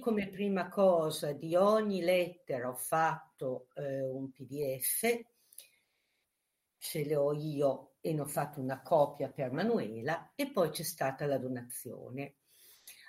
come 0.00 0.28
prima 0.28 0.68
cosa 0.68 1.32
di 1.32 1.54
ogni 1.54 2.02
lettera 2.02 2.68
ho 2.68 2.74
fatto 2.74 3.68
eh, 3.76 4.02
un 4.02 4.30
PDF, 4.30 5.20
ce 6.76 7.04
le 7.04 7.16
ho 7.16 7.32
io 7.32 7.93
e 8.04 8.12
ne 8.12 8.20
ho 8.20 8.26
fatto 8.26 8.60
una 8.60 8.82
copia 8.82 9.30
per 9.30 9.50
Manuela 9.50 10.32
e 10.34 10.50
poi 10.50 10.68
c'è 10.68 10.82
stata 10.82 11.24
la 11.24 11.38
donazione. 11.38 12.34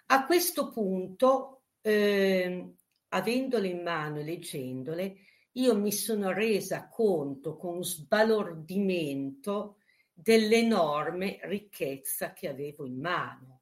A 0.07 0.25
questo 0.25 0.69
punto, 0.69 1.63
eh, 1.81 2.73
avendole 3.09 3.67
in 3.67 3.83
mano 3.83 4.19
e 4.19 4.23
leggendole, 4.23 5.15
io 5.51 5.77
mi 5.77 5.91
sono 5.91 6.31
resa 6.31 6.87
conto 6.87 7.57
con 7.57 7.83
sbalordimento 7.83 9.79
dell'enorme 10.13 11.39
ricchezza 11.43 12.31
che 12.31 12.47
avevo 12.47 12.85
in 12.85 12.99
mano 12.99 13.55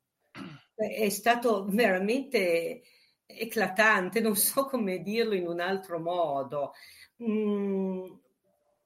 è 0.76 1.10
stato 1.10 1.66
veramente 1.66 2.82
eclatante, 3.26 4.20
non 4.20 4.36
so 4.36 4.66
come 4.66 5.02
dirlo 5.02 5.34
in 5.34 5.48
un 5.48 5.60
altro 5.60 6.00
modo. 6.00 6.74
Mm, 7.24 8.06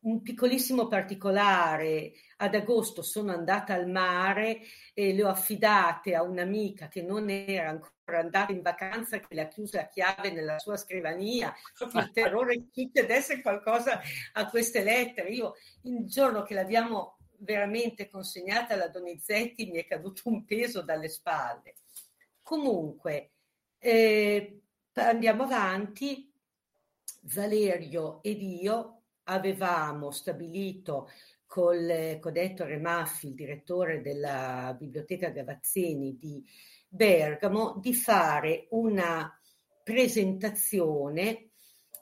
un 0.01 0.21
piccolissimo 0.21 0.87
particolare, 0.87 2.13
ad 2.37 2.55
agosto 2.55 3.01
sono 3.01 3.31
andata 3.31 3.73
al 3.73 3.89
mare 3.89 4.61
e 4.93 5.13
le 5.13 5.23
ho 5.23 5.29
affidate 5.29 6.15
a 6.15 6.21
un'amica 6.23 6.87
che 6.87 7.01
non 7.01 7.29
era 7.29 7.69
ancora 7.69 8.19
andata 8.19 8.51
in 8.51 8.61
vacanza, 8.61 9.19
che 9.19 9.33
le 9.33 9.41
ha 9.41 9.47
chiuse 9.47 9.79
a 9.79 9.87
chiave 9.87 10.31
nella 10.31 10.59
sua 10.59 10.77
scrivania, 10.77 11.53
il 11.93 12.11
terrore 12.13 12.55
che 12.55 12.67
succedesse 12.71 13.41
qualcosa 13.41 13.99
a 14.33 14.47
queste 14.49 14.83
lettere. 14.83 15.29
Io 15.29 15.55
il 15.83 16.05
giorno 16.05 16.43
che 16.43 16.53
l'abbiamo 16.53 17.17
veramente 17.39 18.07
consegnata 18.07 18.75
alla 18.75 18.87
Donizetti 18.87 19.69
mi 19.69 19.77
è 19.77 19.85
caduto 19.85 20.23
un 20.25 20.45
peso 20.45 20.81
dalle 20.81 21.09
spalle. 21.09 21.75
Comunque, 22.41 23.31
eh, 23.79 24.61
andiamo 24.93 25.43
avanti. 25.43 26.31
Valerio 27.21 28.21
ed 28.23 28.41
io 28.41 28.96
avevamo 29.28 30.11
stabilito 30.11 31.09
col, 31.45 32.17
con 32.19 32.38
Ettore 32.38 32.78
Maffi, 32.78 33.28
il 33.28 33.34
direttore 33.34 34.01
della 34.01 34.75
Biblioteca 34.78 35.30
Gavazzini 35.30 36.17
di 36.17 36.43
Bergamo, 36.88 37.80
di 37.80 37.93
fare 37.93 38.67
una 38.71 39.32
presentazione 39.84 41.49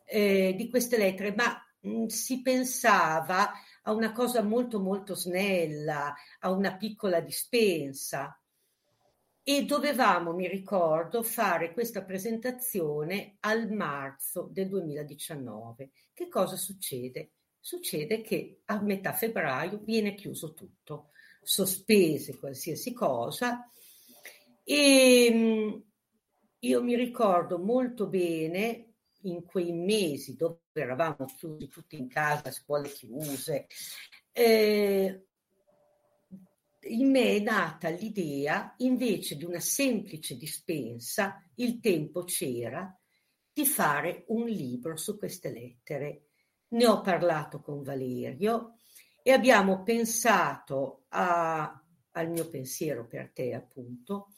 eh, 0.05 0.53
di 0.55 0.69
queste 0.69 0.97
lettere, 0.97 1.33
ma 1.35 1.63
mh, 1.81 1.89
mm, 1.89 2.05
si 2.07 2.41
pensava 2.41 3.51
a 3.83 3.91
una 3.93 4.11
cosa 4.11 4.41
molto 4.41 4.79
molto 4.79 5.15
snella, 5.15 6.13
a 6.39 6.51
una 6.51 6.75
piccola 6.75 7.19
dispensa. 7.19 8.39
E 9.47 9.63
dovevamo, 9.63 10.33
mi 10.33 10.47
ricordo, 10.47 11.21
fare 11.21 11.71
questa 11.71 12.03
presentazione 12.03 13.37
al 13.41 13.69
marzo 13.69 14.49
del 14.51 14.67
2019. 14.69 15.91
Che 16.11 16.27
cosa 16.27 16.55
succede? 16.55 17.33
Succede 17.59 18.21
che 18.21 18.61
a 18.65 18.81
metà 18.81 19.13
febbraio 19.13 19.81
viene 19.83 20.15
chiuso 20.15 20.53
tutto, 20.53 21.11
sospese 21.43 22.39
qualsiasi 22.39 22.91
cosa 22.91 23.69
e 24.63 25.29
mm, 25.31 25.73
io 26.61 26.83
mi 26.83 26.95
ricordo 26.95 27.59
molto 27.59 28.07
bene 28.07 28.93
in 29.25 29.45
quei 29.45 29.71
mesi 29.71 30.35
dove 30.35 30.61
eravamo 30.73 31.25
chiusi 31.37 31.67
tutti 31.67 31.99
in 31.99 32.07
casa, 32.07 32.49
scuole 32.49 32.89
chiuse, 32.89 33.67
eh, 34.31 35.27
in 36.87 37.09
me 37.09 37.35
è 37.35 37.39
nata 37.39 37.89
l'idea, 37.89 38.73
invece 38.77 39.35
di 39.35 39.45
una 39.45 39.59
semplice 39.59 40.35
dispensa, 40.35 41.41
il 41.55 41.79
tempo 41.79 42.23
c'era, 42.23 42.95
di 43.51 43.65
fare 43.65 44.25
un 44.27 44.45
libro 44.45 44.97
su 44.97 45.17
queste 45.17 45.51
lettere. 45.51 46.27
Ne 46.69 46.87
ho 46.87 47.01
parlato 47.01 47.61
con 47.61 47.83
Valerio 47.83 48.79
e 49.23 49.31
abbiamo 49.31 49.81
pensato 49.83 51.05
a, 51.09 51.81
al 52.11 52.29
mio 52.29 52.49
pensiero 52.49 53.07
per 53.07 53.31
te, 53.31 53.53
appunto, 53.53 54.29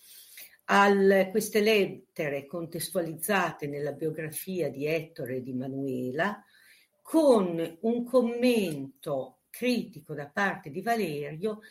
a 0.65 0.91
queste 1.29 1.61
lettere 1.61 2.45
contestualizzate 2.45 3.67
nella 3.67 3.93
biografia 3.93 4.69
di 4.69 4.85
Ettore 4.85 5.37
e 5.37 5.41
di 5.41 5.53
Manuela, 5.53 6.43
con 7.01 7.77
un 7.81 8.03
commento 8.03 9.39
critico 9.49 10.13
da 10.13 10.27
parte 10.27 10.69
di 10.69 10.81
Valerio 10.81 11.61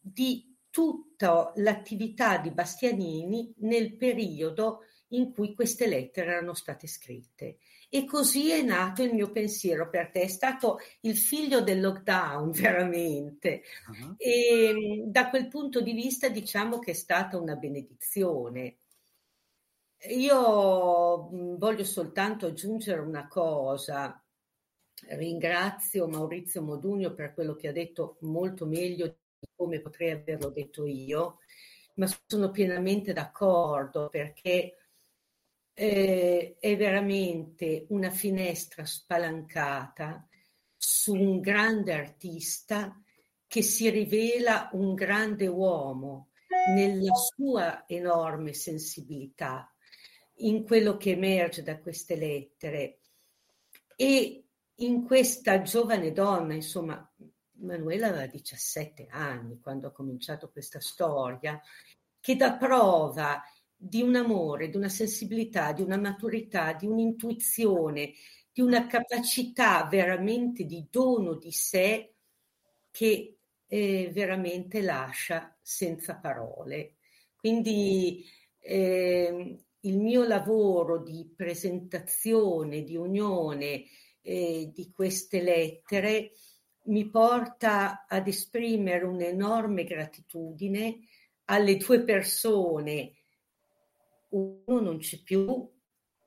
di 0.00 0.56
tutta 0.70 1.52
l'attività 1.56 2.38
di 2.38 2.50
Bastianini 2.50 3.52
nel 3.58 3.96
periodo 3.96 4.84
in 5.08 5.32
cui 5.32 5.54
queste 5.54 5.86
lettere 5.86 6.32
erano 6.32 6.54
state 6.54 6.86
scritte. 6.86 7.58
E 7.88 8.04
così 8.04 8.50
è 8.50 8.60
nato 8.60 9.02
il 9.02 9.14
mio 9.14 9.30
pensiero 9.30 9.88
per 9.88 10.10
te, 10.10 10.22
è 10.22 10.28
stato 10.28 10.78
il 11.00 11.16
figlio 11.16 11.62
del 11.62 11.80
lockdown 11.80 12.50
veramente. 12.52 13.62
Uh-huh. 13.88 14.14
E 14.18 15.04
da 15.06 15.30
quel 15.30 15.48
punto 15.48 15.80
di 15.80 15.92
vista 15.92 16.28
diciamo 16.28 16.78
che 16.78 16.90
è 16.90 16.94
stata 16.94 17.38
una 17.38 17.56
benedizione. 17.56 18.78
Io 20.10 21.28
voglio 21.56 21.84
soltanto 21.84 22.46
aggiungere 22.46 23.00
una 23.00 23.26
cosa. 23.26 24.22
Ringrazio 25.10 26.08
Maurizio 26.08 26.62
Modugno 26.62 27.14
per 27.14 27.32
quello 27.32 27.54
che 27.54 27.68
ha 27.68 27.72
detto 27.72 28.18
molto 28.20 28.66
meglio 28.66 29.16
come 29.56 29.80
potrei 29.80 30.10
averlo 30.10 30.50
detto 30.50 30.86
io, 30.86 31.38
ma 31.94 32.08
sono 32.26 32.50
pienamente 32.50 33.12
d'accordo 33.12 34.08
perché 34.08 34.76
eh, 35.74 36.56
è 36.58 36.76
veramente 36.76 37.86
una 37.90 38.10
finestra 38.10 38.84
spalancata 38.84 40.26
su 40.76 41.14
un 41.14 41.40
grande 41.40 41.92
artista 41.92 43.00
che 43.46 43.62
si 43.62 43.88
rivela 43.88 44.68
un 44.72 44.94
grande 44.94 45.46
uomo 45.46 46.30
nella 46.74 47.14
sua 47.14 47.84
enorme 47.86 48.52
sensibilità, 48.52 49.72
in 50.40 50.64
quello 50.64 50.96
che 50.96 51.12
emerge 51.12 51.62
da 51.62 51.78
queste 51.78 52.16
lettere. 52.16 52.98
E 53.96 54.44
in 54.76 55.04
questa 55.04 55.62
giovane 55.62 56.12
donna, 56.12 56.54
insomma, 56.54 57.07
Manuela 57.60 58.08
aveva 58.08 58.26
17 58.26 59.06
anni 59.10 59.60
quando 59.60 59.88
ha 59.88 59.92
cominciato 59.92 60.50
questa 60.50 60.80
storia, 60.80 61.60
che 62.20 62.36
dà 62.36 62.54
prova 62.56 63.42
di 63.74 64.02
un 64.02 64.16
amore, 64.16 64.68
di 64.68 64.76
una 64.76 64.88
sensibilità, 64.88 65.72
di 65.72 65.82
una 65.82 65.96
maturità, 65.96 66.72
di 66.72 66.86
un'intuizione, 66.86 68.12
di 68.52 68.60
una 68.60 68.86
capacità 68.86 69.86
veramente 69.88 70.64
di 70.64 70.86
dono 70.90 71.34
di 71.34 71.52
sé 71.52 72.14
che 72.90 73.38
eh, 73.66 74.10
veramente 74.12 74.80
lascia 74.82 75.56
senza 75.62 76.16
parole. 76.16 76.96
Quindi 77.36 78.24
eh, 78.58 79.64
il 79.80 79.98
mio 79.98 80.24
lavoro 80.24 81.02
di 81.02 81.32
presentazione, 81.36 82.82
di 82.82 82.96
unione 82.96 83.84
eh, 84.22 84.70
di 84.74 84.90
queste 84.90 85.40
lettere 85.40 86.32
mi 86.88 87.08
porta 87.08 88.06
ad 88.06 88.26
esprimere 88.26 89.04
un'enorme 89.04 89.84
gratitudine 89.84 90.98
alle 91.46 91.76
due 91.76 92.02
persone. 92.02 93.14
Uno 94.30 94.80
non 94.80 94.98
c'è 94.98 95.22
più, 95.22 95.70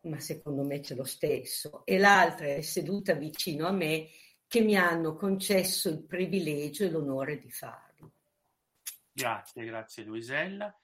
ma 0.02 0.20
secondo 0.20 0.64
me 0.64 0.80
c'è 0.80 0.96
lo 0.96 1.04
stesso, 1.04 1.86
e 1.86 1.98
l'altra 1.98 2.48
è 2.48 2.62
seduta 2.62 3.14
vicino 3.14 3.68
a 3.68 3.72
me 3.72 4.10
che 4.48 4.62
mi 4.62 4.76
hanno 4.76 5.16
concesso 5.16 5.90
il 5.90 6.04
privilegio 6.04 6.84
e 6.84 6.90
l'onore 6.90 7.38
di 7.40 7.52
farlo. 7.52 8.12
Grazie, 9.12 9.66
grazie 9.66 10.04
Luisella. 10.04 10.76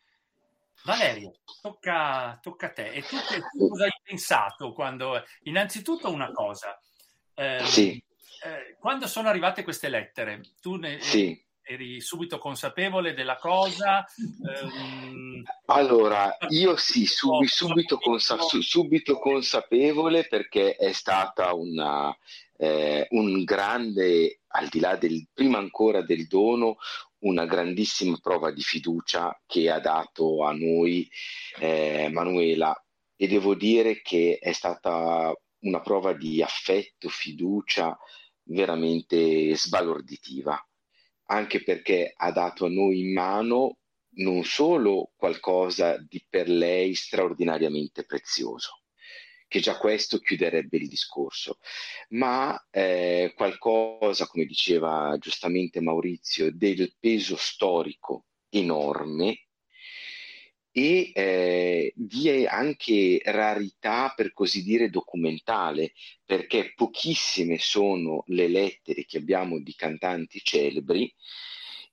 Valerio, 0.86 1.34
tocca, 1.62 2.38
tocca 2.42 2.68
a 2.68 2.72
te. 2.72 2.92
E 2.92 3.02
tu, 3.02 3.18
tu 3.52 3.68
cosa 3.68 3.86
hai 3.86 4.00
pensato 4.04 4.74
quando... 4.74 5.22
Innanzitutto 5.44 6.10
una 6.12 6.32
cosa. 6.32 6.80
Eh, 7.34 7.60
sì 7.66 8.06
eh, 8.44 8.76
quando 8.80 9.08
sono 9.08 9.30
arrivate 9.30 9.64
queste 9.64 9.90
lettere, 9.90 10.42
tu 10.62 10.76
ne, 10.76 11.00
sì. 11.00 11.40
eri 11.62 12.02
subito 12.02 12.38
consapevole 12.38 13.14
della 13.14 13.38
cosa? 13.38 14.06
Ehm... 14.48 15.44
Allora, 15.66 16.38
io 16.50 16.76
sì, 16.78 17.06
sub, 17.06 17.44
subito, 17.46 17.98
consa- 17.98 18.38
subito, 18.40 19.20
consapevole 19.20 20.28
perché 20.28 20.76
è 20.76 20.92
stata 20.92 21.54
una, 21.54 22.16
eh, 22.58 23.08
un 23.12 23.44
grande, 23.44 24.42
al 24.48 24.68
di 24.68 24.80
là 24.80 24.96
del, 24.96 25.28
prima 25.34 25.58
ancora 25.58 26.02
del 26.02 26.28
dono, 26.28 26.78
una 27.20 27.46
grandissima 27.46 28.18
prova 28.22 28.52
di 28.52 28.62
fiducia 28.62 29.42
che 29.46 29.72
ha 29.72 29.80
dato 29.80 30.44
a 30.44 30.54
noi 30.54 31.10
eh, 31.60 32.10
Manuela 32.12 32.80
e 33.16 33.28
devo 33.28 33.56
dire 33.56 34.02
che 34.02 34.38
è 34.40 34.52
stata 34.52 35.34
una 35.60 35.82
prova 35.82 36.14
di 36.14 36.42
affetto, 36.44 37.10
fiducia, 37.10 37.98
veramente 38.48 39.56
sbalorditiva, 39.56 40.60
anche 41.30 41.64
perché 41.64 42.14
ha 42.16 42.32
dato 42.32 42.66
a 42.66 42.70
noi 42.70 43.00
in 43.02 43.14
mano 43.14 43.78
non 44.18 44.44
solo 44.44 45.12
qualcosa 45.16 45.98
di 45.98 46.24
per 46.28 46.50
lei 46.50 46.96
straordinariamente 46.96 48.04
prezioso, 48.04 48.82
che 49.48 49.60
già 49.60 49.78
questo 49.78 50.20
chiuderebbe 50.20 50.78
il 50.78 50.88
discorso, 50.88 51.60
ma 52.10 52.60
eh, 52.70 53.34
qualcosa, 53.36 54.28
come 54.28 54.46
diceva 54.46 55.16
giustamente 55.20 55.82
Maurizio, 55.82 56.52
del 56.52 56.96
peso 57.00 57.36
storico 57.36 58.26
enorme 58.50 59.47
e 60.78 61.10
eh, 61.12 61.92
di 61.96 62.46
anche 62.46 63.20
rarità, 63.24 64.14
per 64.16 64.32
così 64.32 64.62
dire, 64.62 64.92
documentale, 64.92 65.94
perché 66.24 66.74
pochissime 66.76 67.58
sono 67.58 68.24
le 68.28 68.48
lettere 68.48 69.04
che 69.06 69.18
abbiamo 69.18 69.60
di 69.60 69.74
cantanti 69.74 70.40
celebri 70.44 71.12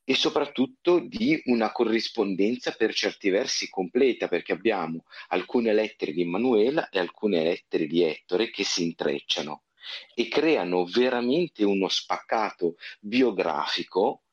e 0.04 0.14
soprattutto 0.14 0.98
di 0.98 1.40
una 1.46 1.72
corrispondenza 1.72 2.72
per 2.72 2.92
certi 2.92 3.30
versi 3.30 3.70
completa, 3.70 4.28
perché 4.28 4.52
abbiamo 4.52 5.06
alcune 5.28 5.72
lettere 5.72 6.12
di 6.12 6.20
Emanuela 6.20 6.90
e 6.90 6.98
alcune 6.98 7.42
lettere 7.42 7.86
di 7.86 8.02
Ettore 8.02 8.50
che 8.50 8.64
si 8.64 8.82
intrecciano 8.82 9.62
e 10.14 10.28
creano 10.28 10.84
veramente 10.84 11.64
uno 11.64 11.88
spaccato 11.88 12.74
biografico, 13.00 14.24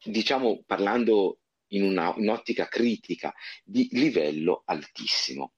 diciamo 0.00 0.62
parlando 0.64 1.40
in 1.68 1.82
una, 1.82 2.12
un'ottica 2.16 2.66
critica 2.66 3.34
di 3.64 3.88
livello 3.92 4.62
altissimo. 4.64 5.52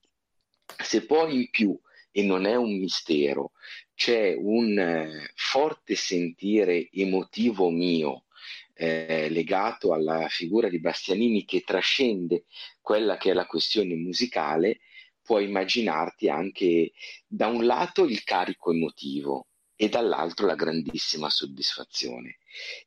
Se 0.81 1.05
poi 1.05 1.35
in 1.35 1.49
più, 1.49 1.79
e 2.11 2.23
non 2.23 2.45
è 2.45 2.55
un 2.55 2.77
mistero, 2.77 3.51
c'è 3.95 4.35
un 4.37 4.77
eh, 4.77 5.31
forte 5.35 5.95
sentire 5.95 6.89
emotivo 6.91 7.69
mio 7.69 8.25
eh, 8.73 9.29
legato 9.29 9.93
alla 9.93 10.27
figura 10.27 10.67
di 10.67 10.79
Bastianini 10.79 11.45
che 11.45 11.61
trascende 11.61 12.45
quella 12.81 13.17
che 13.17 13.31
è 13.31 13.33
la 13.33 13.45
questione 13.45 13.95
musicale, 13.95 14.79
puoi 15.21 15.45
immaginarti 15.45 16.29
anche 16.29 16.91
da 17.27 17.47
un 17.47 17.65
lato 17.65 18.05
il 18.05 18.23
carico 18.23 18.71
emotivo 18.71 19.47
e 19.81 19.89
dall'altro 19.89 20.45
la 20.45 20.53
grandissima 20.53 21.27
soddisfazione. 21.27 22.37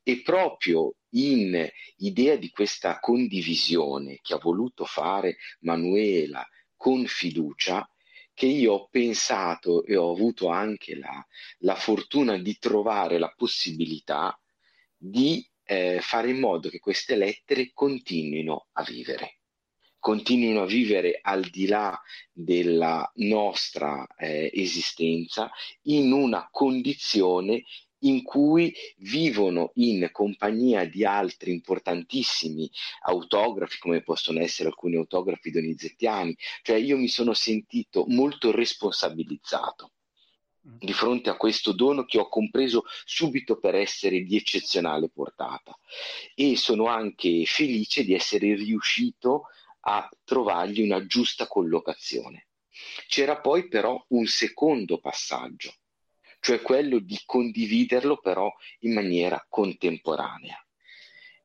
E 0.04 0.22
proprio 0.22 0.94
in 1.14 1.68
idea 1.96 2.36
di 2.36 2.50
questa 2.50 3.00
condivisione 3.00 4.20
che 4.22 4.34
ha 4.34 4.38
voluto 4.38 4.84
fare 4.84 5.38
Manuela 5.62 6.48
con 6.76 7.04
fiducia, 7.06 7.84
che 8.32 8.46
io 8.46 8.74
ho 8.74 8.88
pensato 8.88 9.84
e 9.84 9.96
ho 9.96 10.12
avuto 10.12 10.46
anche 10.46 10.94
la, 10.94 11.26
la 11.58 11.74
fortuna 11.74 12.38
di 12.38 12.56
trovare 12.58 13.18
la 13.18 13.32
possibilità 13.36 14.40
di 14.96 15.44
eh, 15.64 15.98
fare 16.00 16.30
in 16.30 16.38
modo 16.38 16.68
che 16.68 16.78
queste 16.78 17.16
lettere 17.16 17.72
continuino 17.74 18.68
a 18.70 18.84
vivere 18.84 19.38
continuino 20.04 20.60
a 20.60 20.66
vivere 20.66 21.18
al 21.22 21.48
di 21.48 21.66
là 21.66 21.98
della 22.30 23.10
nostra 23.14 24.06
eh, 24.18 24.50
esistenza 24.52 25.50
in 25.84 26.12
una 26.12 26.46
condizione 26.52 27.64
in 28.00 28.22
cui 28.22 28.70
vivono 28.98 29.70
in 29.76 30.06
compagnia 30.12 30.84
di 30.84 31.06
altri 31.06 31.52
importantissimi 31.52 32.70
autografi, 33.04 33.78
come 33.78 34.02
possono 34.02 34.40
essere 34.40 34.68
alcuni 34.68 34.96
autografi 34.96 35.50
donizettiani. 35.50 36.36
Cioè 36.60 36.76
io 36.76 36.98
mi 36.98 37.08
sono 37.08 37.32
sentito 37.32 38.04
molto 38.06 38.50
responsabilizzato 38.50 39.92
di 40.60 40.92
fronte 40.92 41.30
a 41.30 41.36
questo 41.36 41.72
dono 41.72 42.04
che 42.04 42.18
ho 42.18 42.28
compreso 42.28 42.84
subito 43.06 43.58
per 43.58 43.74
essere 43.74 44.20
di 44.20 44.36
eccezionale 44.36 45.08
portata 45.08 45.74
e 46.34 46.56
sono 46.56 46.88
anche 46.88 47.44
felice 47.46 48.04
di 48.04 48.12
essere 48.12 48.54
riuscito 48.54 49.44
a 49.86 50.08
trovargli 50.24 50.82
una 50.82 51.04
giusta 51.06 51.46
collocazione. 51.46 52.48
C'era 53.06 53.40
poi 53.40 53.68
però 53.68 54.02
un 54.08 54.26
secondo 54.26 54.98
passaggio, 54.98 55.74
cioè 56.40 56.60
quello 56.60 56.98
di 56.98 57.20
condividerlo 57.24 58.18
però 58.18 58.52
in 58.80 58.94
maniera 58.94 59.44
contemporanea. 59.48 60.58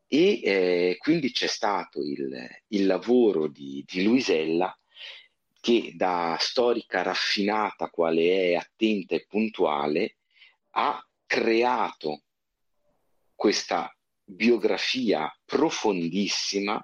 E 0.08 0.42
eh, 0.42 0.96
quindi 0.98 1.32
c'è 1.32 1.48
stato 1.48 2.02
il, 2.02 2.48
il 2.70 2.86
lavoro 2.88 3.48
di, 3.48 3.86
di 3.88 4.04
Luisella 4.04 4.76
che 5.62 5.94
da 5.96 6.36
storica 6.40 7.04
raffinata 7.04 7.90
quale 7.90 8.50
è 8.50 8.54
attenta 8.56 9.14
e 9.14 9.26
puntuale 9.28 10.16
ha 10.72 11.06
creato 11.26 12.24
questa 13.36 13.94
biografia 14.24 15.32
profondissima 15.46 16.84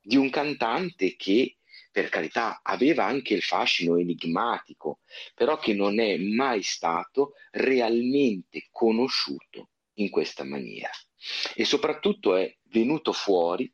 di 0.00 0.16
un 0.16 0.30
cantante 0.30 1.16
che 1.16 1.56
per 1.92 2.08
carità 2.08 2.60
aveva 2.62 3.04
anche 3.04 3.34
il 3.34 3.42
fascino 3.42 3.96
enigmatico, 3.96 5.00
però 5.34 5.58
che 5.58 5.74
non 5.74 5.98
è 5.98 6.16
mai 6.18 6.62
stato 6.62 7.32
realmente 7.50 8.68
conosciuto 8.70 9.70
in 9.94 10.08
questa 10.08 10.44
maniera. 10.44 10.90
E 11.54 11.64
soprattutto 11.64 12.34
è 12.36 12.56
venuto 12.64 13.12
fuori 13.12 13.70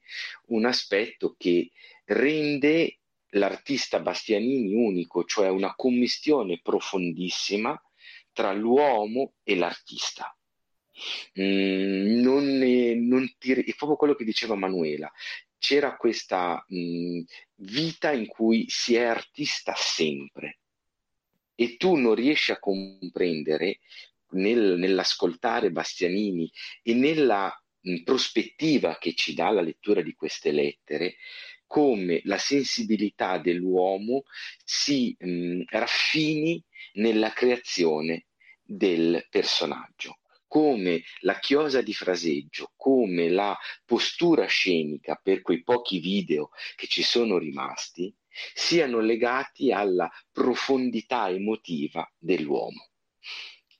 un 0.46 0.64
aspetto 0.64 1.34
che 1.38 1.70
rende 2.04 3.00
l'artista 3.30 4.00
Bastianini 4.00 4.72
unico, 4.72 5.24
cioè 5.24 5.48
una 5.48 5.74
commistione 5.74 6.60
profondissima 6.62 7.80
tra 8.32 8.52
l'uomo 8.52 9.34
e 9.42 9.56
l'artista. 9.56 10.30
Mm, 11.38 12.20
non 12.22 12.44
non 13.06 13.34
ti, 13.38 13.52
è 13.52 13.74
proprio 13.74 13.96
quello 13.96 14.14
che 14.14 14.24
diceva 14.24 14.54
Manuela, 14.54 15.12
c'era 15.66 15.96
questa 15.96 16.64
mh, 16.64 17.22
vita 17.56 18.12
in 18.12 18.28
cui 18.28 18.66
si 18.68 18.94
è 18.94 19.02
artista 19.02 19.74
sempre. 19.76 20.60
E 21.56 21.76
tu 21.76 21.96
non 21.96 22.14
riesci 22.14 22.52
a 22.52 22.60
comprendere 22.60 23.80
nel, 24.34 24.78
nell'ascoltare 24.78 25.72
Bastianini 25.72 26.48
e 26.84 26.94
nella 26.94 27.52
mh, 27.80 28.02
prospettiva 28.04 28.96
che 28.98 29.14
ci 29.14 29.34
dà 29.34 29.50
la 29.50 29.60
lettura 29.60 30.02
di 30.02 30.14
queste 30.14 30.52
lettere 30.52 31.16
come 31.66 32.20
la 32.26 32.38
sensibilità 32.38 33.38
dell'uomo 33.38 34.22
si 34.64 35.16
mh, 35.18 35.62
raffini 35.66 36.62
nella 36.92 37.32
creazione 37.32 38.26
del 38.62 39.26
personaggio 39.28 40.20
come 40.56 41.02
la 41.20 41.38
chiosa 41.38 41.82
di 41.82 41.92
fraseggio, 41.92 42.72
come 42.76 43.28
la 43.28 43.54
postura 43.84 44.46
scenica 44.46 45.20
per 45.22 45.42
quei 45.42 45.62
pochi 45.62 45.98
video 45.98 46.48
che 46.76 46.86
ci 46.86 47.02
sono 47.02 47.36
rimasti, 47.36 48.10
siano 48.54 49.00
legati 49.00 49.70
alla 49.70 50.10
profondità 50.32 51.28
emotiva 51.28 52.10
dell'uomo. 52.16 52.88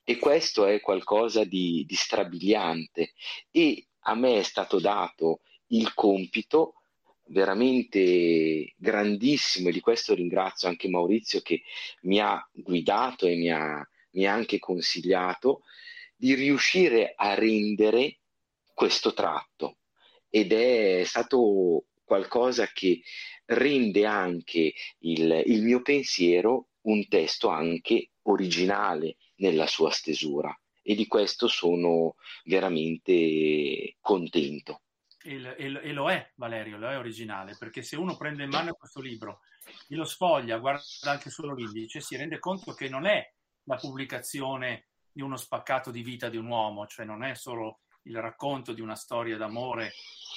E 0.04 0.18
questo 0.18 0.66
è 0.66 0.78
qualcosa 0.80 1.44
di, 1.44 1.82
di 1.86 1.94
strabiliante 1.94 3.14
e 3.50 3.86
a 4.00 4.14
me 4.14 4.40
è 4.40 4.42
stato 4.42 4.78
dato 4.78 5.40
il 5.68 5.94
compito 5.94 6.82
veramente 7.28 8.74
grandissimo 8.76 9.70
e 9.70 9.72
di 9.72 9.80
questo 9.80 10.12
ringrazio 10.12 10.68
anche 10.68 10.90
Maurizio 10.90 11.40
che 11.40 11.62
mi 12.02 12.20
ha 12.20 12.46
guidato 12.52 13.26
e 13.26 13.34
mi 13.36 13.50
ha, 13.50 13.82
mi 14.10 14.26
ha 14.26 14.34
anche 14.34 14.58
consigliato 14.58 15.62
di 16.16 16.34
riuscire 16.34 17.12
a 17.14 17.34
rendere 17.34 18.20
questo 18.72 19.12
tratto 19.12 19.78
ed 20.28 20.52
è 20.52 21.02
stato 21.04 21.86
qualcosa 22.04 22.66
che 22.72 23.02
rende 23.46 24.06
anche 24.06 24.74
il, 24.98 25.42
il 25.46 25.62
mio 25.62 25.82
pensiero 25.82 26.68
un 26.82 27.06
testo 27.08 27.48
anche 27.48 28.10
originale 28.22 29.16
nella 29.36 29.66
sua 29.66 29.90
stesura 29.90 30.56
e 30.82 30.94
di 30.94 31.06
questo 31.06 31.48
sono 31.48 32.14
veramente 32.44 33.96
contento. 34.00 34.82
E, 35.22 35.34
e, 35.58 35.92
lo 35.92 36.08
è, 36.08 36.30
Valerio, 36.36 36.78
lo 36.78 36.88
è 36.88 36.96
originale, 36.96 37.56
perché 37.58 37.82
se 37.82 37.96
uno 37.96 38.16
prende 38.16 38.44
in 38.44 38.50
mano 38.50 38.74
questo 38.74 39.00
libro 39.00 39.40
e 39.88 39.96
lo 39.96 40.04
sfoglia, 40.04 40.58
guarda 40.58 40.82
anche 41.10 41.30
solo 41.30 41.54
l'indice, 41.54 42.00
si 42.00 42.16
rende 42.16 42.38
conto 42.38 42.72
che 42.72 42.88
non 42.88 43.04
è 43.04 43.28
la 43.64 43.76
pubblicazione 43.76 44.90
di 45.16 45.22
uno 45.22 45.38
spaccato 45.38 45.90
di 45.90 46.02
vita 46.02 46.28
di 46.28 46.36
un 46.36 46.44
uomo, 46.44 46.86
cioè 46.86 47.06
non 47.06 47.24
è 47.24 47.34
solo 47.34 47.78
il 48.02 48.20
racconto 48.20 48.74
di 48.74 48.82
una 48.82 48.94
storia 48.94 49.38
d'amore 49.38 49.86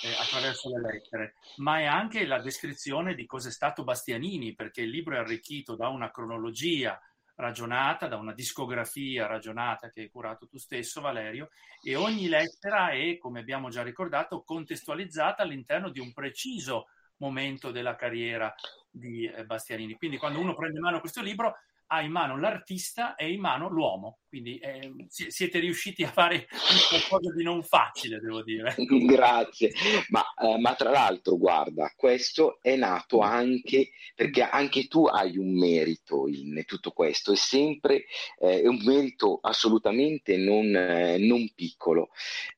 eh, 0.06 0.14
attraverso 0.18 0.69
le 0.69 0.89
lettere, 0.89 1.35
ma 1.57 1.80
è 1.80 1.84
anche 1.84 2.26
la 2.26 2.39
descrizione 2.39 3.14
di 3.14 3.26
cos'è 3.26 3.51
stato 3.51 3.84
Bastianini, 3.84 4.56
perché 4.56 4.80
il 4.80 4.89
libro 4.89 5.15
è 5.15 5.18
arricchito 5.18 5.76
da 5.76 5.89
una 5.89 6.11
cronologia 6.11 6.97
ragionata, 7.35 8.07
da 8.07 8.15
una 8.15 8.34
discografia 8.34 9.27
ragionata 9.27 9.89
che 9.89 9.99
hai 9.99 10.10
curato 10.10 10.47
tu 10.47 10.57
stesso, 10.57 11.01
Valerio, 11.01 11.49
e 11.84 11.95
ogni 11.97 12.30
lettera 12.30 12.91
è, 12.91 13.18
come 13.18 13.41
abbiamo 13.41 13.68
già 13.68 13.84
ricordato, 13.84 14.43
contestualizzata 14.43 15.43
all'interno 15.43 15.89
di 15.89 15.99
un 15.99 16.14
preciso 16.14 16.88
momento 17.18 17.72
della 17.72 17.95
carriera 17.95 18.56
di 18.89 19.26
eh, 19.26 19.45
Bastianini. 19.45 19.95
Quindi 19.95 20.18
quando 20.18 20.39
uno 20.39 20.56
prende 20.56 20.77
in 20.77 20.84
mano 20.84 21.01
questo 21.01 21.22
libro 21.22 21.57
ha 21.91 22.01
in 22.01 22.11
mano 22.11 22.37
l'artista 22.37 23.15
e 23.15 23.31
in 23.31 23.39
mano 23.39 23.67
l'uomo, 23.67 24.19
quindi 24.27 24.57
eh, 24.59 24.93
siete 25.07 25.57
riusciti 25.57 26.03
a 26.03 26.11
fare 26.11 26.47
qualcosa 26.87 27.33
di 27.33 27.43
non 27.43 27.63
facile, 27.63 28.19
devo 28.19 28.43
dire. 28.43 28.75
Grazie, 29.05 29.71
ma, 30.09 30.23
eh, 30.39 30.59
ma, 30.59 30.75
tra 30.75 30.91
l'altro, 30.91 31.37
guarda, 31.37 31.91
questo 31.95 32.59
è 32.61 32.75
nato 32.75 33.21
anche 33.21 33.89
perché 34.15 34.43
anche 34.43 34.87
tu 34.87 35.07
hai 35.07 35.37
un 35.37 35.57
merito 35.57 36.27
in 36.27 36.63
tutto 36.67 36.91
questo, 36.91 37.31
è 37.31 37.35
sempre 37.35 38.05
eh, 38.37 38.67
un 38.67 38.79
merito 38.83 39.39
assolutamente 39.41 40.37
non, 40.37 40.75
eh, 40.75 41.17
non 41.17 41.49
piccolo. 41.55 42.09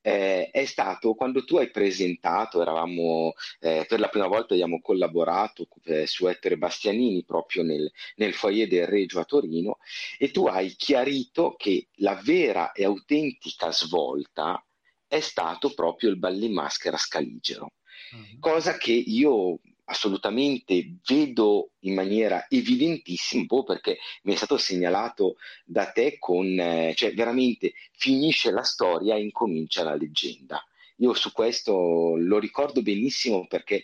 Eh, 0.01 0.49
è 0.51 0.65
stato 0.65 1.13
quando 1.13 1.45
tu 1.45 1.55
hai 1.55 1.69
presentato, 1.71 2.61
eravamo 2.61 3.33
eh, 3.61 3.85
per 3.87 4.01
la 4.01 4.09
prima 4.09 4.27
volta 4.27 4.53
abbiamo 4.53 4.81
collaborato 4.81 5.67
su 6.03 6.27
Ettore 6.27 6.57
Bastianini 6.57 7.23
proprio 7.23 7.63
nel, 7.63 7.89
nel 8.15 8.33
foyer 8.33 8.67
del 8.67 8.87
Regio 8.87 9.20
a 9.21 9.25
Torino 9.25 9.77
e 10.17 10.31
tu 10.31 10.47
hai 10.47 10.75
chiarito 10.75 11.55
che 11.57 11.87
la 11.95 12.19
vera 12.23 12.71
e 12.71 12.83
autentica 12.83 13.71
svolta 13.71 14.63
è 15.07 15.19
stato 15.19 15.73
proprio 15.73 16.09
il 16.09 16.17
ballo 16.17 16.45
in 16.45 16.53
maschera 16.53 16.97
scaligero, 16.97 17.73
mm-hmm. 18.15 18.39
cosa 18.39 18.77
che 18.77 18.93
io 18.93 19.59
assolutamente 19.91 20.99
vedo 21.05 21.71
in 21.79 21.93
maniera 21.93 22.45
evidentissima 22.47 23.45
perché 23.65 23.97
mi 24.23 24.33
è 24.33 24.35
stato 24.37 24.57
segnalato 24.57 25.35
da 25.65 25.91
te 25.91 26.17
con, 26.17 26.57
eh, 26.57 26.93
cioè 26.95 27.13
veramente 27.13 27.73
finisce 27.91 28.51
la 28.51 28.63
storia 28.63 29.15
e 29.15 29.21
incomincia 29.21 29.83
la 29.83 29.95
leggenda. 29.95 30.63
Io 30.97 31.13
su 31.13 31.31
questo 31.31 32.15
lo 32.15 32.39
ricordo 32.39 32.81
benissimo 32.81 33.47
perché 33.47 33.83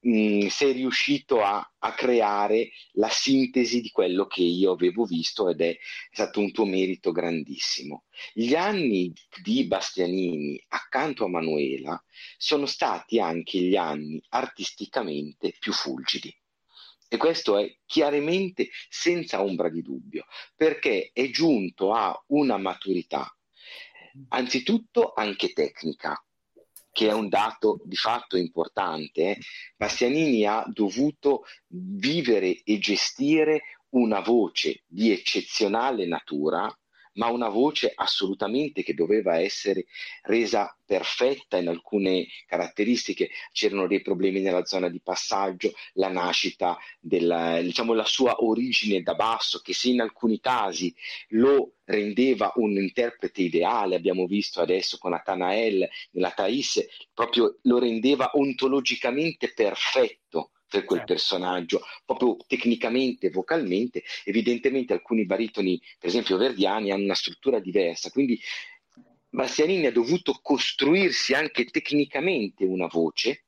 mh, 0.00 0.46
sei 0.46 0.72
riuscito 0.72 1.42
a, 1.42 1.74
a, 1.78 1.92
creare 1.92 2.70
la 2.92 3.08
sintesi 3.08 3.80
di 3.80 3.90
quello 3.90 4.26
che 4.26 4.42
io 4.42 4.72
avevo 4.72 5.04
visto 5.04 5.48
ed 5.48 5.60
è, 5.60 5.70
è 5.70 5.78
stato 6.10 6.40
un 6.40 6.52
tuo 6.52 6.64
merito 6.64 7.12
grandissimo. 7.12 8.04
Gli 8.32 8.54
anni 8.54 9.12
di 9.42 9.66
Bastianini 9.66 10.62
accanto 10.68 11.24
a 11.24 11.28
Manuela 11.28 12.02
sono 12.36 12.66
stati 12.66 13.20
anche 13.20 13.58
gli 13.58 13.76
anni 13.76 14.22
artisticamente 14.30 15.54
più 15.58 15.72
fulgidi. 15.72 16.34
E 17.12 17.16
questo 17.16 17.58
è 17.58 17.68
chiaramente 17.86 18.68
senza 18.88 19.42
ombra 19.42 19.68
di 19.68 19.82
dubbio, 19.82 20.26
perché 20.54 21.10
è 21.12 21.28
giunto 21.30 21.92
a 21.92 22.16
una 22.28 22.56
maturità, 22.56 23.36
anzitutto 24.28 25.12
anche 25.12 25.52
tecnica, 25.52 26.24
che 26.92 27.08
è 27.08 27.12
un 27.12 27.28
dato 27.28 27.80
di 27.84 27.96
fatto 27.96 28.36
importante, 28.36 29.38
Bastianini 29.76 30.44
ha 30.46 30.64
dovuto 30.66 31.44
vivere 31.68 32.62
e 32.62 32.78
gestire 32.78 33.62
una 33.90 34.20
voce 34.20 34.82
di 34.86 35.10
eccezionale 35.10 36.06
natura 36.06 36.72
ma 37.14 37.28
una 37.28 37.48
voce 37.48 37.92
assolutamente 37.94 38.82
che 38.82 38.94
doveva 38.94 39.38
essere 39.38 39.86
resa 40.22 40.74
perfetta 40.84 41.56
in 41.56 41.68
alcune 41.68 42.26
caratteristiche. 42.46 43.30
C'erano 43.52 43.86
dei 43.86 44.02
problemi 44.02 44.40
nella 44.40 44.64
zona 44.64 44.88
di 44.88 45.00
passaggio, 45.00 45.72
la 45.94 46.08
nascita, 46.08 46.76
della, 46.98 47.60
diciamo, 47.60 47.92
la 47.94 48.04
sua 48.04 48.42
origine 48.42 49.02
da 49.02 49.14
basso, 49.14 49.60
che 49.60 49.72
se 49.72 49.88
in 49.90 50.00
alcuni 50.00 50.40
casi 50.40 50.94
lo 51.28 51.74
rendeva 51.84 52.52
un 52.56 52.76
interprete 52.76 53.42
ideale, 53.42 53.96
abbiamo 53.96 54.26
visto 54.26 54.60
adesso 54.60 54.98
con 54.98 55.12
Atanael 55.12 55.88
nella 56.12 56.30
Thais, 56.30 56.84
proprio 57.14 57.58
lo 57.62 57.78
rendeva 57.78 58.30
ontologicamente 58.34 59.52
perfetto 59.52 60.50
per 60.70 60.84
quel 60.84 61.00
certo. 61.00 61.14
personaggio, 61.14 61.82
proprio 62.04 62.36
tecnicamente, 62.46 63.28
vocalmente, 63.30 64.04
evidentemente 64.24 64.92
alcuni 64.92 65.26
baritoni, 65.26 65.80
per 65.98 66.08
esempio 66.08 66.36
verdiani, 66.36 66.92
hanno 66.92 67.04
una 67.04 67.14
struttura 67.14 67.58
diversa, 67.58 68.10
quindi 68.10 68.40
Bastianini 69.28 69.86
ha 69.86 69.92
dovuto 69.92 70.38
costruirsi 70.40 71.34
anche 71.34 71.64
tecnicamente 71.64 72.64
una 72.64 72.86
voce 72.86 73.44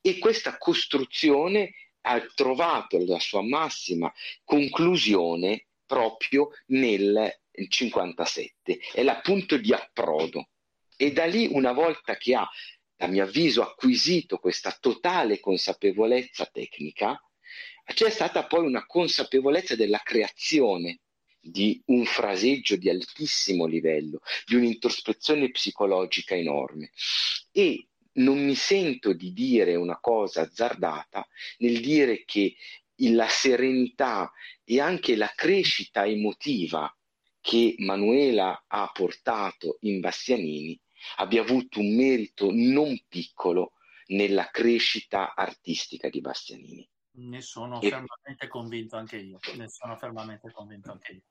e 0.00 0.18
questa 0.18 0.58
costruzione 0.58 1.72
ha 2.02 2.20
trovato 2.34 3.02
la 3.06 3.18
sua 3.18 3.42
massima 3.42 4.12
conclusione 4.42 5.66
proprio 5.86 6.50
nel 6.66 7.30
57, 7.68 8.78
è 8.92 9.02
la 9.02 9.20
punto 9.20 9.56
di 9.56 9.72
approdo. 9.72 10.48
E 10.96 11.12
da 11.12 11.24
lì, 11.24 11.48
una 11.50 11.72
volta 11.72 12.16
che 12.16 12.34
ha 12.34 12.48
a 13.04 13.08
mio 13.08 13.24
avviso, 13.24 13.62
acquisito 13.62 14.38
questa 14.38 14.76
totale 14.80 15.40
consapevolezza 15.40 16.46
tecnica, 16.46 17.18
c'è 17.84 18.10
stata 18.10 18.46
poi 18.46 18.66
una 18.66 18.86
consapevolezza 18.86 19.76
della 19.76 20.00
creazione 20.02 21.00
di 21.40 21.82
un 21.86 22.06
fraseggio 22.06 22.76
di 22.76 22.88
altissimo 22.88 23.66
livello, 23.66 24.20
di 24.46 24.54
un'introspezione 24.54 25.50
psicologica 25.50 26.34
enorme. 26.34 26.90
E 27.52 27.88
non 28.14 28.42
mi 28.42 28.54
sento 28.54 29.12
di 29.12 29.32
dire 29.32 29.74
una 29.74 29.98
cosa 30.00 30.42
azzardata 30.42 31.26
nel 31.58 31.80
dire 31.80 32.24
che 32.24 32.54
la 32.96 33.28
serenità 33.28 34.32
e 34.64 34.80
anche 34.80 35.16
la 35.16 35.30
crescita 35.34 36.06
emotiva 36.06 36.90
che 37.40 37.74
Manuela 37.78 38.64
ha 38.66 38.90
portato 38.94 39.76
in 39.80 40.00
Bastianini 40.00 40.80
abbia 41.16 41.42
avuto 41.42 41.80
un 41.80 41.94
merito 41.94 42.48
non 42.50 42.98
piccolo 43.08 43.72
nella 44.06 44.48
crescita 44.50 45.34
artistica 45.34 46.08
di 46.08 46.20
Bastianini. 46.20 46.88
Ne 47.16 47.40
sono 47.40 47.80
e... 47.80 47.88
fermamente 47.88 48.48
convinto 48.48 48.96
anche 48.96 49.16
io. 49.16 49.38
Ne 49.56 49.68
sono 49.68 49.96
fermamente 49.96 50.50
convinto 50.50 50.90
anche 50.90 51.12
io. 51.12 51.22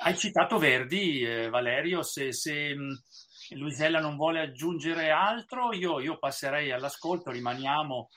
Hai 0.00 0.16
citato 0.16 0.58
Verdi, 0.58 1.22
eh, 1.22 1.48
Valerio, 1.48 2.02
se, 2.02 2.32
se 2.32 2.74
mh, 2.74 3.02
Luisella 3.56 4.00
non 4.00 4.16
vuole 4.16 4.40
aggiungere 4.40 5.10
altro, 5.10 5.72
io, 5.72 5.98
io 5.98 6.18
passerei 6.18 6.70
all'ascolto, 6.70 7.30
rimaniamo 7.30 8.10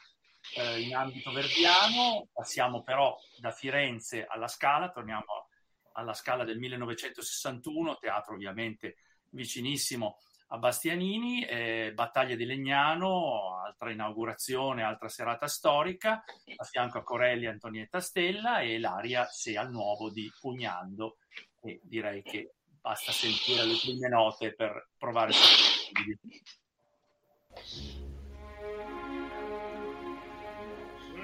eh, 0.57 0.81
in 0.81 0.95
ambito 0.95 1.31
verdiano, 1.31 2.27
passiamo 2.33 2.83
però 2.83 3.15
da 3.39 3.51
Firenze 3.51 4.25
alla 4.27 4.49
Scala, 4.49 4.91
torniamo 4.91 5.47
alla 5.93 6.13
Scala 6.13 6.43
del 6.43 6.59
1961, 6.59 7.97
teatro 7.97 8.33
ovviamente 8.33 8.97
vicinissimo 9.29 10.17
a 10.53 10.57
Bastianini, 10.57 11.45
eh, 11.45 11.91
Battaglia 11.93 12.35
di 12.35 12.45
Legnano, 12.45 13.61
altra 13.63 13.89
inaugurazione, 13.89 14.83
altra 14.83 15.07
serata 15.07 15.47
storica, 15.47 16.23
a 16.55 16.63
fianco 16.65 16.97
a 16.97 17.03
Corelli 17.03 17.45
Antonietta 17.45 18.01
Stella 18.01 18.59
e 18.59 18.77
l'aria 18.77 19.25
Se 19.25 19.57
al 19.57 19.71
nuovo 19.71 20.09
di 20.09 20.29
Pugnando. 20.39 21.17
E 21.61 21.79
direi 21.83 22.21
che 22.21 22.55
basta 22.81 23.13
sentire 23.13 23.63
le 23.63 23.77
prime 23.81 24.09
note 24.09 24.53
per 24.53 24.89
provare. 24.97 25.31
Se 25.31 25.39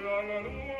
alla 0.06 0.77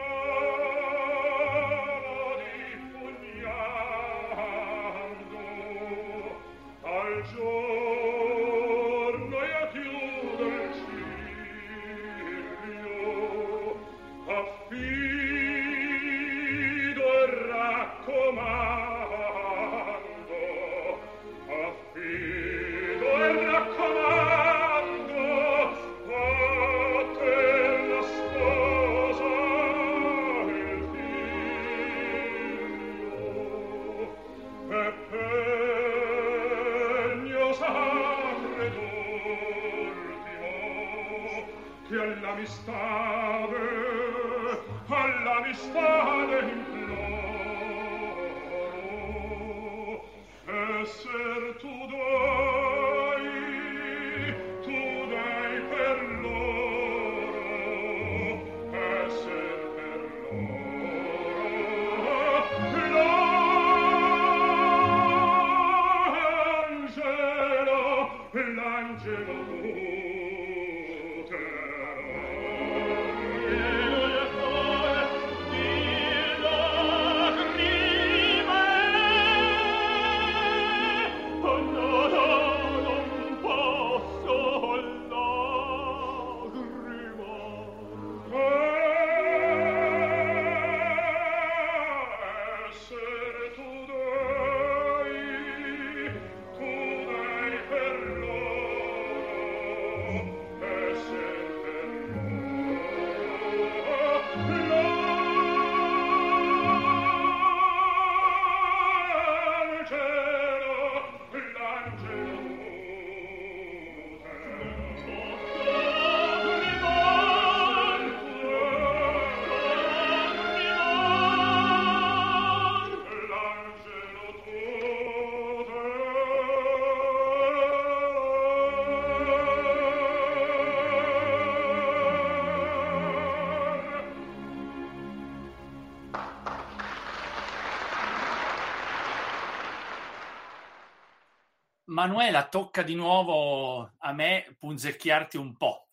Manuela, 141.99 142.47
tocca 142.49 142.83
di 142.83 142.95
nuovo 142.95 143.95
a 143.99 144.12
me 144.12 144.55
punzecchiarti 144.57 145.37
un 145.37 145.57
po'. 145.57 145.89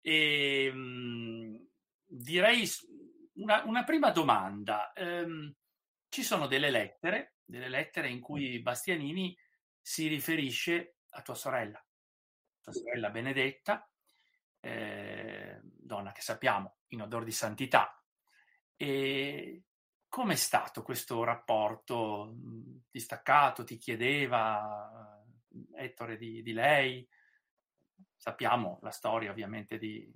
e, 0.00 0.64
ehm, 0.66 0.76
mh, 0.76 1.68
direi 2.04 2.68
una, 3.34 3.62
una, 3.62 3.84
prima 3.84 4.10
domanda. 4.10 4.92
Um, 4.96 5.54
ci 6.08 6.24
sono 6.24 6.48
delle 6.48 6.70
lettere, 6.70 7.36
delle 7.44 7.68
lettere 7.68 8.08
in 8.08 8.18
cui 8.18 8.60
Bastianini 8.60 9.38
si 9.80 10.08
riferisce 10.08 10.96
a 11.10 11.22
tua 11.22 11.36
sorella, 11.36 11.80
tua 12.60 12.72
sorella 12.72 13.10
Benedetta, 13.10 13.88
eh, 14.58 15.60
donna 15.62 16.10
che 16.10 16.20
sappiamo 16.20 16.78
in 16.88 17.02
odor 17.02 17.22
di 17.22 17.30
santità. 17.30 17.96
E 18.74 19.62
com'è 20.12 20.34
stato 20.34 20.82
questo 20.82 21.24
rapporto 21.24 22.34
distaccato? 22.90 23.64
Ti 23.64 23.78
chiedeva 23.78 25.24
Ettore 25.74 26.18
di, 26.18 26.42
di 26.42 26.52
lei? 26.52 27.08
Sappiamo 28.14 28.78
la 28.82 28.90
storia 28.90 29.30
ovviamente 29.30 29.78
di, 29.78 30.06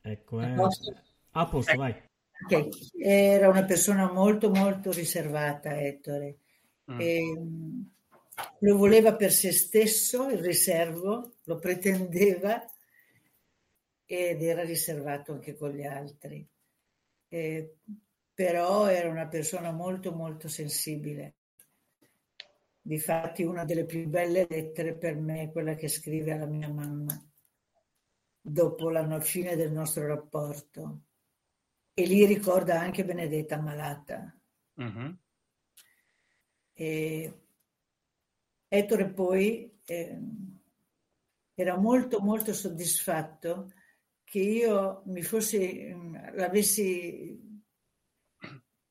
Ecco, 0.00 0.38
A 0.38 0.46
eh. 0.46 0.54
posto? 0.54 1.02
A 1.32 1.46
posto, 1.46 1.76
vai. 1.76 2.15
Ok, 2.44 2.68
Era 2.98 3.48
una 3.48 3.64
persona 3.64 4.12
molto 4.12 4.50
molto 4.50 4.92
riservata, 4.92 5.80
Ettore. 5.80 6.38
Mm. 6.90 7.00
E, 7.00 7.20
mh, 7.38 7.90
lo 8.60 8.76
voleva 8.76 9.16
per 9.16 9.32
se 9.32 9.52
stesso, 9.52 10.28
il 10.28 10.38
riservo, 10.38 11.36
lo 11.44 11.56
pretendeva 11.58 12.64
ed 14.04 14.42
era 14.42 14.62
riservato 14.62 15.32
anche 15.32 15.56
con 15.56 15.70
gli 15.70 15.84
altri. 15.84 16.46
Eh, 17.28 17.76
però 18.32 18.86
era 18.86 19.08
una 19.08 19.26
persona 19.26 19.72
molto 19.72 20.12
molto 20.12 20.48
sensibile. 20.48 21.36
Difatti 22.80 23.42
una 23.42 23.64
delle 23.64 23.84
più 23.84 24.06
belle 24.06 24.46
lettere 24.48 24.96
per 24.96 25.16
me 25.16 25.42
è 25.42 25.50
quella 25.50 25.74
che 25.74 25.88
scrive 25.88 26.32
alla 26.32 26.46
mia 26.46 26.68
mamma 26.68 27.18
dopo 28.40 28.90
la 28.90 29.20
fine 29.20 29.56
del 29.56 29.72
nostro 29.72 30.06
rapporto. 30.06 31.00
E 31.98 32.06
lì 32.06 32.26
ricorda 32.26 32.78
anche 32.78 33.04
Benedetta 33.04 33.58
malata. 33.58 34.38
Mhm. 34.74 35.18
E 36.74 37.40
Ettore 38.68 39.08
poi 39.10 39.80
ehm, 39.84 40.60
era 41.54 41.76
molto 41.76 42.20
molto 42.20 42.52
soddisfatto 42.52 43.72
che 44.24 44.40
io 44.40 45.02
mi 45.06 45.22
fossi, 45.22 45.92
mh, 45.94 46.34
l'avessi, 46.34 47.62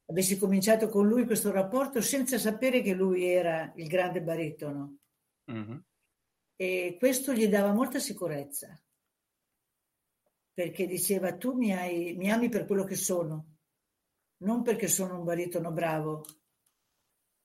avessi 0.06 0.38
cominciato 0.38 0.88
con 0.88 1.08
lui 1.08 1.26
questo 1.26 1.52
rapporto 1.52 2.02
senza 2.02 2.38
sapere 2.38 2.82
che 2.82 2.94
lui 2.94 3.26
era 3.26 3.72
il 3.76 3.88
grande 3.88 4.22
baritono. 4.22 4.98
Mhm. 5.52 5.84
E 6.56 6.96
questo 6.98 7.34
gli 7.34 7.48
dava 7.48 7.74
molta 7.74 8.00
sicurezza, 8.00 8.82
perché 10.56 10.88
diceva 10.88 11.36
tu 11.36 11.54
mi, 11.54 11.74
hai- 11.74 12.16
mi 12.16 12.32
ami 12.32 12.48
per 12.48 12.66
quello 12.66 12.86
che 12.86 12.96
sono, 12.96 13.58
non 14.38 14.64
perché 14.64 14.88
sono 14.88 15.18
un 15.18 15.26
baritono 15.26 15.72
bravo, 15.72 16.26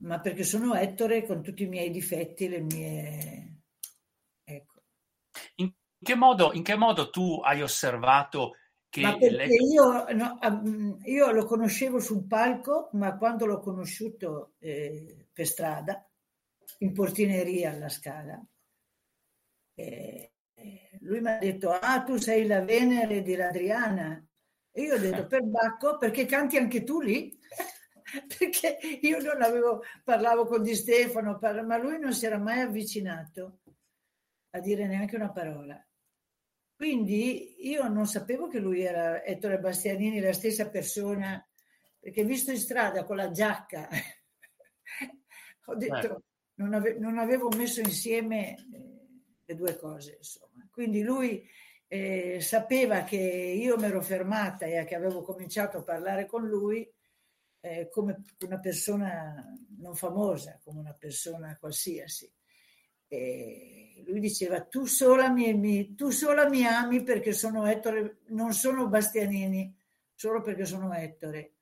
ma 0.02 0.20
perché 0.20 0.44
sono 0.44 0.74
Ettore 0.74 1.26
con 1.26 1.42
tutti 1.42 1.64
i 1.64 1.68
miei 1.68 1.90
difetti, 1.90 2.48
le 2.48 2.60
mie... 2.60 3.62
Ecco. 4.44 4.82
In 5.56 5.74
che 6.00 6.14
modo, 6.14 6.52
in 6.52 6.62
che 6.62 6.76
modo 6.76 7.10
tu 7.10 7.40
hai 7.42 7.62
osservato 7.62 8.52
che 8.88 9.02
Ma 9.02 9.16
perché 9.16 9.34
lei... 9.34 9.48
io, 9.48 10.06
no, 10.12 10.38
io 11.02 11.30
lo 11.32 11.44
conoscevo 11.44 11.98
sul 11.98 12.26
palco, 12.26 12.90
ma 12.92 13.16
quando 13.16 13.44
l'ho 13.44 13.58
conosciuto 13.58 14.54
eh, 14.58 15.26
per 15.32 15.46
strada, 15.46 16.08
in 16.78 16.92
portineria 16.92 17.72
alla 17.72 17.88
Scala, 17.88 18.40
eh, 19.74 20.32
lui 21.00 21.20
mi 21.20 21.30
ha 21.30 21.38
detto, 21.38 21.70
ah, 21.70 22.02
tu 22.02 22.16
sei 22.16 22.46
la 22.46 22.62
Venere 22.62 23.22
di 23.22 23.34
Adriana. 23.34 24.24
E 24.72 24.82
io 24.82 24.94
ho 24.94 24.98
detto, 24.98 25.26
per 25.26 25.42
Bacco, 25.44 25.96
perché 25.98 26.26
canti 26.26 26.56
anche 26.56 26.84
tu 26.84 27.00
lì? 27.00 27.36
perché 28.38 28.78
io 29.02 29.20
non 29.20 29.42
avevo, 29.42 29.82
parlavo 30.04 30.46
con 30.46 30.62
Di 30.62 30.74
Stefano, 30.74 31.38
parla- 31.38 31.62
ma 31.62 31.76
lui 31.76 31.98
non 31.98 32.12
si 32.12 32.26
era 32.26 32.38
mai 32.38 32.60
avvicinato 32.60 33.60
a 34.50 34.60
dire 34.60 34.86
neanche 34.86 35.16
una 35.16 35.30
parola. 35.30 35.82
Quindi 36.74 37.68
io 37.68 37.86
non 37.88 38.06
sapevo 38.06 38.48
che 38.48 38.58
lui 38.58 38.80
era 38.80 39.22
Ettore 39.22 39.58
Bastianini, 39.58 40.18
la 40.20 40.32
stessa 40.32 40.70
persona, 40.70 41.46
perché 41.98 42.24
visto 42.24 42.50
in 42.50 42.58
strada 42.58 43.04
con 43.04 43.16
la 43.16 43.30
giacca, 43.30 43.88
ho 45.66 45.74
detto, 45.74 45.94
Certo. 45.94 46.24
non, 46.54 46.72
ave- 46.72 46.98
non 46.98 47.18
avevo 47.18 47.48
messo 47.50 47.80
insieme 47.80 48.54
eh, 48.54 48.64
le 49.44 49.54
due 49.54 49.76
cose, 49.76 50.16
insomma. 50.16 50.49
Quindi 50.70 51.02
lui 51.02 51.46
eh, 51.88 52.40
sapeva 52.40 53.02
che 53.04 53.16
io 53.16 53.76
mi 53.76 53.84
ero 53.84 54.00
fermata 54.00 54.66
e 54.66 54.84
che 54.84 54.94
avevo 54.94 55.22
cominciato 55.22 55.78
a 55.78 55.82
parlare 55.82 56.26
con 56.26 56.46
lui 56.46 56.88
eh, 57.60 57.88
come 57.90 58.22
una 58.44 58.58
persona 58.60 59.44
non 59.78 59.94
famosa, 59.94 60.58
come 60.62 60.80
una 60.80 60.94
persona 60.98 61.56
qualsiasi. 61.58 62.30
E 63.12 64.02
lui 64.06 64.20
diceva 64.20 64.62
tu 64.62 64.86
sola 64.86 65.28
mi, 65.30 65.52
mi- 65.54 65.94
tu 65.94 66.10
sola 66.10 66.48
mi 66.48 66.64
ami 66.66 67.02
perché 67.02 67.32
sono 67.32 67.66
Ettore, 67.66 68.20
non 68.28 68.52
sono 68.52 68.88
Bastianini, 68.88 69.74
solo 70.14 70.40
perché 70.42 70.64
sono 70.64 70.92
Ettore. 70.94 71.54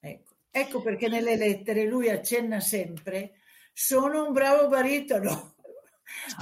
Ecco. 0.00 0.30
Ecco 0.50 0.82
perché 0.82 1.08
nelle 1.08 1.36
lettere 1.36 1.86
lui 1.86 2.10
accenna 2.10 2.60
sempre 2.60 3.34
sono 3.72 4.26
un 4.26 4.32
bravo 4.32 4.68
baritono, 4.68 5.51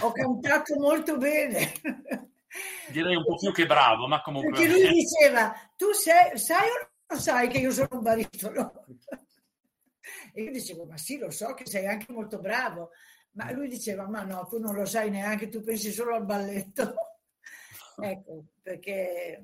ho 0.03 0.13
cantato 0.13 0.79
molto 0.79 1.17
bene. 1.17 1.73
Direi 2.91 3.17
un 3.17 3.25
po' 3.25 3.37
più 3.37 3.53
che 3.53 3.67
bravo, 3.67 4.07
ma 4.07 4.21
comunque... 4.23 4.53
Perché 4.53 4.69
lui 4.69 4.89
diceva, 4.89 5.53
tu 5.77 5.93
sei, 5.93 6.37
sai 6.39 6.69
o 6.69 6.91
non 7.09 7.21
sai 7.21 7.49
che 7.49 7.59
io 7.59 7.71
sono 7.71 7.89
un 7.93 8.03
baritono? 8.03 8.85
E 10.33 10.43
io 10.43 10.51
dicevo, 10.51 10.85
ma 10.85 10.97
sì, 10.97 11.19
lo 11.19 11.31
so 11.31 11.55
che 11.55 11.67
sei 11.67 11.87
anche 11.87 12.13
molto 12.13 12.39
bravo. 12.39 12.91
Ma 13.33 13.51
lui 13.53 13.69
diceva, 13.69 14.09
ma 14.09 14.23
no, 14.23 14.47
tu 14.47 14.59
non 14.59 14.75
lo 14.75 14.85
sai 14.85 15.11
neanche, 15.11 15.49
tu 15.49 15.63
pensi 15.63 15.93
solo 15.93 16.15
al 16.15 16.25
balletto. 16.25 16.95
ecco, 18.01 18.45
perché 18.63 19.43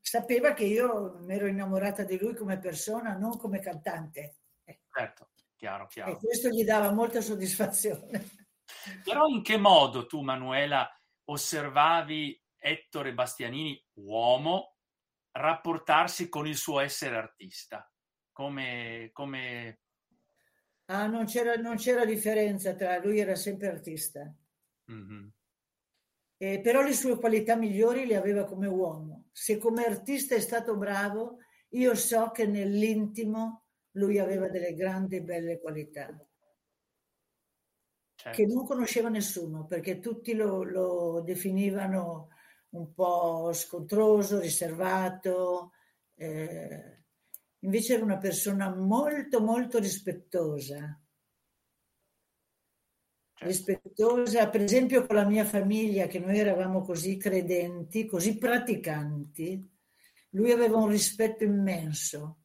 sapeva 0.00 0.52
che 0.52 0.64
io 0.64 1.18
mi 1.20 1.34
ero 1.34 1.46
innamorata 1.46 2.04
di 2.04 2.18
lui 2.18 2.34
come 2.34 2.58
persona, 2.58 3.16
non 3.16 3.36
come 3.36 3.60
cantante. 3.60 4.36
Certo, 4.92 5.30
chiaro, 5.56 5.84
E 5.84 5.88
chiaro. 5.88 6.16
questo 6.16 6.48
gli 6.48 6.64
dava 6.64 6.90
molta 6.92 7.20
soddisfazione. 7.20 8.46
Però 9.04 9.26
in 9.26 9.42
che 9.42 9.56
modo 9.56 10.06
tu, 10.06 10.20
Manuela, 10.20 10.88
osservavi 11.24 12.40
Ettore 12.56 13.14
Bastianini, 13.14 13.82
uomo, 13.94 14.76
rapportarsi 15.32 16.28
con 16.28 16.46
il 16.46 16.56
suo 16.56 16.80
essere 16.80 17.16
artista? 17.16 17.90
Come, 18.32 19.10
come... 19.12 19.80
Ah, 20.86 21.06
non 21.06 21.26
c'era, 21.26 21.54
non 21.56 21.76
c'era 21.76 22.04
differenza 22.04 22.74
tra 22.74 22.98
lui, 22.98 23.18
era 23.18 23.34
sempre 23.34 23.68
artista. 23.68 24.32
Mhm. 24.86 25.32
Eh, 26.40 26.60
però 26.60 26.82
le 26.82 26.92
sue 26.92 27.18
qualità 27.18 27.56
migliori 27.56 28.06
le 28.06 28.16
aveva 28.16 28.44
come 28.44 28.68
uomo. 28.68 29.28
Se 29.32 29.58
come 29.58 29.84
artista 29.84 30.34
è 30.34 30.40
stato 30.40 30.76
bravo, 30.76 31.38
io 31.70 31.94
so 31.94 32.30
che 32.30 32.46
nell'intimo 32.46 33.64
lui 33.92 34.18
aveva 34.18 34.48
delle 34.48 34.74
grandi 34.74 35.20
belle 35.20 35.58
qualità 35.58 36.16
Certo. 38.18 38.36
che 38.36 38.46
non 38.52 38.66
conosceva 38.66 39.08
nessuno 39.08 39.64
perché 39.64 40.00
tutti 40.00 40.34
lo, 40.34 40.64
lo 40.64 41.20
definivano 41.24 42.30
un 42.70 42.92
po' 42.92 43.52
scontroso, 43.52 44.40
riservato. 44.40 45.72
eh, 46.16 47.04
invece 47.60 47.94
era 47.94 48.02
una 48.04 48.18
persona 48.18 48.74
molto, 48.74 49.40
molto 49.40 49.78
rispettosa. 49.78 51.00
Certo. 53.34 53.46
rispettosa, 53.46 54.48
per 54.50 54.62
esempio 54.62 55.06
con 55.06 55.14
la 55.14 55.24
mia 55.24 55.44
famiglia, 55.44 56.08
che 56.08 56.18
noi 56.18 56.38
eravamo 56.40 56.82
così 56.82 57.16
credenti, 57.16 58.04
così 58.04 58.36
praticanti, 58.36 59.76
lui 60.30 60.50
aveva 60.50 60.76
un 60.78 60.88
rispetto 60.88 61.44
immenso. 61.44 62.38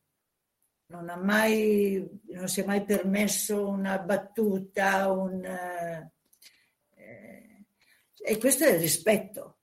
Non, 0.94 1.10
ha 1.10 1.16
mai, 1.16 2.08
non 2.28 2.48
si 2.48 2.62
è 2.62 2.66
mai 2.66 2.86
permesso 2.86 3.68
una 3.68 3.98
battuta, 3.98 5.12
un, 5.12 5.44
eh, 5.44 6.12
e 8.26 8.38
questo 8.38 8.66
è 8.66 8.74
il 8.74 8.80
rispetto, 8.80 9.58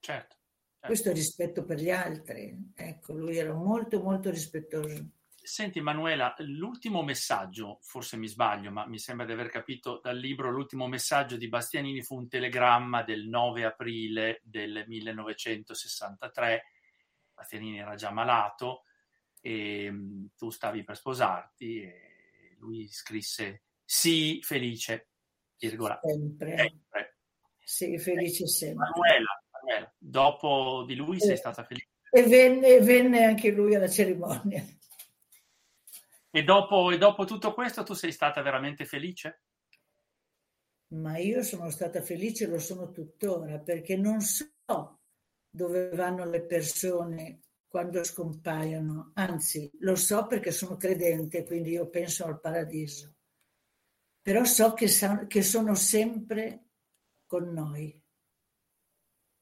Certo, 0.00 0.36
certo. 0.36 0.86
questo 0.86 1.08
è 1.08 1.10
il 1.10 1.18
rispetto 1.18 1.64
per 1.64 1.78
gli 1.78 1.90
altri. 1.90 2.72
Ecco, 2.74 3.12
lui 3.12 3.36
era 3.36 3.52
molto, 3.52 4.02
molto 4.02 4.30
rispettoso. 4.30 5.10
Senti 5.34 5.82
Manuela, 5.82 6.34
l'ultimo 6.38 7.02
messaggio, 7.02 7.80
forse 7.82 8.16
mi 8.16 8.26
sbaglio, 8.26 8.70
ma 8.70 8.86
mi 8.86 8.98
sembra 8.98 9.26
di 9.26 9.32
aver 9.32 9.50
capito 9.50 10.00
dal 10.02 10.16
libro, 10.16 10.50
l'ultimo 10.50 10.88
messaggio 10.88 11.36
di 11.36 11.46
Bastianini 11.46 12.02
fu 12.02 12.16
un 12.16 12.26
telegramma 12.26 13.02
del 13.02 13.28
9 13.28 13.64
aprile 13.64 14.40
del 14.42 14.84
1963. 14.86 16.64
Bastianini 17.34 17.80
era 17.80 17.96
già 17.96 18.10
malato 18.10 18.84
e 19.46 19.90
mh, 19.90 20.30
tu 20.38 20.48
stavi 20.48 20.84
per 20.84 20.96
sposarti 20.96 21.82
e 21.82 22.56
lui 22.60 22.88
scrisse 22.88 23.64
sì, 23.84 24.40
felice, 24.42 25.10
virgola. 25.58 26.00
Sempre. 26.02 26.56
Sempre. 26.56 27.18
Sì, 27.62 27.98
felice 27.98 28.46
sempre. 28.46 28.88
Manuela, 28.88 29.44
Manuela, 29.50 29.94
dopo 29.98 30.84
di 30.86 30.94
lui 30.94 31.20
sei 31.20 31.32
Eh. 31.32 31.36
stata 31.36 31.62
felice? 31.64 31.88
E 32.10 32.22
venne, 32.22 32.80
venne 32.80 33.24
anche 33.24 33.50
lui 33.50 33.74
alla 33.74 33.88
cerimonia. 33.88 34.64
E 36.30 36.42
dopo, 36.42 36.90
e 36.90 36.96
dopo 36.96 37.26
tutto 37.26 37.52
questo 37.52 37.82
tu 37.82 37.92
sei 37.92 38.12
stata 38.12 38.40
veramente 38.40 38.86
felice? 38.86 39.42
Ma 40.94 41.18
io 41.18 41.42
sono 41.42 41.68
stata 41.70 42.00
felice, 42.00 42.46
lo 42.46 42.58
sono 42.58 42.90
tuttora, 42.90 43.58
perché 43.58 43.96
non 43.96 44.20
so 44.20 44.48
dove 45.50 45.90
vanno 45.90 46.24
le 46.24 46.42
persone 46.42 47.40
quando 47.74 48.04
scompaiono, 48.04 49.10
anzi 49.14 49.68
lo 49.80 49.96
so 49.96 50.28
perché 50.28 50.52
sono 50.52 50.76
credente, 50.76 51.44
quindi 51.44 51.70
io 51.70 51.88
penso 51.90 52.24
al 52.24 52.38
paradiso, 52.38 53.16
però 54.22 54.44
so 54.44 54.74
che, 54.74 54.86
che 55.26 55.42
sono 55.42 55.74
sempre 55.74 56.66
con 57.26 57.52
noi. 57.52 58.00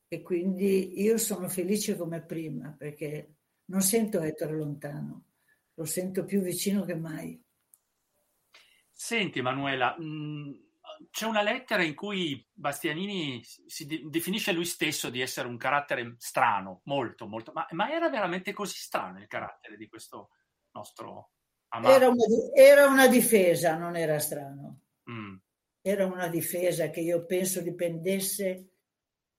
E 0.09 0.22
quindi 0.22 1.02
io 1.02 1.18
sono 1.18 1.46
felice 1.50 1.94
come 1.94 2.22
prima 2.22 2.72
perché 2.72 3.34
non 3.66 3.82
sento 3.82 4.22
Ettore 4.22 4.56
lontano, 4.56 5.26
lo 5.74 5.84
sento 5.84 6.24
più 6.24 6.40
vicino 6.40 6.86
che 6.86 6.94
mai. 6.94 7.38
Senti 8.90 9.42
Manuela, 9.42 9.94
mh, 9.98 10.72
c'è 11.11 11.27
una 11.27 11.43
lettera 11.43 11.83
in 11.83 11.95
cui 11.95 12.47
Bastianini 12.53 13.43
si 13.45 13.87
de- 13.87 14.03
definisce 14.09 14.53
lui 14.53 14.65
stesso 14.65 15.11
di 15.11 15.20
essere 15.20 15.49
un 15.49 15.57
carattere 15.57 16.15
strano, 16.19 16.81
molto, 16.85 17.27
molto, 17.27 17.53
ma, 17.53 17.66
ma 17.70 17.91
era 17.91 18.09
veramente 18.09 18.53
così 18.53 18.77
strano 18.77 19.19
il 19.19 19.27
carattere 19.27 19.77
di 19.77 19.89
questo 19.89 20.31
nostro 20.73 21.31
amato? 21.69 21.95
Era 21.95 22.09
una, 22.09 22.24
era 22.55 22.87
una 22.87 23.09
difesa, 23.09 23.77
non 23.77 23.97
era 23.97 24.19
strano. 24.19 24.81
Mm. 25.11 25.37
Era 25.81 26.07
una 26.07 26.29
difesa 26.29 26.91
che 26.91 27.01
io 27.01 27.24
penso 27.27 27.61
dipendesse 27.61 28.70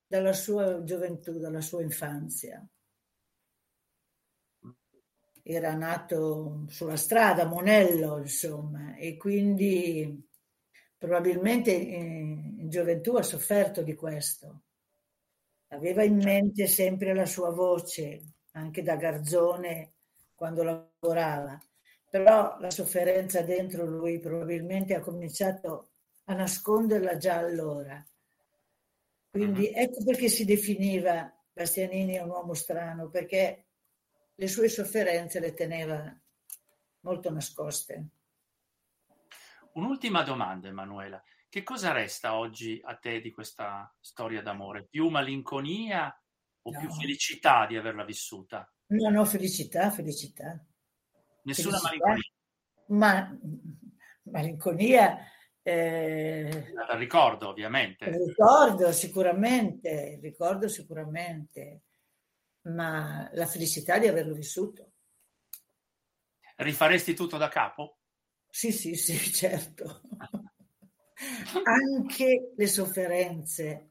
dalla 0.06 0.32
sua 0.32 0.82
gioventù, 0.84 1.38
dalla 1.38 1.60
sua 1.60 1.82
infanzia. 1.82 2.64
Era 5.42 5.74
nato 5.74 6.64
sulla 6.68 6.96
strada, 6.96 7.46
Monello, 7.46 8.18
insomma, 8.18 8.94
e 8.96 9.16
quindi 9.16 10.32
probabilmente 10.98 11.70
in, 11.70 12.56
in 12.58 12.68
gioventù 12.68 13.16
ha 13.16 13.22
sofferto 13.22 13.82
di 13.82 13.94
questo. 13.94 14.62
Aveva 15.68 16.02
in 16.02 16.16
mente 16.16 16.66
sempre 16.66 17.14
la 17.14 17.26
sua 17.26 17.50
voce, 17.50 18.22
anche 18.52 18.82
da 18.82 18.96
garzone 18.96 19.92
quando 20.34 20.62
lavorava, 20.62 21.60
però 22.10 22.58
la 22.60 22.70
sofferenza 22.70 23.42
dentro 23.42 23.84
lui 23.84 24.20
probabilmente 24.20 24.94
ha 24.94 25.00
cominciato 25.00 25.90
a 26.24 26.34
nasconderla 26.34 27.16
già 27.16 27.38
allora. 27.38 28.04
Quindi 29.30 29.72
ecco 29.72 30.04
perché 30.04 30.28
si 30.28 30.44
definiva 30.44 31.32
Bastianini 31.52 32.18
un 32.18 32.28
uomo 32.28 32.54
strano, 32.54 33.08
perché 33.08 33.64
le 34.34 34.48
sue 34.48 34.68
sofferenze 34.68 35.40
le 35.40 35.54
teneva 35.54 36.20
molto 37.00 37.30
nascoste. 37.30 38.06
Un'ultima 39.78 40.22
domanda, 40.22 40.68
Emanuela. 40.68 41.20
Che 41.48 41.62
cosa 41.64 41.90
resta 41.92 42.36
oggi 42.36 42.80
a 42.84 42.96
te 42.96 43.20
di 43.20 43.32
questa 43.32 43.92
storia 44.00 44.40
d'amore? 44.40 44.86
Più 44.86 45.08
malinconia 45.08 46.16
o 46.62 46.70
No. 46.70 46.78
più 46.78 46.90
felicità 46.90 47.66
di 47.66 47.76
averla 47.76 48.04
vissuta? 48.04 48.72
No, 48.86 49.10
no, 49.10 49.24
felicità, 49.24 49.90
felicità. 49.90 50.64
Nessuna 51.42 51.78
Felicità. 51.78 52.06
malinconia. 52.06 52.30
Ma 52.86 53.38
malinconia, 54.30 55.18
eh, 55.62 56.72
La 56.72 56.94
ricordo, 56.96 57.48
ovviamente. 57.48 58.10
ricordo 58.16 58.92
sicuramente, 58.92 60.18
ricordo 60.22 60.68
sicuramente, 60.68 61.82
ma 62.68 63.28
la 63.32 63.46
felicità 63.46 63.98
di 63.98 64.06
averlo 64.06 64.34
vissuto. 64.34 64.92
Rifaresti 66.56 67.14
tutto 67.14 67.36
da 67.38 67.48
capo? 67.48 67.98
Sì, 68.58 68.70
sì, 68.72 68.94
sì, 68.94 69.18
certo. 69.32 70.00
Anche 71.64 72.52
le 72.56 72.66
sofferenze 72.66 73.90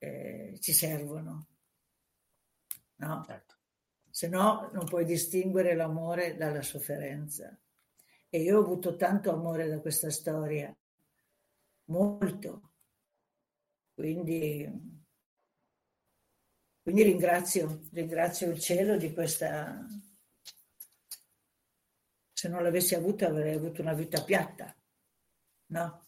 eh, 0.00 0.56
ci 0.60 0.72
servono, 0.72 1.46
no? 2.96 3.22
Certo. 3.26 3.54
Se 4.10 4.28
no 4.28 4.70
non 4.72 4.84
puoi 4.86 5.04
distinguere 5.04 5.74
l'amore 5.74 6.36
dalla 6.36 6.62
sofferenza. 6.62 7.56
E 8.28 8.40
io 8.42 8.58
ho 8.58 8.62
avuto 8.62 8.96
tanto 8.96 9.30
amore 9.32 9.68
da 9.68 9.80
questa 9.80 10.10
storia, 10.10 10.74
molto. 11.86 12.50
Quindi, 13.94 14.38
quindi 16.82 17.04
ringrazio, 17.04 17.82
ringrazio 17.92 18.50
il 18.50 18.58
cielo 18.58 18.96
di 18.96 19.12
questa... 19.12 19.86
Se 22.38 22.48
non 22.48 22.62
l'avessi 22.62 22.94
avuta 22.94 23.26
avrei 23.26 23.56
avuto 23.56 23.82
una 23.82 23.94
vita 23.94 24.22
piatta, 24.22 24.72
no? 25.72 26.04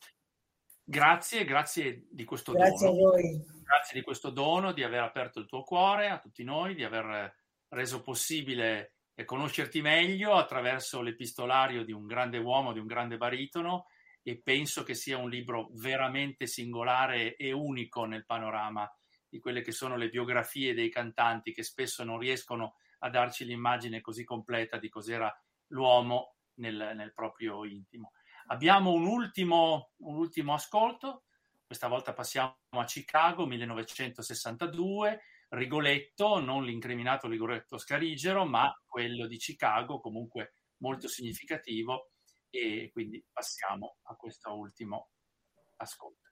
Grazie, 0.85 1.44
grazie 1.44 2.07
di 2.09 2.23
questo 2.23 2.52
Grazie 2.52 2.86
a 2.86 2.90
dono. 2.93 3.11
voi. 3.11 3.44
Grazie 3.65 3.98
di 3.98 4.05
questo 4.05 4.31
dono, 4.31 4.70
di 4.70 4.85
aver 4.85 5.02
aperto 5.02 5.40
il 5.40 5.47
tuo 5.47 5.65
cuore 5.65 6.09
a 6.09 6.20
tutti 6.20 6.44
noi, 6.44 6.77
di 6.77 6.85
aver 6.85 7.35
reso 7.70 8.01
possibile 8.02 8.94
conoscerti 9.24 9.81
meglio 9.82 10.35
attraverso 10.35 11.02
l'epistolario 11.02 11.82
di 11.82 11.90
un 11.90 12.07
grande 12.07 12.39
uomo, 12.39 12.73
di 12.73 12.78
un 12.78 12.86
grande 12.86 13.16
baritono 13.16 13.86
e 14.23 14.40
penso 14.40 14.85
che 14.85 14.94
sia 14.94 15.19
un 15.19 15.28
libro 15.28 15.70
veramente 15.73 16.47
singolare 16.47 17.35
e 17.35 17.51
unico 17.51 18.05
nel 18.05 18.24
panorama 18.24 18.89
di 19.28 19.40
quelle 19.40 19.62
che 19.62 19.73
sono 19.73 19.97
le 19.97 20.09
biografie 20.09 20.74
dei 20.74 20.90
cantanti 20.90 21.52
che 21.52 21.65
spesso 21.65 22.05
non 22.05 22.20
riescono 22.20 22.77
a 23.01 23.11
darci 23.11 23.44
l'immagine 23.44 24.01
così 24.01 24.23
completa 24.23 24.78
di 24.78 24.89
cos'era 24.89 25.36
l'uomo 25.70 26.36
nel, 26.55 26.92
nel 26.94 27.12
proprio 27.12 27.64
intimo. 27.64 28.12
Abbiamo 28.47 28.92
un 28.92 29.06
ultimo, 29.06 29.90
un 29.98 30.16
ultimo 30.16 30.55
ascolto, 30.55 31.24
questa 31.66 31.88
volta 31.88 32.12
passiamo 32.12 32.56
a 32.70 32.84
Chicago 32.84 33.47
1962, 33.47 35.20
Rigoletto, 35.51 36.40
non 36.40 36.64
l'incriminato 36.64 37.28
Rigoletto 37.28 37.78
Scarigero, 37.78 38.44
ma 38.44 38.72
quello 38.86 39.26
di 39.26 39.36
Chicago, 39.36 40.01
comunque 40.01 40.55
molto 40.78 41.06
significativo, 41.09 42.10
e 42.51 42.90
quindi 42.92 43.24
passiamo 43.32 43.98
a 44.02 44.16
questo 44.16 44.52
ultimo 44.56 45.10
ascolto. 45.76 46.28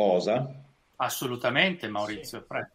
Cosa? 0.00 0.64
Assolutamente, 0.96 1.88
Maurizio. 1.88 2.42
Prego. 2.42 2.68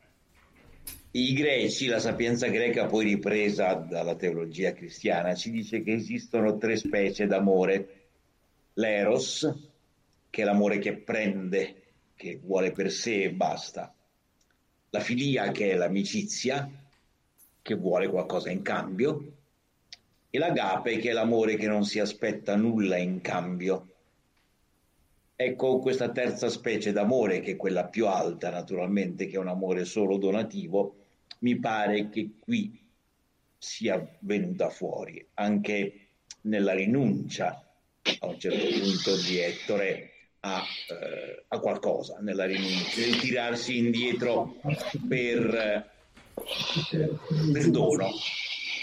I 1.12 1.34
greci, 1.34 1.88
la 1.88 2.00
sapienza 2.00 2.48
greca 2.48 2.86
poi 2.86 3.06
ripresa 3.06 3.74
dalla 3.74 4.16
teologia 4.16 4.74
cristiana, 4.74 5.34
ci 5.34 5.50
dice 5.50 5.82
che 5.82 5.94
esistono 5.94 6.58
tre 6.58 6.76
specie 6.76 7.26
d'amore. 7.26 8.10
L'eros, 8.74 9.52
che 10.30 10.42
è 10.42 10.46
l'amore 10.46 10.78
che 10.78 10.98
prende, 10.98 11.84
che 12.16 12.40
vuole 12.44 12.72
per 12.72 12.92
sé 12.92 13.24
e 13.24 13.32
basta. 13.32 13.94
La 14.90 15.00
filia, 15.00 15.52
che 15.52 15.72
è 15.72 15.76
l'amicizia, 15.76 16.70
che 17.62 17.76
vuole 17.76 18.08
qualcosa 18.08 18.52
in 18.52 18.62
cambio. 18.62 19.32
E 20.30 20.38
l'agape, 20.38 20.98
che 20.98 21.10
è 21.10 21.14
l'amore 21.14 21.56
che 21.56 21.68
non 21.68 21.86
si 21.86 22.00
aspetta 22.00 22.56
nulla 22.56 22.98
in 22.98 23.22
cambio. 23.22 23.95
Ecco 25.38 25.80
questa 25.80 26.12
terza 26.12 26.48
specie 26.48 26.94
d'amore, 26.94 27.42
che 27.42 27.52
è 27.52 27.56
quella 27.58 27.84
più 27.86 28.08
alta 28.08 28.50
naturalmente, 28.50 29.28
che 29.28 29.36
è 29.36 29.40
un 29.40 29.50
amore 29.50 29.84
solo 29.84 30.18
donativo, 30.18 30.96
mi 31.40 31.58
pare 31.58 32.08
che 32.08 32.36
qui 32.40 32.82
sia 33.58 34.08
venuta 34.20 34.70
fuori 34.70 35.26
anche 35.34 36.08
nella 36.42 36.74
rinuncia 36.74 37.68
a 38.20 38.28
un 38.28 38.40
certo 38.40 38.66
punto 38.80 39.18
di 39.24 39.40
Ettore 39.40 40.12
a, 40.42 40.64
eh, 40.90 41.44
a 41.50 41.60
qualcosa, 41.60 42.20
nella 42.22 42.46
rinuncia, 42.46 43.02
nel 43.02 43.20
tirarsi 43.20 43.78
indietro 43.78 44.56
per, 45.06 45.90
per 47.52 47.70
dono, 47.72 48.10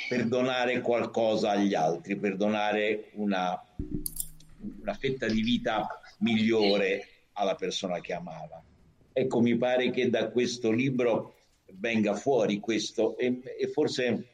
per 0.09 0.27
donare 0.27 0.81
qualcosa 0.83 1.53
agli 1.53 1.75
altri, 1.75 2.17
per 2.17 2.37
donare 2.37 3.11
una, 3.13 3.59
una 4.81 4.95
fetta 4.95 5.29
di 5.29 5.41
vita 5.41 6.02
migliore 6.23 7.07
alla 7.33 7.55
persona 7.55 8.01
che 8.01 8.13
amava. 8.13 8.63
Ecco, 9.13 9.41
mi 9.41 9.57
pare 9.57 9.91
che 9.91 10.09
da 10.09 10.31
questo 10.31 10.71
libro 10.71 11.37
venga 11.75 12.15
fuori 12.15 12.59
questo 12.61 13.17
e, 13.17 13.41
e 13.59 13.69
forse 13.69 14.29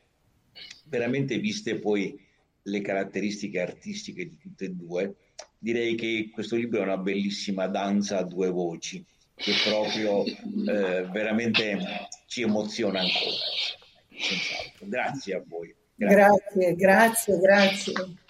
veramente 0.84 1.38
viste 1.38 1.78
poi 1.78 2.18
le 2.62 2.80
caratteristiche 2.80 3.60
artistiche 3.60 4.28
di 4.28 4.36
tutte 4.36 4.66
e 4.66 4.70
due, 4.70 5.14
direi 5.58 5.94
che 5.94 6.30
questo 6.32 6.56
libro 6.56 6.80
è 6.80 6.82
una 6.82 6.98
bellissima 6.98 7.66
danza 7.66 8.18
a 8.18 8.24
due 8.24 8.50
voci 8.50 9.04
che 9.34 9.52
proprio 9.64 10.24
eh, 10.24 11.06
veramente 11.12 11.78
ci 12.26 12.42
emoziona 12.42 13.00
ancora. 13.00 13.36
Grazie 14.80 15.34
a 15.34 15.42
voi. 15.46 15.74
Grazie, 15.94 16.74
grazie, 16.74 17.38
grazie. 17.38 17.92
Grazie 17.92 18.26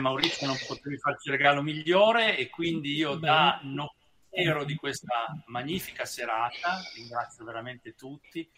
Maurizio, 0.00 0.46
non 0.46 0.56
potevi 0.66 0.98
farci 0.98 1.28
il 1.28 1.36
regalo 1.36 1.62
migliore 1.62 2.36
e 2.36 2.48
quindi 2.48 2.94
io 2.94 3.14
da 3.16 3.60
notero 3.62 4.64
di 4.64 4.74
questa 4.74 5.26
magnifica 5.46 6.04
serata 6.04 6.80
ringrazio 6.96 7.44
veramente 7.44 7.94
tutti, 7.94 8.48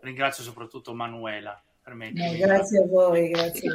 ringrazio 0.00 0.42
soprattutto 0.44 0.94
Manuela. 0.94 1.60
No, 2.30 2.36
grazie 2.38 2.82
a 2.82 2.86
voi, 2.86 3.28
grazie. 3.28 3.72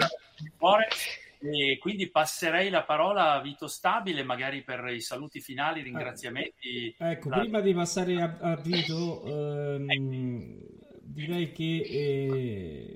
E 1.41 1.77
quindi 1.80 2.10
passerei 2.10 2.69
la 2.69 2.84
parola 2.84 3.34
a 3.34 3.41
Vito 3.41 3.68
Stabile, 3.68 4.23
magari 4.23 4.61
per 4.61 4.88
i 4.88 4.99
saluti 4.99 5.39
finali, 5.39 5.81
ringraziamenti. 5.81 6.93
Ecco, 6.97 7.30
la... 7.30 7.39
prima 7.39 7.61
di 7.61 7.73
passare 7.73 8.22
a, 8.22 8.38
a 8.41 8.56
Vito, 8.56 9.23
ehm, 9.26 10.78
direi 11.14 11.52
che 11.52 11.81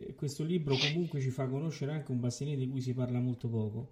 eh, 0.08 0.14
questo 0.16 0.44
libro 0.44 0.76
comunque 0.76 1.20
ci 1.20 1.30
fa 1.30 1.48
conoscere 1.48 1.92
anche 1.92 2.12
un 2.12 2.20
Bastianini 2.20 2.58
di 2.58 2.70
cui 2.70 2.82
si 2.82 2.94
parla 2.94 3.20
molto 3.20 3.48
poco, 3.48 3.90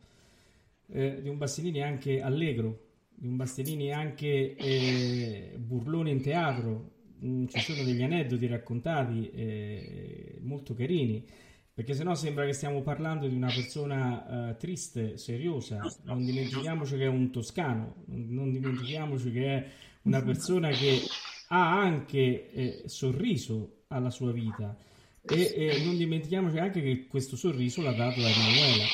eh, 0.87 1.21
di 1.21 1.29
un 1.29 1.37
Bastianini 1.37 1.81
anche 1.81 2.21
allegro, 2.21 2.87
di 3.15 3.27
un 3.27 3.35
Bastianini 3.35 3.91
anche 3.91 4.55
eh, 4.55 5.55
burlone 5.57 6.11
in 6.11 6.21
teatro, 6.21 6.99
Mm, 7.23 7.45
ci 7.45 7.59
sono 7.59 7.83
degli 7.83 8.01
aneddoti 8.01 8.47
raccontati 8.47 9.29
eh, 9.29 10.39
molto 10.41 10.73
carini 10.73 11.23
perché 11.71 11.93
sennò 11.93 12.15
sembra 12.15 12.45
che 12.45 12.53
stiamo 12.53 12.81
parlando 12.81 13.27
di 13.27 13.35
una 13.35 13.47
persona 13.47 14.49
uh, 14.49 14.57
triste, 14.57 15.17
seriosa. 15.17 15.81
Non 16.03 16.23
dimentichiamoci 16.23 16.97
che 16.97 17.03
è 17.05 17.07
un 17.07 17.31
toscano, 17.31 18.03
non 18.07 18.51
dimentichiamoci 18.51 19.31
che 19.31 19.45
è 19.45 19.67
una 20.03 20.21
persona 20.21 20.69
che 20.69 20.99
ha 21.47 21.79
anche 21.79 22.51
eh, 22.51 22.83
sorriso 22.87 23.80
alla 23.91 24.09
sua 24.09 24.31
vita. 24.31 24.75
E, 25.21 25.53
e, 25.55 25.83
non 25.83 25.97
dimentichiamoci 25.97 26.57
anche 26.57 26.81
che 26.81 27.07
questo 27.07 27.35
sorriso 27.35 27.81
l'ha 27.81 27.93
dato 27.93 28.19
da 28.19 28.29
Emanuela. 28.29 28.85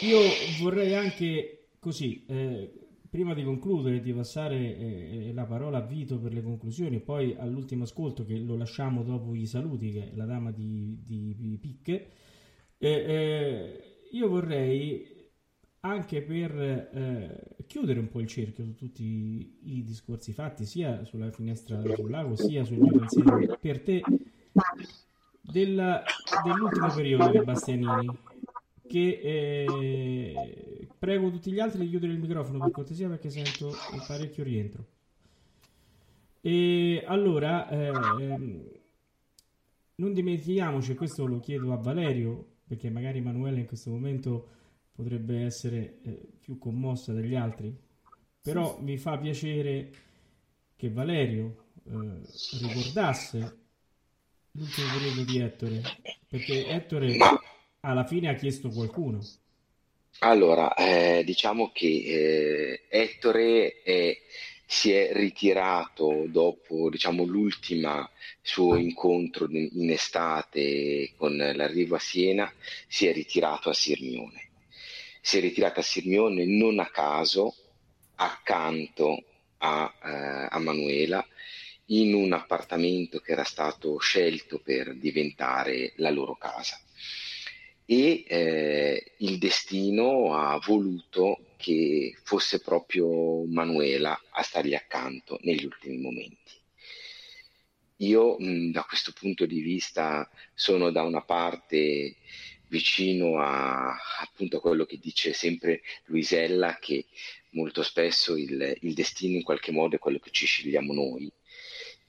Io 0.00 0.20
vorrei 0.60 0.94
anche 0.94 1.68
così 1.78 2.24
eh, 2.26 2.72
prima 3.10 3.34
di 3.34 3.44
concludere, 3.44 4.00
di 4.00 4.12
passare 4.12 4.76
eh, 4.76 5.32
la 5.34 5.44
parola 5.44 5.78
a 5.78 5.86
Vito 5.86 6.18
per 6.18 6.32
le 6.32 6.42
conclusioni 6.42 6.96
e 6.96 7.00
poi 7.00 7.36
all'ultimo 7.38 7.84
ascolto 7.84 8.24
che 8.24 8.38
lo 8.38 8.56
lasciamo 8.56 9.02
dopo 9.02 9.34
i 9.34 9.46
saluti, 9.46 9.92
che 9.92 10.10
è 10.10 10.16
la 10.16 10.24
dama 10.24 10.50
di, 10.50 10.98
di 11.04 11.58
Picche, 11.60 12.10
eh, 12.78 12.88
eh, 12.88 13.82
io 14.10 14.28
vorrei 14.28 15.30
anche 15.80 16.22
per 16.22 16.58
eh, 16.58 17.53
chiudere 17.74 17.98
un 17.98 18.08
po' 18.08 18.20
il 18.20 18.28
cerchio 18.28 18.62
su 18.62 18.76
tutti 18.76 19.02
i, 19.64 19.82
discorsi 19.82 20.32
fatti, 20.32 20.64
sia 20.64 21.04
sulla 21.04 21.32
finestra 21.32 21.82
sul 21.82 22.08
lago, 22.08 22.36
sia 22.36 22.62
sul 22.62 22.78
mio 22.78 22.92
pensiero, 22.92 23.58
per 23.60 23.80
te 23.82 24.00
della, 25.40 26.04
dell'ultimo 26.44 26.86
periodo 26.94 27.30
di 27.30 27.42
Bastianini 27.42 28.18
che 28.86 29.20
eh, 29.20 30.86
prego 30.96 31.32
tutti 31.32 31.50
gli 31.50 31.58
altri 31.58 31.80
di 31.80 31.88
chiudere 31.88 32.12
il 32.12 32.20
microfono 32.20 32.60
per 32.60 32.70
cortesia 32.70 33.08
perché 33.08 33.28
sento 33.28 33.66
un 33.66 34.04
parecchio 34.06 34.44
rientro. 34.44 34.86
E 36.42 37.02
allora, 37.08 37.68
eh, 37.70 37.90
non 39.96 40.12
dimentichiamoci, 40.12 40.94
questo 40.94 41.26
lo 41.26 41.40
chiedo 41.40 41.72
a 41.72 41.76
Valerio, 41.76 42.52
perché 42.68 42.88
magari 42.88 43.18
Emanuele 43.18 43.58
in 43.58 43.66
questo 43.66 43.90
momento 43.90 44.46
potrebbe 44.94 45.44
essere 45.44 45.98
eh, 46.02 46.20
più 46.40 46.58
commossa 46.58 47.12
degli 47.12 47.34
altri, 47.34 47.74
però 48.40 48.78
mi 48.80 48.96
fa 48.96 49.18
piacere 49.18 49.90
che 50.76 50.90
Valerio 50.90 51.64
eh, 51.86 52.20
ricordasse 52.60 53.58
l'ultimo 54.52 54.86
periodo 54.92 55.22
di 55.22 55.38
Ettore, 55.38 55.82
perché 56.28 56.68
Ettore 56.68 57.16
alla 57.80 58.04
fine 58.04 58.28
ha 58.28 58.34
chiesto 58.34 58.68
qualcuno. 58.68 59.20
Allora, 60.20 60.74
eh, 60.74 61.24
diciamo 61.24 61.72
che 61.72 61.86
eh, 61.86 62.82
Ettore 62.88 63.82
è, 63.82 64.16
si 64.64 64.92
è 64.92 65.12
ritirato 65.12 66.26
dopo 66.28 66.88
diciamo, 66.88 67.24
l'ultimo 67.24 68.10
suo 68.40 68.76
incontro 68.76 69.48
in 69.50 69.90
estate 69.90 71.12
con 71.16 71.36
l'arrivo 71.36 71.96
a 71.96 71.98
Siena, 71.98 72.52
si 72.86 73.06
è 73.06 73.12
ritirato 73.12 73.70
a 73.70 73.74
Sirmione. 73.74 74.43
Si 75.26 75.38
è 75.38 75.40
ritirato 75.40 75.80
a 75.80 75.82
Sirmione 75.82 76.44
non 76.44 76.78
a 76.80 76.90
caso, 76.90 77.54
accanto 78.16 79.24
a, 79.56 79.90
eh, 80.04 80.48
a 80.50 80.58
Manuela, 80.58 81.26
in 81.86 82.12
un 82.12 82.34
appartamento 82.34 83.20
che 83.20 83.32
era 83.32 83.42
stato 83.42 83.96
scelto 83.96 84.58
per 84.58 84.94
diventare 84.94 85.94
la 85.96 86.10
loro 86.10 86.36
casa 86.36 86.78
e 87.86 88.24
eh, 88.26 89.12
il 89.20 89.38
destino 89.38 90.36
ha 90.36 90.58
voluto 90.58 91.54
che 91.56 92.14
fosse 92.22 92.60
proprio 92.60 93.46
Manuela 93.46 94.20
a 94.30 94.42
stargli 94.42 94.74
accanto 94.74 95.38
negli 95.40 95.64
ultimi 95.64 95.96
momenti. 95.96 96.52
Io 97.98 98.36
mh, 98.38 98.72
da 98.72 98.82
questo 98.82 99.12
punto 99.12 99.46
di 99.46 99.62
vista 99.62 100.28
sono 100.52 100.90
da 100.90 101.02
una 101.02 101.22
parte 101.22 102.16
vicino 102.68 103.38
a, 103.38 103.96
appunto 104.20 104.58
a 104.58 104.60
quello 104.60 104.84
che 104.84 104.98
dice 104.98 105.32
sempre 105.32 105.82
Luisella, 106.06 106.78
che 106.80 107.06
molto 107.50 107.82
spesso 107.82 108.36
il, 108.36 108.76
il 108.80 108.94
destino 108.94 109.36
in 109.36 109.42
qualche 109.42 109.72
modo 109.72 109.96
è 109.96 109.98
quello 109.98 110.18
che 110.18 110.30
ci 110.30 110.46
scegliamo 110.46 110.92
noi 110.92 111.30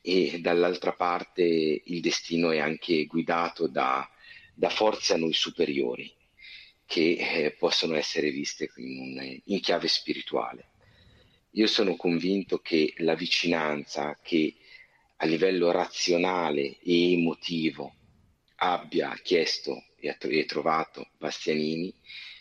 e 0.02 0.40
dall'altra 0.40 0.94
parte 0.94 1.44
il 1.44 2.00
destino 2.02 2.52
è 2.52 2.60
anche 2.60 3.06
guidato 3.06 3.68
da 3.68 4.08
da 4.56 4.70
forze 4.70 5.14
a 5.14 5.18
noi 5.18 5.34
superiori 5.34 6.12
che 6.86 7.18
eh, 7.20 7.52
possono 7.52 7.96
essere 7.96 8.30
viste 8.30 8.72
in, 8.78 9.42
in 9.46 9.60
chiave 9.60 9.88
spirituale. 9.88 10.70
Io 11.52 11.68
sono 11.68 11.96
convinto 11.96 12.60
che 12.60 12.94
la 12.98 13.16
vicinanza 13.16 14.18
che 14.22 14.56
a 15.18 15.26
livello 15.26 15.72
razionale 15.72 16.78
e 16.80 17.14
emotivo 17.14 17.94
abbia 18.58 19.14
chiesto 19.22 19.85
e, 19.98 20.16
e 20.20 20.46
trovato 20.46 21.10
Bastianini 21.18 21.94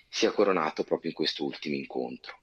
sia 0.09 0.31
coronato 0.31 0.85
proprio 0.85 1.11
in 1.11 1.17
questo 1.17 1.45
ultimo 1.45 1.75
incontro. 1.75 2.41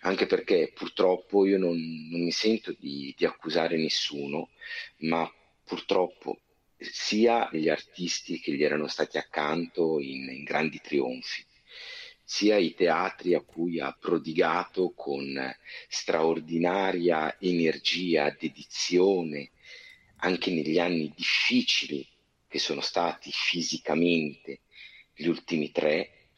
Anche 0.00 0.26
perché 0.26 0.72
purtroppo 0.74 1.46
io 1.46 1.58
non, 1.58 1.76
non 2.10 2.22
mi 2.22 2.32
sento 2.32 2.74
di, 2.78 3.14
di 3.16 3.24
accusare 3.24 3.76
nessuno, 3.76 4.50
ma 4.98 5.30
purtroppo 5.64 6.40
sia 6.78 7.48
gli 7.52 7.68
artisti 7.68 8.40
che 8.40 8.52
gli 8.52 8.62
erano 8.62 8.88
stati 8.88 9.16
accanto 9.18 9.98
in, 10.00 10.28
in 10.30 10.44
grandi 10.44 10.80
trionfi. 10.80 11.44
sia 12.22 12.56
i 12.56 12.74
teatri 12.74 13.34
a 13.34 13.42
cui 13.42 13.80
ha 13.80 13.92
prodigato 13.98 14.92
con 14.94 15.38
straordinaria 15.88 17.36
energia, 17.38 18.34
dedizione, 18.38 19.50
anche 20.18 20.50
negli 20.50 20.78
anni 20.78 21.12
difficili 21.14 22.06
che 22.54 22.60
sono 22.60 22.82
stati 22.82 23.32
fisicamente 23.32 24.60
gli 25.12 25.26
ultimi 25.26 25.72
tre, 25.72 26.28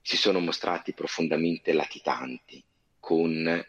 si 0.00 0.16
sono 0.16 0.38
mostrati 0.38 0.92
profondamente 0.92 1.72
latitanti 1.72 2.62
con 3.00 3.66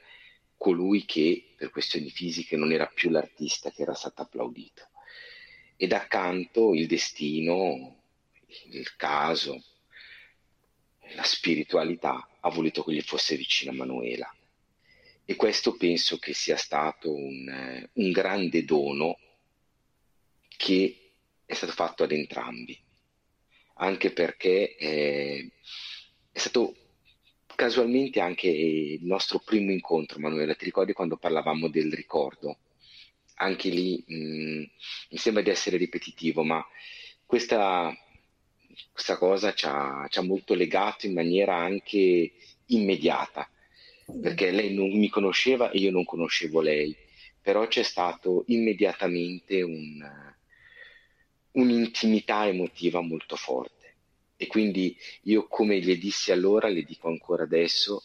colui 0.57 1.05
che 1.05 1.55
per 1.57 1.71
questioni 1.71 2.11
fisiche 2.11 2.55
non 2.55 2.71
era 2.71 2.85
più 2.85 3.09
l'artista 3.09 3.71
che 3.71 3.81
era 3.81 3.95
stato 3.95 4.21
applaudito. 4.21 4.89
Ed 5.75 5.93
accanto 5.93 6.75
il 6.75 6.85
destino, 6.85 8.03
il 8.69 8.95
caso, 8.95 9.63
la 11.15 11.23
spiritualità 11.23 12.29
ha 12.41 12.49
voluto 12.51 12.83
che 12.83 12.93
gli 12.93 13.01
fosse 13.01 13.35
vicino 13.35 13.71
a 13.71 13.73
Manuela. 13.73 14.31
E 15.25 15.35
questo 15.35 15.75
penso 15.77 16.19
che 16.19 16.35
sia 16.35 16.57
stato 16.57 17.11
un, 17.11 17.89
un 17.91 18.11
grande 18.11 18.65
dono 18.65 19.17
che 20.57 21.00
è 21.51 21.53
stato 21.53 21.73
fatto 21.73 22.03
ad 22.03 22.13
entrambi, 22.13 22.79
anche 23.75 24.11
perché 24.11 24.77
eh, 24.77 25.51
è 26.31 26.39
stato 26.39 26.75
casualmente 27.55 28.21
anche 28.21 28.47
il 28.47 29.03
nostro 29.03 29.39
primo 29.39 29.71
incontro, 29.71 30.17
Manuela, 30.19 30.55
ti 30.55 30.63
ricordi 30.63 30.93
quando 30.93 31.17
parlavamo 31.17 31.67
del 31.67 31.91
ricordo? 31.91 32.57
Anche 33.35 33.67
lì 33.67 34.01
mh, 34.07 34.15
mm, 34.15 34.63
mi 35.09 35.17
sembra 35.17 35.43
di 35.43 35.49
essere 35.49 35.75
ripetitivo, 35.75 36.41
ma 36.43 36.65
questa, 37.25 37.93
questa 38.93 39.17
cosa 39.17 39.53
ci 39.53 39.65
ha, 39.67 40.07
ci 40.09 40.19
ha 40.19 40.23
molto 40.23 40.53
legato 40.53 41.05
in 41.05 41.13
maniera 41.13 41.57
anche 41.57 42.31
immediata, 42.67 43.49
perché 44.21 44.51
lei 44.51 44.73
non 44.73 44.97
mi 44.97 45.09
conosceva 45.09 45.69
e 45.69 45.79
io 45.79 45.91
non 45.91 46.05
conoscevo 46.05 46.61
lei, 46.61 46.95
però 47.41 47.67
c'è 47.67 47.83
stato 47.83 48.45
immediatamente 48.47 49.61
un, 49.61 50.01
un'intimità 51.53 52.47
emotiva 52.47 53.01
molto 53.01 53.35
forte. 53.35 53.95
E 54.37 54.47
quindi 54.47 54.97
io, 55.23 55.47
come 55.47 55.79
le 55.79 55.97
dissi 55.97 56.31
allora, 56.31 56.67
le 56.67 56.83
dico 56.83 57.07
ancora 57.07 57.43
adesso, 57.43 58.03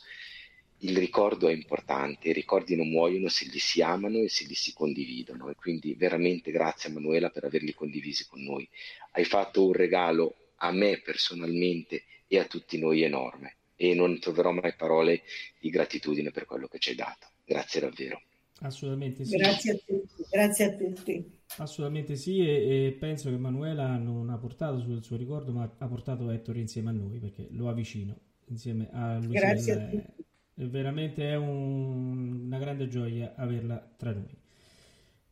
il 0.81 0.97
ricordo 0.97 1.49
è 1.49 1.53
importante, 1.53 2.29
i 2.29 2.33
ricordi 2.35 2.77
non 2.77 2.91
muoiono 2.91 3.29
se 3.29 3.47
li 3.47 3.59
si 3.59 3.81
amano 3.81 4.19
e 4.19 4.29
se 4.29 4.45
li 4.45 4.55
si 4.55 4.75
condividono. 4.75 5.49
E 5.49 5.55
quindi 5.55 5.95
veramente 5.95 6.51
grazie 6.51 6.91
a 6.91 6.93
Manuela 6.93 7.31
per 7.31 7.45
averli 7.45 7.73
condivisi 7.73 8.27
con 8.27 8.43
noi. 8.43 8.69
Hai 9.13 9.25
fatto 9.25 9.65
un 9.65 9.73
regalo 9.73 10.35
a 10.57 10.71
me 10.73 11.01
personalmente 11.01 12.05
e 12.27 12.39
a 12.39 12.45
tutti 12.45 12.79
noi 12.79 13.03
enorme 13.03 13.57
e 13.77 13.95
non 13.95 14.19
troverò 14.19 14.51
mai 14.53 14.75
parole 14.75 15.23
di 15.59 15.71
gratitudine 15.71 16.31
per 16.31 16.47
quello 16.47 16.67
che 16.67 16.79
ci 16.79 16.91
hai 16.91 16.97
dato. 16.97 17.29
Grazie 17.45 17.81
davvero. 17.81 18.21
Assolutamente 18.61 19.25
sì. 19.25 19.37
Grazie 19.37 19.73
a 19.73 19.75
tutti. 19.75 20.25
Grazie 20.31 20.65
a 20.65 20.71
tutti. 20.75 21.36
Assolutamente 21.59 22.17
sì 22.17 22.41
e, 22.41 22.87
e, 22.87 22.93
penso 22.93 23.31
che 23.31 23.37
Manuela 23.37 23.97
non 23.97 24.31
ha 24.31 24.37
portato 24.37 24.81
sul 24.81 25.03
suo 25.03 25.17
ricordo 25.17 25.53
ma 25.53 25.71
ha 25.79 25.87
portato 25.87 26.31
Ettore 26.31 26.61
insieme 26.61 26.91
a 26.91 26.93
noi 26.93 27.19
perché 27.19 27.47
lo 27.51 27.69
avvicino 27.69 28.19
insieme 28.47 28.89
a 28.93 29.19
lui. 29.19 29.35
Grazie 29.35 29.73
a 29.73 29.77
tutti. 29.77 30.25
È, 30.55 30.65
veramente 30.65 31.31
è 31.31 31.37
un, 31.37 32.45
una 32.47 32.59
grande 32.59 32.89
gioia 32.89 33.35
averla 33.37 33.95
tra 33.97 34.13
noi. 34.13 34.37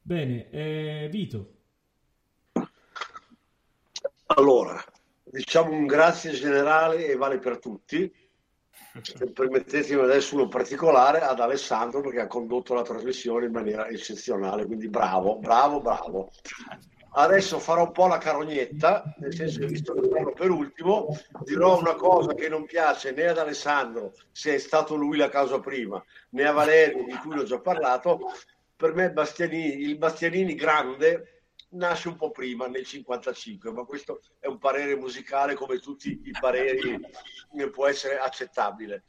Bene, 0.01 0.51
eh, 0.51 1.09
Vito. 1.11 1.53
Allora, 4.27 4.83
diciamo 5.23 5.71
un 5.71 5.87
grazie 5.87 6.33
generale 6.33 7.07
e 7.07 7.17
vale 7.17 7.39
per 7.39 7.59
tutti 7.59 8.13
permettetemi 9.33 10.01
adesso 10.03 10.37
uno 10.37 10.49
particolare 10.49 11.21
ad 11.21 11.41
Alessandro 11.41 12.01
perché 12.01 12.21
ha 12.21 12.27
condotto 12.27 12.75
la 12.75 12.83
trasmissione 12.83 13.47
in 13.47 13.53
maniera 13.53 13.89
eccezionale, 13.89 14.67
quindi 14.67 14.89
bravo, 14.89 15.39
bravo, 15.39 15.81
bravo. 15.81 16.31
Adesso 17.17 17.61
farò 17.61 17.85
un 17.85 17.93
po' 17.93 18.09
la 18.09 18.19
carognetta, 18.19 19.15
nel 19.19 19.35
senso 19.35 19.61
che 19.61 19.67
visto 19.67 19.95
che 19.95 20.09
parlo 20.09 20.33
per 20.33 20.51
ultimo, 20.51 21.17
dirò 21.45 21.79
una 21.79 21.95
cosa 21.95 22.35
che 22.35 22.49
non 22.49 22.65
piace 22.65 23.13
né 23.13 23.29
ad 23.29 23.39
Alessandro, 23.39 24.15
se 24.33 24.55
è 24.55 24.59
stato 24.59 24.97
lui 24.97 25.17
la 25.17 25.29
causa 25.29 25.61
prima, 25.61 26.03
né 26.31 26.45
a 26.45 26.53
Valerio, 26.53 27.05
di 27.05 27.15
cui 27.17 27.39
ho 27.39 27.45
già 27.45 27.61
parlato. 27.61 28.33
Per 28.77 28.95
me 28.95 29.13
Bastianini, 29.13 29.83
il 29.83 29.97
Bastianini 29.97 30.55
grande 30.55 31.34
nasce 31.75 32.09
un 32.09 32.17
po' 32.17 32.31
prima, 32.31 32.67
nel 32.67 32.85
55, 32.85 33.73
ma 33.73 33.85
questo 33.85 34.21
è 34.39 34.47
un 34.47 34.59
parere 34.59 34.97
musicale 34.97 35.55
come 35.55 35.79
tutti 35.79 36.21
i 36.25 36.33
pareri 36.39 37.01
può 37.73 37.87
essere 37.87 38.19
accettabile. 38.19 39.05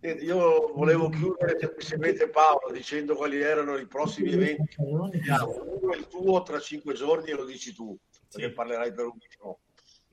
Io 0.00 0.72
volevo 0.74 1.08
chiudere 1.08 1.58
semplicemente 1.58 2.28
Paolo 2.28 2.70
dicendo 2.70 3.16
quali 3.16 3.40
erano 3.40 3.76
i 3.76 3.86
prossimi 3.86 4.30
eventi. 4.32 4.74
Uno 4.78 5.10
è 5.10 5.96
il 5.96 6.06
tuo 6.06 6.42
tra 6.42 6.60
cinque 6.60 6.94
giorni 6.94 7.30
e 7.30 7.34
lo 7.34 7.44
dici 7.44 7.74
tu, 7.74 7.96
perché 8.30 8.48
sì. 8.48 8.52
parlerai 8.52 8.92
per 8.92 9.06
ultimo. 9.06 9.60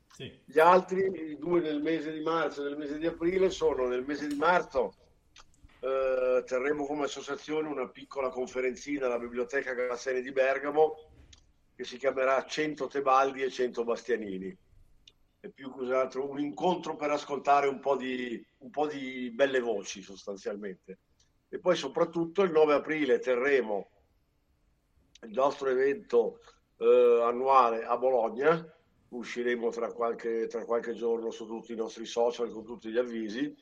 Sì. 0.10 0.32
Gli 0.46 0.60
altri, 0.60 1.32
i 1.32 1.38
due 1.38 1.60
nel 1.60 1.82
mese 1.82 2.12
di 2.12 2.22
marzo 2.22 2.62
e 2.62 2.70
nel 2.70 2.78
mese 2.78 2.98
di 2.98 3.06
aprile, 3.06 3.50
sono 3.50 3.88
nel 3.88 4.04
mese 4.06 4.28
di 4.28 4.36
marzo 4.36 4.94
eh, 5.84 6.44
terremo 6.46 6.86
come 6.86 7.04
associazione 7.04 7.68
una 7.68 7.90
piccola 7.90 8.30
conferenzina 8.30 9.08
alla 9.08 9.20
Biblioteca 9.20 9.74
Grasseni 9.74 10.22
di 10.22 10.32
Bergamo 10.32 11.13
che 11.76 11.84
si 11.84 11.98
chiamerà 11.98 12.46
100 12.46 12.88
Tebaldi 12.88 13.42
e 13.42 13.50
100 13.50 13.84
Bastianini. 13.84 14.58
È 15.40 15.48
più 15.50 15.76
che 15.76 15.94
altro 15.94 16.30
un 16.30 16.40
incontro 16.40 16.96
per 16.96 17.10
ascoltare 17.10 17.68
un 17.68 17.80
po, 17.80 17.96
di, 17.96 18.46
un 18.60 18.70
po' 18.70 18.88
di 18.88 19.32
belle 19.32 19.60
voci 19.60 20.02
sostanzialmente. 20.02 21.00
E 21.50 21.60
poi 21.60 21.76
soprattutto 21.76 22.44
il 22.44 22.52
9 22.52 22.74
aprile 22.74 23.20
terremo 23.20 23.90
il 25.24 25.32
nostro 25.32 25.70
evento 25.70 26.40
eh, 26.78 27.22
annuale 27.24 27.84
a 27.84 27.98
Bologna, 27.98 28.66
usciremo 29.10 29.70
tra 29.70 29.92
qualche, 29.92 30.48
tra 30.48 30.66
qualche 30.66 30.94
giorno 30.94 31.30
su 31.32 31.46
tutti 31.46 31.74
i 31.74 31.78
nostri 31.78 32.06
social 32.06 32.52
con 32.52 32.64
tutti 32.64 32.90
gli 32.90 32.98
avvisi, 32.98 33.56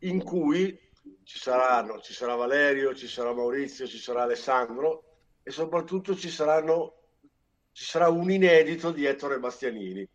in 0.00 0.22
cui 0.22 0.78
ci 1.22 1.38
saranno, 1.38 2.00
ci 2.00 2.12
sarà 2.12 2.34
Valerio, 2.34 2.94
ci 2.94 3.06
sarà 3.06 3.32
Maurizio, 3.32 3.86
ci 3.86 3.98
sarà 3.98 4.22
Alessandro 4.22 5.04
e 5.42 5.50
soprattutto 5.50 6.14
ci 6.16 6.28
saranno 6.28 7.03
ci 7.74 7.84
sarà 7.84 8.08
un 8.08 8.30
inedito 8.30 8.92
di 8.92 9.04
Ettore 9.04 9.40
Bastianini. 9.40 10.08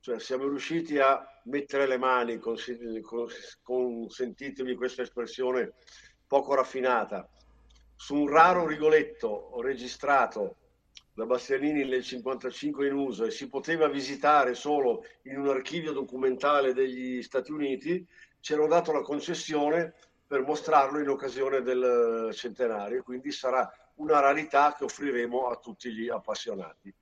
Cioè 0.00 0.18
siamo 0.18 0.48
riusciti 0.48 0.98
a 0.98 1.22
mettere 1.44 1.86
le 1.86 1.98
mani, 1.98 2.38
consentitemi 2.38 4.74
questa 4.74 5.02
espressione 5.02 5.74
poco 6.26 6.54
raffinata, 6.54 7.28
su 7.94 8.14
un 8.14 8.28
raro 8.28 8.66
rigoletto 8.66 9.60
registrato 9.60 10.56
da 11.12 11.26
Bastianini 11.26 11.84
nel 11.84 12.02
55 12.02 12.86
in 12.86 12.94
uso 12.94 13.24
e 13.24 13.30
si 13.30 13.46
poteva 13.48 13.88
visitare 13.88 14.54
solo 14.54 15.04
in 15.24 15.38
un 15.38 15.48
archivio 15.48 15.92
documentale 15.92 16.72
degli 16.72 17.22
Stati 17.22 17.52
Uniti, 17.52 18.06
ci 18.40 18.54
hanno 18.54 18.68
dato 18.68 18.92
la 18.92 19.02
concessione 19.02 19.92
per 20.26 20.40
mostrarlo 20.42 20.98
in 20.98 21.08
occasione 21.08 21.60
del 21.60 22.30
centenario, 22.32 23.02
quindi 23.02 23.30
sarà 23.32 23.70
una 23.96 24.20
rarità 24.20 24.74
che 24.76 24.84
offriremo 24.84 25.48
a 25.48 25.56
tutti 25.56 25.92
gli 25.92 26.08
appassionati. 26.08 26.92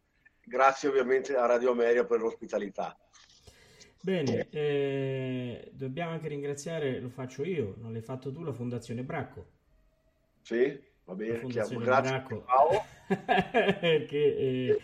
Grazie 0.42 0.88
ovviamente 0.88 1.34
a 1.36 1.46
Radio 1.46 1.70
Ameria 1.70 2.04
per 2.04 2.20
l'ospitalità. 2.20 2.96
Bene, 4.00 4.48
eh, 4.50 5.70
dobbiamo 5.72 6.10
anche 6.10 6.28
ringraziare, 6.28 7.00
lo 7.00 7.08
faccio 7.08 7.42
io, 7.42 7.74
non 7.78 7.92
l'hai 7.92 8.02
fatto 8.02 8.30
tu, 8.30 8.42
la 8.42 8.52
Fondazione 8.52 9.02
Bracco. 9.02 9.46
Sì, 10.42 10.78
va 11.04 11.14
bene, 11.14 11.38
Fondazione 11.38 11.84
grazie 11.84 12.10
Bracco, 12.10 12.44
che 13.80 14.06
eh, 14.10 14.80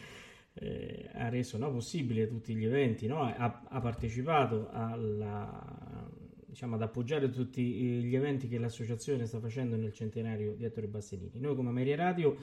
eh, 0.54 1.10
ha 1.12 1.28
reso 1.28 1.58
no, 1.58 1.70
possibile 1.70 2.26
tutti 2.28 2.54
gli 2.54 2.64
eventi, 2.64 3.06
no? 3.06 3.22
ha, 3.22 3.62
ha 3.68 3.80
partecipato 3.80 4.70
alla, 4.72 6.08
diciamo, 6.50 6.74
ad 6.74 6.82
appoggiare 6.82 7.30
tutti 7.30 7.62
gli 7.62 8.14
eventi 8.14 8.48
che 8.48 8.58
l'associazione 8.58 9.26
sta 9.26 9.38
facendo 9.38 9.76
nel 9.76 9.92
centenario 9.92 10.54
di 10.54 10.64
Ettore 10.64 10.88
Bastianini. 10.88 11.38
Noi 11.38 11.54
come 11.54 11.68
Ameria 11.68 11.96
Radio 11.96 12.36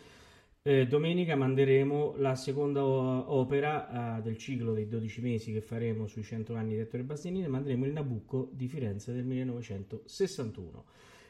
eh, 0.61 0.87
domenica 0.87 1.35
manderemo 1.35 2.15
la 2.17 2.35
seconda 2.35 2.83
opera 2.83 4.17
eh, 4.17 4.21
del 4.21 4.37
ciclo 4.37 4.73
dei 4.73 4.87
12 4.87 5.21
mesi 5.21 5.53
che 5.53 5.61
faremo 5.61 6.07
sui 6.07 6.23
100 6.23 6.55
anni 6.55 6.73
di 6.73 6.79
Ettore 6.79 7.03
Bastianini, 7.03 7.47
manderemo 7.47 7.85
il 7.85 7.91
Nabucco 7.91 8.49
di 8.53 8.67
Firenze 8.67 9.13
del 9.13 9.25
1961. 9.25 10.85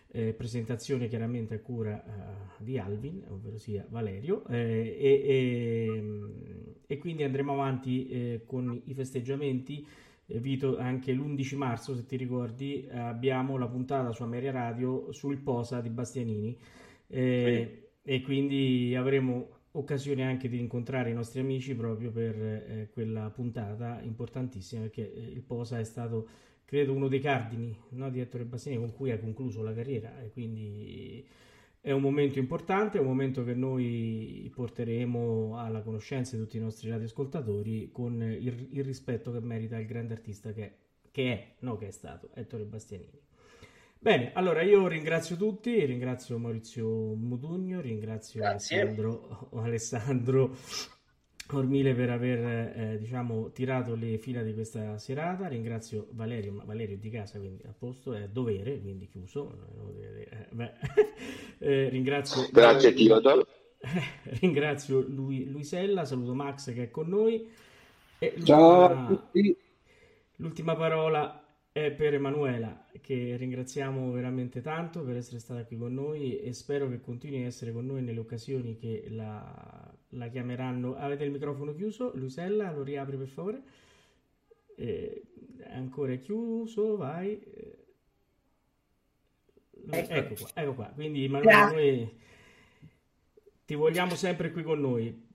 Eh, 0.10 0.34
presentazione 0.34 1.10
chiaramente 1.10 1.56
a 1.56 1.60
cura 1.60 2.02
uh, 2.02 2.64
di 2.64 2.80
Alvin, 2.80 3.26
ovvero 3.28 3.58
sia 3.58 3.86
Valerio, 3.90 4.45
eh, 4.48 4.95
e, 4.98 5.22
e, 5.28 6.04
e, 6.88 6.98
quindi 6.98 7.24
andremo 7.24 7.52
avanti 7.52 8.08
eh, 8.08 8.41
con 8.45 8.82
i 8.86 8.94
festeggiamenti 8.94 9.86
eh, 9.86 10.08
Vito, 10.28 10.78
anche 10.78 11.14
l'11 11.14 11.56
marzo, 11.56 11.95
se 11.95 12.06
ti 12.06 12.18
ricordi, 12.18 12.88
abbiamo 12.91 13.58
la 13.58 13.68
puntata 13.68 14.12
su 14.12 14.24
Ameria 14.24 14.52
Radio 14.52 15.12
sul 15.14 15.38
Posa 15.38 15.80
di 15.80 15.90
Bastianini 15.90 16.58
eh, 17.08 17.82
sì. 18.04 18.12
e 18.12 18.22
quindi 18.22 18.94
avremo 18.95 19.58
occasione 19.72 20.24
anche 20.24 20.49
di 20.49 20.60
incontrare 20.60 21.12
i 21.12 21.14
nostri 21.14 21.40
amici 21.40 21.76
proprio 21.76 22.12
per 22.12 22.36
eh, 22.36 22.90
quella 22.91 23.30
puntata 23.30 24.02
importantissima 24.02 24.82
perché 24.82 25.14
eh, 25.14 25.22
il 25.22 25.41
Posa 25.41 25.80
è 25.80 25.84
stato 25.84 26.28
credo 26.66 26.94
uno 26.94 27.08
dei 27.08 27.20
cardini 27.20 27.78
no, 27.91 28.10
di 28.10 28.20
Ettore 28.20 28.44
Bastiani 28.44 28.78
con 28.78 28.94
cui 28.94 29.12
ha 29.12 29.20
concluso 29.20 29.62
la 29.62 29.74
carriera 29.74 30.22
e 30.22 30.32
quindi 30.32 31.26
è 31.88 31.92
un 31.94 32.02
momento 32.02 32.38
importante, 32.38 32.98
è 32.98 33.00
un 33.00 33.08
momento 33.08 33.46
che 33.46 33.54
noi 33.54 34.52
porteremo 34.54 35.58
alla 35.58 35.82
conoscenza 35.82 36.36
di 36.36 36.42
tutti 36.42 36.58
i 36.58 36.60
nostri 36.60 36.90
radioascoltatori 36.90 37.92
con 37.94 38.22
il, 38.22 38.68
il 38.72 38.84
rispetto 38.84 39.32
che 39.32 39.40
merita 39.40 39.80
il 39.80 39.86
grande 39.86 40.14
artista 40.14 40.52
che, 40.52 40.74
che 41.12 41.32
è, 41.32 41.54
no 41.60 41.78
che 41.78 41.88
è 41.88 41.92
stato, 41.92 42.32
Ettore 42.34 42.66
Bastianini. 42.66 43.18
Bene, 44.00 44.34
allora 44.34 44.64
io 44.64 44.86
ringrazio 44.86 45.38
tutti, 45.38 45.86
ringrazio 45.86 46.38
Maurizio 46.38 46.86
Mutugno, 47.16 47.80
ringrazio 47.80 48.44
Alessandro, 48.44 49.50
Alessandro 49.54 50.58
Ormile 51.52 51.94
per 51.94 52.10
aver 52.10 52.78
eh, 52.78 52.98
diciamo, 52.99 53.52
tirato 53.52 53.95
le 53.95 54.18
fila 54.18 54.41
di 54.41 54.53
questa 54.53 54.98
serata. 54.98 55.48
Ringrazio 55.48 56.07
Valerio, 56.11 56.52
ma 56.52 56.64
Valerio 56.65 56.95
è 56.95 56.99
di 56.99 57.10
casa, 57.10 57.40
quindi 57.40 57.64
a 57.65 57.74
posto, 57.78 58.14
è 58.14 58.24
a 58.24 58.28
dovere, 58.28 58.82
quindi 58.82 59.07
chiuso. 59.07 59.57
Eh, 60.02 60.72
eh, 61.60 61.90
ringrazio 61.90 62.49
Grazie 62.52 62.94
Teodoro. 62.94 63.48
ringrazio 64.41 65.02
lui, 65.07 65.49
Luisella, 65.49 66.06
saluto 66.06 66.34
Max 66.34 66.74
che 66.74 66.84
è 66.84 66.91
con 66.91 67.07
noi. 67.07 67.49
E 68.19 68.34
Ciao 68.44 68.84
a 68.84 69.06
tutti. 69.06 69.56
L'ultima 70.38 70.76
parola 70.76 71.48
è 71.72 71.91
per 71.91 72.15
Emanuela, 72.15 72.88
che 73.02 73.36
ringraziamo 73.38 74.11
veramente 74.11 74.61
tanto 74.61 75.03
per 75.03 75.15
essere 75.15 75.40
stata 75.40 75.64
qui 75.64 75.78
con 75.78 75.94
noi 75.94 76.40
e 76.40 76.52
spero 76.53 76.90
che 76.90 76.99
continui 76.99 77.44
a 77.44 77.48
essere 77.48 77.72
con 77.72 77.86
noi 77.86 78.02
nelle 78.02 78.19
occasioni 78.19 78.76
che 78.76 79.06
la, 79.10 79.87
la 80.10 80.28
chiameranno. 80.28 80.96
Avete 80.96 81.24
il 81.24 81.32
microfono 81.32 81.74
chiuso? 81.74 82.12
Luisella, 82.16 82.72
lo 82.72 82.84
riapri 82.84 83.18
per 83.18 83.28
favore. 83.28 83.62
Eh, 84.76 85.24
ancora 85.72 86.16
chiuso, 86.16 86.98
vai. 86.98 87.40
Eh, 87.40 87.78
ecco. 89.90 90.14
ecco 90.14 90.34
qua, 90.36 90.50
ecco 90.54 90.74
qua. 90.74 90.86
Quindi 90.94 91.28
Manuela, 91.28 91.72
noi 91.72 92.20
ti 93.66 93.76
vogliamo 93.76 94.16
sempre 94.16 94.52
qui 94.52 94.64
con 94.64 94.80
noi. 94.80 95.26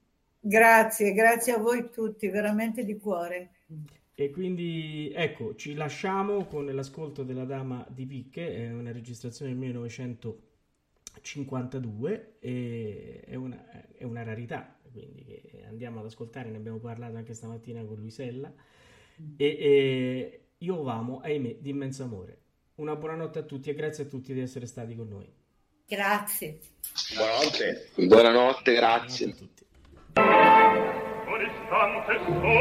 Grazie, 0.41 1.13
grazie 1.13 1.53
a 1.53 1.59
voi 1.59 1.91
tutti, 1.91 2.29
veramente 2.29 2.85
di 2.85 2.99
cuore. 2.99 3.51
E 4.15 4.31
quindi 4.31 5.13
ecco, 5.15 5.55
ci 5.55 5.75
lasciamo 5.75 6.47
con 6.47 6.67
l'ascolto 6.67 7.23
della 7.23 7.45
Dama 7.45 7.87
di 7.89 8.07
Picche, 8.07 8.55
è 8.55 8.73
una 8.73 8.93
registrazione 8.93 9.53
del 9.53 9.61
1900. 9.61 10.52
52 11.21 12.39
è 12.39 13.35
una, 13.35 13.91
è 13.97 14.05
una 14.05 14.23
rarità, 14.23 14.79
quindi 14.91 15.43
andiamo 15.67 15.99
ad 16.01 16.07
ascoltare, 16.07 16.49
ne 16.51 16.57
abbiamo 16.57 16.79
parlato 16.79 17.17
anche 17.17 17.35
stamattina 17.35 17.85
con 17.85 17.97
Luisella. 17.97 18.51
Mm. 19.21 19.35
E, 19.37 19.47
e, 19.47 20.41
io 20.59 20.87
amo, 20.87 21.21
ahimè, 21.21 21.57
di 21.59 21.71
immenso 21.71 22.05
amore. 22.05 22.39
Una 22.77 22.95
buonanotte 22.97 23.41
a 23.41 23.43
tutti 23.43 23.69
e 23.71 23.75
grazie 23.75 24.05
a 24.05 24.07
tutti 24.07 24.33
di 24.33 24.41
essere 24.41 24.67
stati 24.67 24.95
con 24.95 25.09
noi. 25.09 25.29
Grazie. 25.87 26.61
Buonanotte. 27.15 27.91
Buonanotte, 27.97 28.75
grazie. 28.75 29.27
Buonanotte 29.27 29.27
a 29.27 29.29
tutti. 29.37 29.67
Un 31.27 31.41
istante 31.41 32.19
solo, 32.25 32.53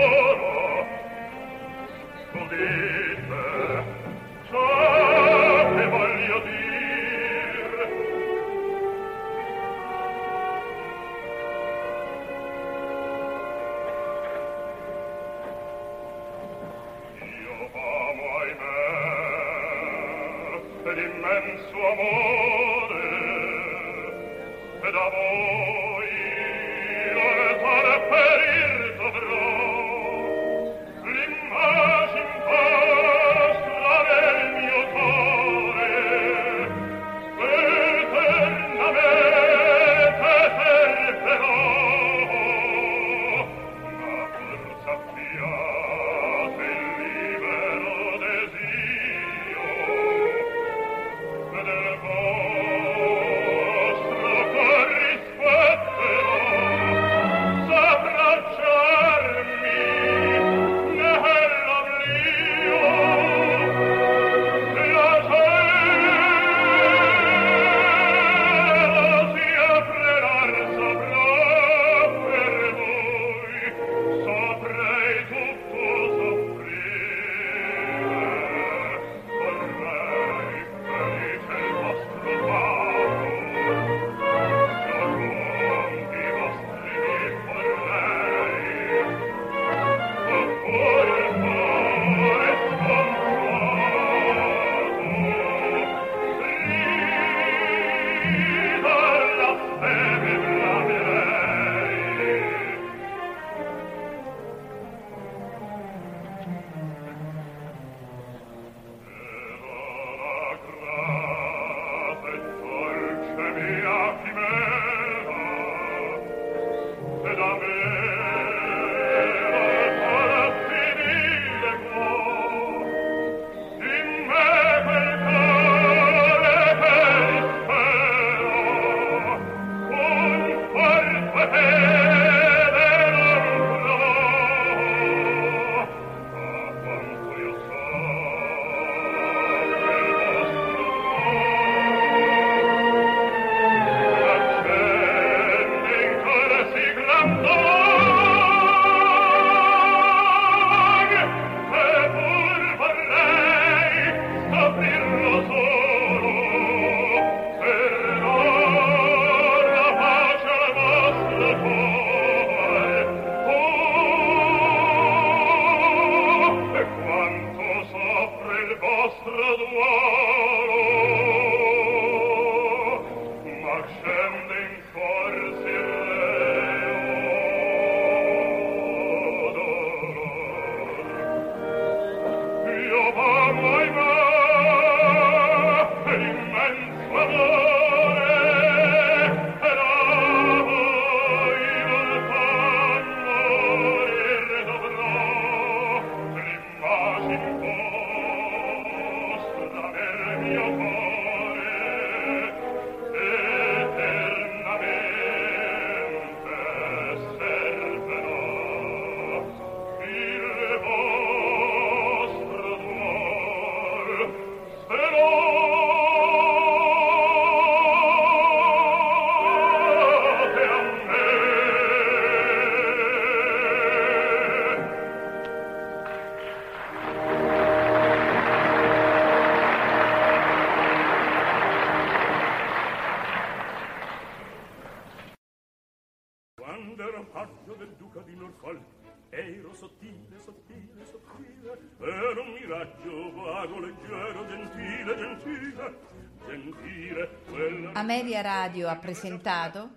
Radio 248.41 248.87
ha 248.87 248.95
presentato 248.95 249.89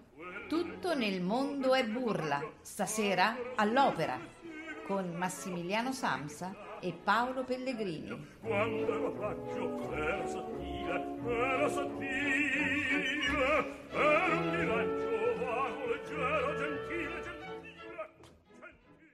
Tutto 0.48 0.94
nel 0.94 1.22
mondo 1.22 1.74
è 1.74 1.84
burla 1.86 2.42
Stasera 2.60 3.36
all'opera 3.54 4.18
con 4.86 5.14
Massimiliano 5.14 5.92
Samsa 5.92 6.54
e 6.80 6.92
Paolo 6.92 7.42
Pellegrini. 7.44 8.32